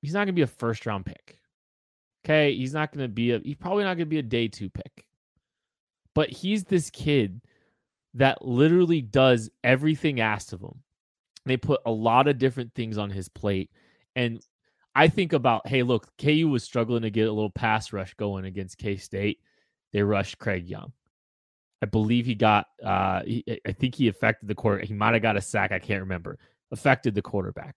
he's 0.00 0.14
not 0.14 0.20
going 0.20 0.28
to 0.28 0.32
be 0.32 0.42
a 0.42 0.46
first 0.46 0.86
round 0.86 1.04
pick. 1.04 1.38
Okay, 2.24 2.54
he's 2.54 2.72
not 2.72 2.92
going 2.92 3.04
to 3.04 3.12
be 3.12 3.32
a 3.32 3.40
he's 3.40 3.56
probably 3.56 3.82
not 3.82 3.96
going 3.96 4.06
to 4.06 4.06
be 4.06 4.20
a 4.20 4.22
day 4.22 4.46
2 4.46 4.70
pick. 4.70 5.06
But 6.14 6.30
he's 6.30 6.62
this 6.62 6.88
kid 6.88 7.40
that 8.14 8.44
literally 8.44 9.00
does 9.00 9.50
everything 9.64 10.20
asked 10.20 10.52
of 10.52 10.60
him. 10.60 10.82
They 11.44 11.56
put 11.56 11.80
a 11.86 11.90
lot 11.90 12.28
of 12.28 12.38
different 12.38 12.74
things 12.74 12.98
on 12.98 13.10
his 13.10 13.28
plate 13.28 13.70
and 14.14 14.40
I 14.94 15.08
think 15.08 15.32
about, 15.32 15.66
hey, 15.66 15.82
look, 15.82 16.08
KU 16.18 16.48
was 16.48 16.64
struggling 16.64 17.02
to 17.02 17.10
get 17.10 17.28
a 17.28 17.32
little 17.32 17.50
pass 17.50 17.92
rush 17.92 18.14
going 18.14 18.44
against 18.44 18.78
K 18.78 18.96
State. 18.96 19.40
They 19.92 20.02
rushed 20.02 20.38
Craig 20.38 20.68
Young. 20.68 20.92
I 21.80 21.86
believe 21.86 22.26
he 22.26 22.34
got, 22.34 22.66
uh, 22.84 23.22
he, 23.24 23.44
I 23.66 23.72
think 23.72 23.94
he 23.94 24.08
affected 24.08 24.48
the 24.48 24.54
quarter. 24.54 24.84
He 24.84 24.94
might 24.94 25.14
have 25.14 25.22
got 25.22 25.36
a 25.36 25.40
sack. 25.40 25.72
I 25.72 25.78
can't 25.78 26.02
remember. 26.02 26.38
Affected 26.70 27.14
the 27.14 27.22
quarterback. 27.22 27.74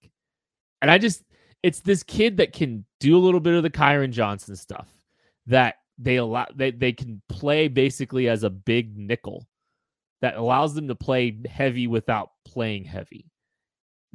And 0.82 0.92
I 0.92 0.98
just, 0.98 1.24
it's 1.64 1.80
this 1.80 2.04
kid 2.04 2.38
that 2.38 2.54
can 2.54 2.86
do 3.00 3.18
a 3.18 3.20
little 3.20 3.40
bit 3.40 3.56
of 3.56 3.64
the 3.64 3.70
Kyron 3.70 4.12
Johnson 4.12 4.56
stuff 4.56 4.90
that 5.48 5.76
they 5.98 6.18
allow, 6.18 6.46
they, 6.54 6.72
they 6.72 6.92
can 6.92 7.22
play 7.30 7.68
basically 7.68 8.28
as 8.28 8.44
a 8.44 8.50
big 8.50 8.98
nickel 8.98 9.48
that 10.22 10.36
allows 10.36 10.76
them 10.76 10.90
to 10.90 10.96
play 10.96 11.38
heavy 11.50 11.88
without 11.88 12.32
playing 12.46 12.84
heavy. 12.84 13.32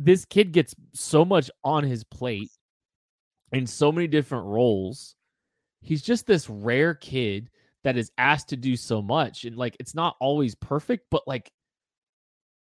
This 0.03 0.25
kid 0.25 0.53
gets 0.53 0.75
so 0.95 1.27
much 1.27 1.51
on 1.63 1.85
his 1.85 2.05
plate 2.05 2.51
in 3.53 3.67
so 3.67 3.93
many 3.93 4.07
different 4.07 4.47
roles. 4.47 5.15
He's 5.83 6.01
just 6.01 6.27
this 6.27 6.49
rare 6.49 6.95
kid 6.95 7.51
that 7.85 7.99
is 7.99 8.11
asked 8.17 8.49
to 8.49 8.57
do 8.57 8.77
so 8.77 9.03
much. 9.03 9.45
And 9.45 9.57
like, 9.57 9.77
it's 9.79 9.95
not 9.95 10.17
always 10.19 10.55
perfect, 10.55 11.05
but 11.11 11.29
like, 11.29 11.53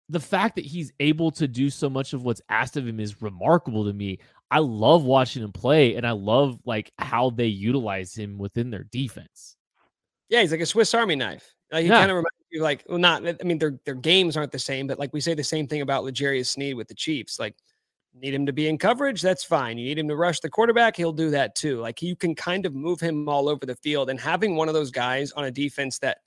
the 0.08 0.18
fact 0.18 0.56
that 0.56 0.64
he's 0.64 0.92
able 0.98 1.30
to 1.32 1.46
do 1.46 1.70
so 1.70 1.88
much 1.88 2.12
of 2.12 2.24
what's 2.24 2.40
asked 2.48 2.76
of 2.76 2.88
him 2.88 2.98
is 2.98 3.22
remarkable 3.22 3.84
to 3.84 3.92
me. 3.92 4.18
I 4.50 4.58
love 4.58 5.04
watching 5.04 5.44
him 5.44 5.52
play 5.52 5.94
and 5.96 6.06
I 6.06 6.12
love 6.12 6.58
like 6.64 6.90
how 6.98 7.30
they 7.30 7.46
utilize 7.46 8.14
him 8.14 8.38
within 8.38 8.70
their 8.70 8.84
defense. 8.84 9.54
Yeah, 10.28 10.40
he's 10.40 10.50
like 10.50 10.60
a 10.60 10.66
Swiss 10.66 10.92
Army 10.94 11.14
knife. 11.14 11.54
Like 11.70 11.82
he 11.82 11.88
Yeah. 11.88 11.98
kind 11.98 12.10
of 12.10 12.16
reminds 12.16 12.37
you, 12.50 12.62
like, 12.62 12.84
well, 12.88 12.98
not. 12.98 13.26
I 13.26 13.44
mean, 13.44 13.58
their 13.58 13.78
their 13.84 13.94
games 13.94 14.36
aren't 14.36 14.52
the 14.52 14.58
same, 14.58 14.86
but 14.86 14.98
like 14.98 15.12
we 15.12 15.20
say 15.20 15.34
the 15.34 15.44
same 15.44 15.66
thing 15.68 15.82
about 15.82 16.04
L'Jarius 16.04 16.46
Sneed 16.48 16.74
with 16.76 16.88
the 16.88 16.94
Chiefs. 16.94 17.38
Like, 17.38 17.56
need 18.14 18.34
him 18.34 18.46
to 18.46 18.52
be 18.52 18.68
in 18.68 18.78
coverage, 18.78 19.20
that's 19.22 19.44
fine. 19.44 19.78
You 19.78 19.84
need 19.86 19.98
him 19.98 20.08
to 20.08 20.16
rush 20.16 20.40
the 20.40 20.50
quarterback, 20.50 20.96
he'll 20.96 21.12
do 21.12 21.30
that 21.30 21.54
too. 21.54 21.78
Like 21.80 22.02
you 22.02 22.16
can 22.16 22.34
kind 22.34 22.66
of 22.66 22.74
move 22.74 23.00
him 23.00 23.28
all 23.28 23.48
over 23.48 23.64
the 23.66 23.76
field, 23.76 24.10
and 24.10 24.18
having 24.20 24.56
one 24.56 24.66
of 24.68 24.74
those 24.74 24.90
guys 24.90 25.30
on 25.32 25.44
a 25.44 25.50
defense 25.50 25.98
that, 26.00 26.18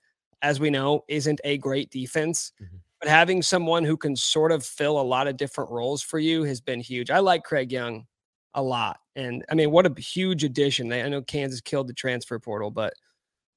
as 0.41 0.59
we 0.59 0.69
know, 0.69 1.03
isn't 1.09 1.41
a 1.43 1.57
great 1.57 1.89
defense, 1.91 2.53
Mhm. 2.61 2.79
but 3.01 3.09
having 3.09 3.41
someone 3.41 3.83
who 3.83 3.97
can 3.97 4.15
sort 4.15 4.51
of 4.53 4.63
fill 4.65 4.99
a 4.99 5.03
lot 5.03 5.27
of 5.27 5.37
different 5.37 5.71
roles 5.71 6.01
for 6.03 6.19
you 6.19 6.43
has 6.43 6.61
been 6.61 6.79
huge. 6.79 7.09
I 7.11 7.19
like 7.19 7.43
Craig 7.43 7.71
Young 7.71 8.07
a 8.53 8.61
lot, 8.63 8.99
and 9.15 9.43
I 9.49 9.55
mean, 9.55 9.71
what 9.71 9.85
a 9.87 10.01
huge 10.01 10.43
addition. 10.45 10.93
I 10.93 11.09
know 11.09 11.21
Kansas 11.23 11.61
killed 11.61 11.87
the 11.87 11.93
transfer 11.93 12.39
portal, 12.39 12.71
but 12.71 12.93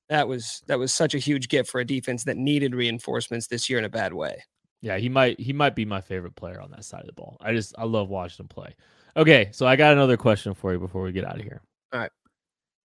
that 0.09 0.29
was 0.29 0.63
that 0.67 0.79
was 0.79 0.93
such 0.93 1.15
a 1.15 1.19
huge 1.19 1.49
gift 1.49 1.71
for 1.71 1.81
a 1.81 1.85
defense 1.85 2.25
that 2.25 2.37
needed 2.37 2.75
reinforcements 2.75 3.47
this 3.47 3.69
year 3.69 3.79
in 3.79 3.85
a 3.85 3.91
bad 3.91 4.13
way. 4.13 4.43
Yeah, 4.81 4.99
he 4.99 5.09
might 5.09 5.41
he 5.41 5.53
might 5.53 5.75
be 5.75 5.85
my 5.85 6.01
favorite 6.01 6.37
player 6.37 6.61
on 6.61 6.71
that 6.73 6.85
side 6.85 7.01
of 7.01 7.07
the 7.07 7.13
ball. 7.15 7.37
I 7.41 7.53
just 7.53 7.75
I 7.79 7.85
love 7.85 8.11
watching 8.11 8.45
him 8.45 8.49
play. 8.49 8.75
Okay, 9.17 9.49
so 9.53 9.67
I 9.67 9.77
got 9.77 9.93
another 9.93 10.17
question 10.17 10.55
for 10.55 10.73
you 10.73 10.79
before 10.79 11.03
we 11.03 11.13
get 11.13 11.25
out 11.25 11.37
of 11.37 11.43
here. 11.43 11.63
All 11.93 12.01
right. 12.01 12.11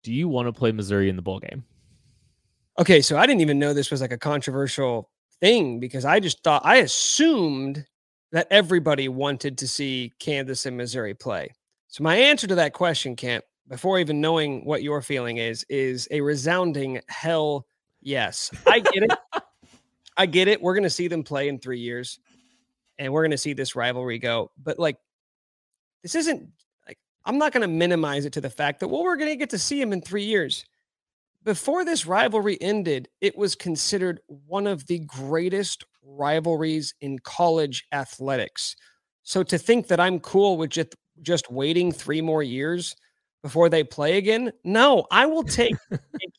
Do 0.02 0.12
you 0.12 0.28
want 0.28 0.48
to 0.48 0.52
play 0.52 0.72
Missouri 0.72 1.08
in 1.08 1.16
the 1.16 1.22
bowl 1.22 1.38
game? 1.38 1.64
Okay, 2.78 3.00
so 3.00 3.16
I 3.16 3.26
didn't 3.26 3.42
even 3.42 3.58
know 3.58 3.72
this 3.72 3.90
was 3.90 4.00
like 4.00 4.12
a 4.12 4.18
controversial 4.18 5.10
thing 5.40 5.78
because 5.78 6.04
I 6.04 6.18
just 6.18 6.42
thought 6.42 6.62
I 6.64 6.76
assumed 6.76 7.86
that 8.32 8.48
everybody 8.50 9.08
wanted 9.08 9.58
to 9.58 9.68
see 9.68 10.12
Kansas 10.18 10.66
and 10.66 10.76
Missouri 10.76 11.14
play. 11.14 11.50
So 11.86 12.02
my 12.02 12.16
answer 12.16 12.48
to 12.48 12.56
that 12.56 12.72
question, 12.72 13.14
Kent, 13.14 13.44
before 13.68 13.98
even 13.98 14.20
knowing 14.20 14.64
what 14.64 14.82
your 14.82 15.00
feeling 15.02 15.38
is, 15.38 15.64
is 15.68 16.06
a 16.10 16.20
resounding 16.20 17.00
hell 17.08 17.66
yes. 18.02 18.50
I 18.66 18.80
get 18.80 19.04
it. 19.04 19.12
I 20.16 20.26
get 20.26 20.48
it. 20.48 20.62
We're 20.62 20.74
going 20.74 20.84
to 20.84 20.90
see 20.90 21.08
them 21.08 21.24
play 21.24 21.48
in 21.48 21.58
three 21.58 21.80
years, 21.80 22.20
and 22.98 23.12
we're 23.12 23.22
going 23.22 23.32
to 23.32 23.38
see 23.38 23.52
this 23.52 23.74
rivalry 23.74 24.18
go. 24.18 24.50
But 24.62 24.78
like, 24.78 24.96
this 26.02 26.14
isn't 26.14 26.48
like 26.86 26.98
I'm 27.24 27.38
not 27.38 27.52
going 27.52 27.62
to 27.62 27.68
minimize 27.68 28.24
it 28.24 28.32
to 28.34 28.40
the 28.40 28.50
fact 28.50 28.80
that 28.80 28.88
well, 28.88 29.02
we're 29.02 29.16
going 29.16 29.30
to 29.30 29.36
get 29.36 29.50
to 29.50 29.58
see 29.58 29.80
him 29.80 29.92
in 29.92 30.00
three 30.00 30.24
years. 30.24 30.64
Before 31.42 31.84
this 31.84 32.06
rivalry 32.06 32.56
ended, 32.60 33.08
it 33.20 33.36
was 33.36 33.54
considered 33.54 34.20
one 34.28 34.66
of 34.66 34.86
the 34.86 35.00
greatest 35.00 35.84
rivalries 36.02 36.94
in 37.00 37.18
college 37.18 37.84
athletics. 37.92 38.76
So 39.24 39.42
to 39.42 39.58
think 39.58 39.88
that 39.88 40.00
I'm 40.00 40.20
cool 40.20 40.56
with 40.56 40.70
just 40.70 40.94
just 41.22 41.50
waiting 41.50 41.92
three 41.92 42.20
more 42.20 42.42
years 42.42 42.94
before 43.45 43.68
they 43.68 43.84
play 43.84 44.16
again, 44.16 44.51
no, 44.64 45.07
I 45.11 45.26
will 45.26 45.42
take 45.45 45.76
a 45.92 45.99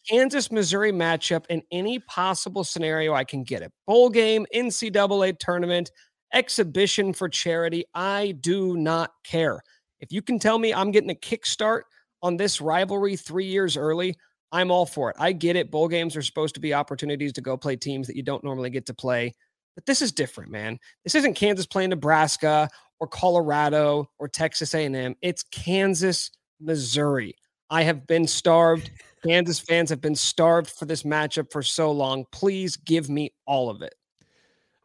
Kansas 0.10 0.52
Missouri 0.52 0.92
matchup 0.92 1.46
in 1.50 1.62
any 1.72 2.00
possible 2.00 2.64
scenario 2.64 3.14
I 3.14 3.24
can 3.24 3.44
get 3.44 3.62
it. 3.62 3.72
Bowl 3.86 4.10
game, 4.10 4.48
NCAA 4.54 5.38
tournament, 5.38 5.92
exhibition 6.34 7.14
for 7.14 7.30
charity. 7.30 7.86
I 7.94 8.34
do 8.42 8.76
not 8.76 9.12
care. 9.24 9.62
If 10.00 10.12
you 10.12 10.24
can 10.24 10.40
tell 10.40 10.58
me 10.58 10.74
I'm 10.74 10.90
getting 10.90 11.12
a 11.12 11.16
kickstart 11.16 11.82
on 12.24 12.38
this 12.38 12.60
rivalry 12.60 13.16
three 13.16 13.46
years 13.46 13.78
early, 13.78 14.16
I'm 14.52 14.72
all 14.72 14.88
for 14.88 15.12
it. 15.12 15.16
I 15.20 15.32
get 15.32 15.56
it. 15.56 15.70
Bowl 15.70 15.88
games 15.88 16.18
are 16.18 16.24
supposed 16.24 16.56
to 16.56 16.62
be 16.62 16.74
opportunities 16.74 17.34
to 17.34 17.42
go 17.42 17.56
play 17.56 17.76
teams 17.76 18.08
that 18.08 18.16
you 18.16 18.24
don't 18.24 18.44
normally 18.44 18.72
get 18.72 18.88
to 18.88 18.96
play. 18.96 19.36
But 19.76 19.86
this 19.86 20.02
is 20.02 20.12
different, 20.12 20.50
man. 20.50 20.80
This 21.04 21.14
isn't 21.14 21.36
Kansas 21.36 21.68
playing 21.68 21.92
Nebraska 21.92 22.68
or 23.00 23.08
Colorado 23.08 24.10
or 24.18 24.28
Texas 24.28 24.74
A&M. 24.74 25.16
It's 25.22 25.44
Kansas, 25.44 26.32
Missouri. 26.60 27.36
I 27.70 27.84
have 27.84 28.06
been 28.08 28.28
starved. 28.28 28.92
Kansas 29.26 29.60
fans 29.60 29.90
have 29.90 30.02
been 30.02 30.16
starved 30.16 30.70
for 30.70 30.86
this 30.86 31.04
matchup 31.04 31.52
for 31.52 31.64
so 31.64 31.92
long. 31.92 32.26
Please 32.32 32.78
give 32.78 33.10
me 33.10 33.34
all 33.48 33.70
of 33.70 33.82
it. 33.82 33.96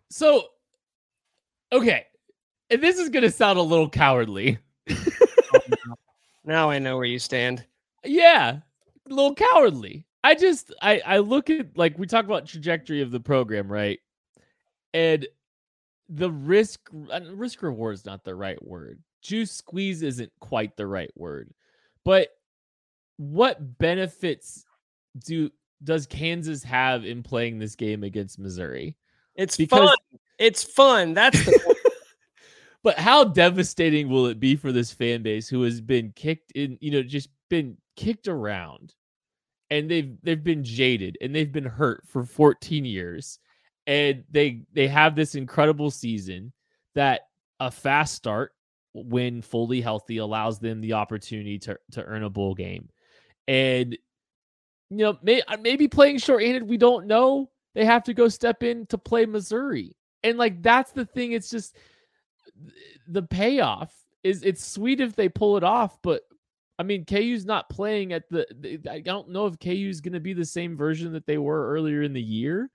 So, 0.09 0.45
okay. 1.73 2.07
And 2.71 2.83
this 2.83 2.99
is 2.99 3.11
going 3.11 3.23
to 3.23 3.31
sound 3.31 3.59
a 3.59 3.62
little 3.62 3.89
cowardly. 3.89 4.59
Oh, 4.89 5.61
now 6.45 6.71
I 6.71 6.79
know 6.79 6.97
where 6.97 7.05
you 7.05 7.18
stand. 7.18 7.66
Yeah, 8.05 8.61
a 9.09 9.14
little 9.14 9.35
cowardly. 9.35 10.07
I 10.23 10.35
just 10.35 10.73
I 10.83 11.01
I 11.05 11.18
look 11.18 11.51
at 11.51 11.77
like 11.77 11.99
we 11.99 12.07
talk 12.07 12.25
about 12.25 12.47
trajectory 12.47 13.03
of 13.03 13.11
the 13.11 13.21
program, 13.21 13.71
right? 13.71 13.99
And 14.95 15.27
the 16.09 16.31
risk 16.31 16.89
risk 17.33 17.62
reward 17.62 17.95
is 17.95 18.05
not 18.05 18.25
the 18.25 18.35
right 18.35 18.62
word. 18.64 19.01
Juice 19.23 19.53
squeeze 19.53 20.03
isn't 20.03 20.33
quite 20.41 20.77
the 20.77 20.87
right 20.87 21.11
word. 21.14 21.53
But 22.05 22.28
what 23.16 23.78
benefits 23.78 24.64
do 25.26 25.51
does 25.82 26.07
Kansas 26.07 26.62
have 26.62 27.05
in 27.05 27.22
playing 27.22 27.59
this 27.59 27.74
game 27.74 28.03
against 28.03 28.38
Missouri? 28.38 28.96
It's 29.34 29.57
because 29.57 29.88
fun. 29.88 29.98
It's 30.38 30.62
fun. 30.62 31.14
That's 31.14 31.44
the 31.44 31.76
But 32.82 32.98
how 32.98 33.24
devastating 33.24 34.09
will 34.09 34.26
it 34.26 34.40
be 34.40 34.57
for 34.57 34.72
this 34.72 34.90
fan 34.90 35.22
base 35.22 35.48
who 35.48 35.62
has 35.62 35.82
been 35.82 36.12
kicked 36.16 36.53
in, 36.53 36.78
you 36.80 36.90
know, 36.90 37.03
just 37.03 37.28
been 37.51 37.76
kicked 37.96 38.26
around 38.26 38.94
and 39.68 39.90
they've 39.90 40.16
they've 40.22 40.42
been 40.42 40.64
jaded 40.64 41.18
and 41.20 41.34
they've 41.34 41.53
been 41.53 41.64
hurt 41.64 42.03
for 42.07 42.24
14 42.24 42.84
years 42.84 43.38
and 43.86 44.24
they 44.30 44.62
they 44.72 44.88
have 44.88 45.14
this 45.14 45.34
incredible 45.34 45.90
season 45.90 46.53
that 46.94 47.22
a 47.61 47.70
fast 47.70 48.14
start 48.14 48.53
when 48.93 49.43
fully 49.43 49.80
healthy 49.80 50.18
allows 50.18 50.59
them 50.59 50.80
the 50.80 50.95
opportunity 50.95 51.59
to 51.59 51.78
to 51.93 52.05
earn 52.05 52.24
a 52.24 52.30
bowl 52.30 52.55
game 52.55 52.88
and 53.47 53.97
you 54.91 54.97
know 54.99 55.18
may, 55.22 55.43
uh, 55.43 55.57
maybe 55.61 55.86
playing 55.86 56.18
shorthanded 56.18 56.62
we 56.62 56.76
don't 56.76 57.07
know 57.07 57.49
they 57.74 57.84
have 57.84 58.03
to 58.03 58.14
go 58.14 58.28
step 58.28 58.62
in 58.62 58.86
to 58.86 58.99
play 58.99 59.26
missouri 59.26 59.97
and 60.24 60.38
like 60.38 60.62
that's 60.62 60.93
the 60.93 61.05
thing 61.05 61.32
it's 61.32 61.51
just 61.51 61.76
the 63.07 63.22
payoff 63.22 63.95
is 64.24 64.43
it's 64.43 64.66
sweet 64.66 65.01
if 65.01 65.14
they 65.14 65.28
pull 65.28 65.57
it 65.57 65.64
off 65.64 65.97
but 66.03 66.22
I 66.80 66.82
mean, 66.82 67.05
KU's 67.05 67.45
not 67.45 67.68
playing 67.68 68.14
at 68.14 68.26
the. 68.30 68.80
I 68.91 69.01
don't 69.01 69.28
know 69.28 69.45
if 69.45 69.59
KU's 69.59 70.01
going 70.01 70.14
to 70.14 70.18
be 70.18 70.32
the 70.32 70.47
same 70.47 70.78
version 70.78 71.12
that 71.12 71.26
they 71.26 71.36
were 71.36 71.68
earlier 71.68 72.01
in 72.01 72.14
the 72.14 72.22
year, 72.22 72.70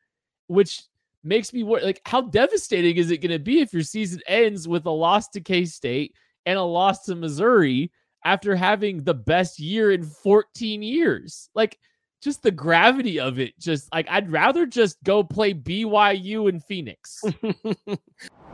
which 0.45 0.83
makes 1.25 1.53
me 1.53 1.63
worry. 1.63 1.83
Like, 1.83 2.01
how 2.05 2.21
devastating 2.21 2.97
is 2.97 3.11
it 3.11 3.17
going 3.17 3.31
to 3.31 3.39
be 3.39 3.61
if 3.61 3.73
your 3.73 3.83
season 3.83 4.21
ends 4.27 4.67
with 4.67 4.85
a 4.85 4.91
loss 4.91 5.27
to 5.29 5.41
K 5.41 5.65
State 5.65 6.15
and 6.45 6.57
a 6.57 6.63
loss 6.63 7.05
to 7.05 7.15
Missouri 7.15 7.91
after 8.23 8.55
having 8.55 9.03
the 9.03 9.13
best 9.13 9.59
year 9.59 9.91
in 9.91 10.03
14 10.03 10.81
years? 10.81 11.49
Like, 11.55 11.79
just 12.21 12.41
the 12.41 12.51
gravity 12.51 13.19
of 13.19 13.39
it. 13.39 13.57
Just 13.59 13.91
like, 13.93 14.07
I'd 14.09 14.31
rather 14.31 14.65
just 14.65 15.01
go 15.03 15.23
play 15.23 15.53
BYU 15.53 16.49
in 16.49 16.59
Phoenix. 16.59 17.23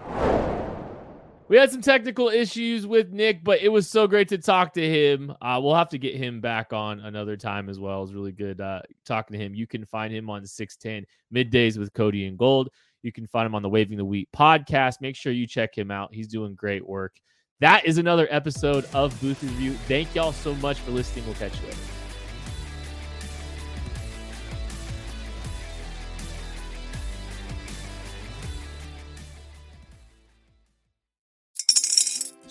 we 1.51 1.57
had 1.57 1.69
some 1.69 1.81
technical 1.81 2.29
issues 2.29 2.87
with 2.87 3.11
Nick, 3.11 3.43
but 3.43 3.61
it 3.61 3.67
was 3.67 3.85
so 3.89 4.07
great 4.07 4.29
to 4.29 4.37
talk 4.37 4.71
to 4.75 4.89
him. 4.89 5.35
Uh, 5.41 5.59
we'll 5.61 5.75
have 5.75 5.89
to 5.89 5.97
get 5.97 6.15
him 6.15 6.39
back 6.39 6.71
on 6.71 7.01
another 7.01 7.35
time 7.35 7.67
as 7.67 7.77
well. 7.77 7.97
It 7.97 8.03
was 8.03 8.13
really 8.13 8.31
good 8.31 8.61
uh, 8.61 8.79
talking 9.05 9.37
to 9.37 9.43
him. 9.43 9.53
You 9.53 9.67
can 9.67 9.85
find 9.85 10.13
him 10.13 10.29
on 10.29 10.45
610 10.45 11.05
middays 11.35 11.77
with 11.77 11.91
Cody 11.91 12.27
and 12.27 12.37
Gold. 12.37 12.69
You 13.03 13.11
can 13.11 13.27
find 13.27 13.45
him 13.45 13.53
on 13.53 13.63
the 13.63 13.69
Waving 13.69 13.97
the 13.97 14.05
Wheat 14.05 14.29
podcast. 14.33 15.01
Make 15.01 15.17
sure 15.17 15.33
you 15.33 15.45
check 15.45 15.77
him 15.77 15.91
out. 15.91 16.13
He's 16.13 16.29
doing 16.29 16.55
great 16.55 16.87
work. 16.87 17.19
That 17.59 17.85
is 17.85 17.97
another 17.97 18.29
episode 18.31 18.85
of 18.93 19.19
Booth 19.19 19.43
Review. 19.43 19.73
Thank 19.89 20.15
y'all 20.15 20.31
so 20.31 20.55
much 20.55 20.79
for 20.79 20.91
listening. 20.91 21.25
We'll 21.25 21.35
catch 21.35 21.59
you 21.59 21.67
later. 21.67 22.00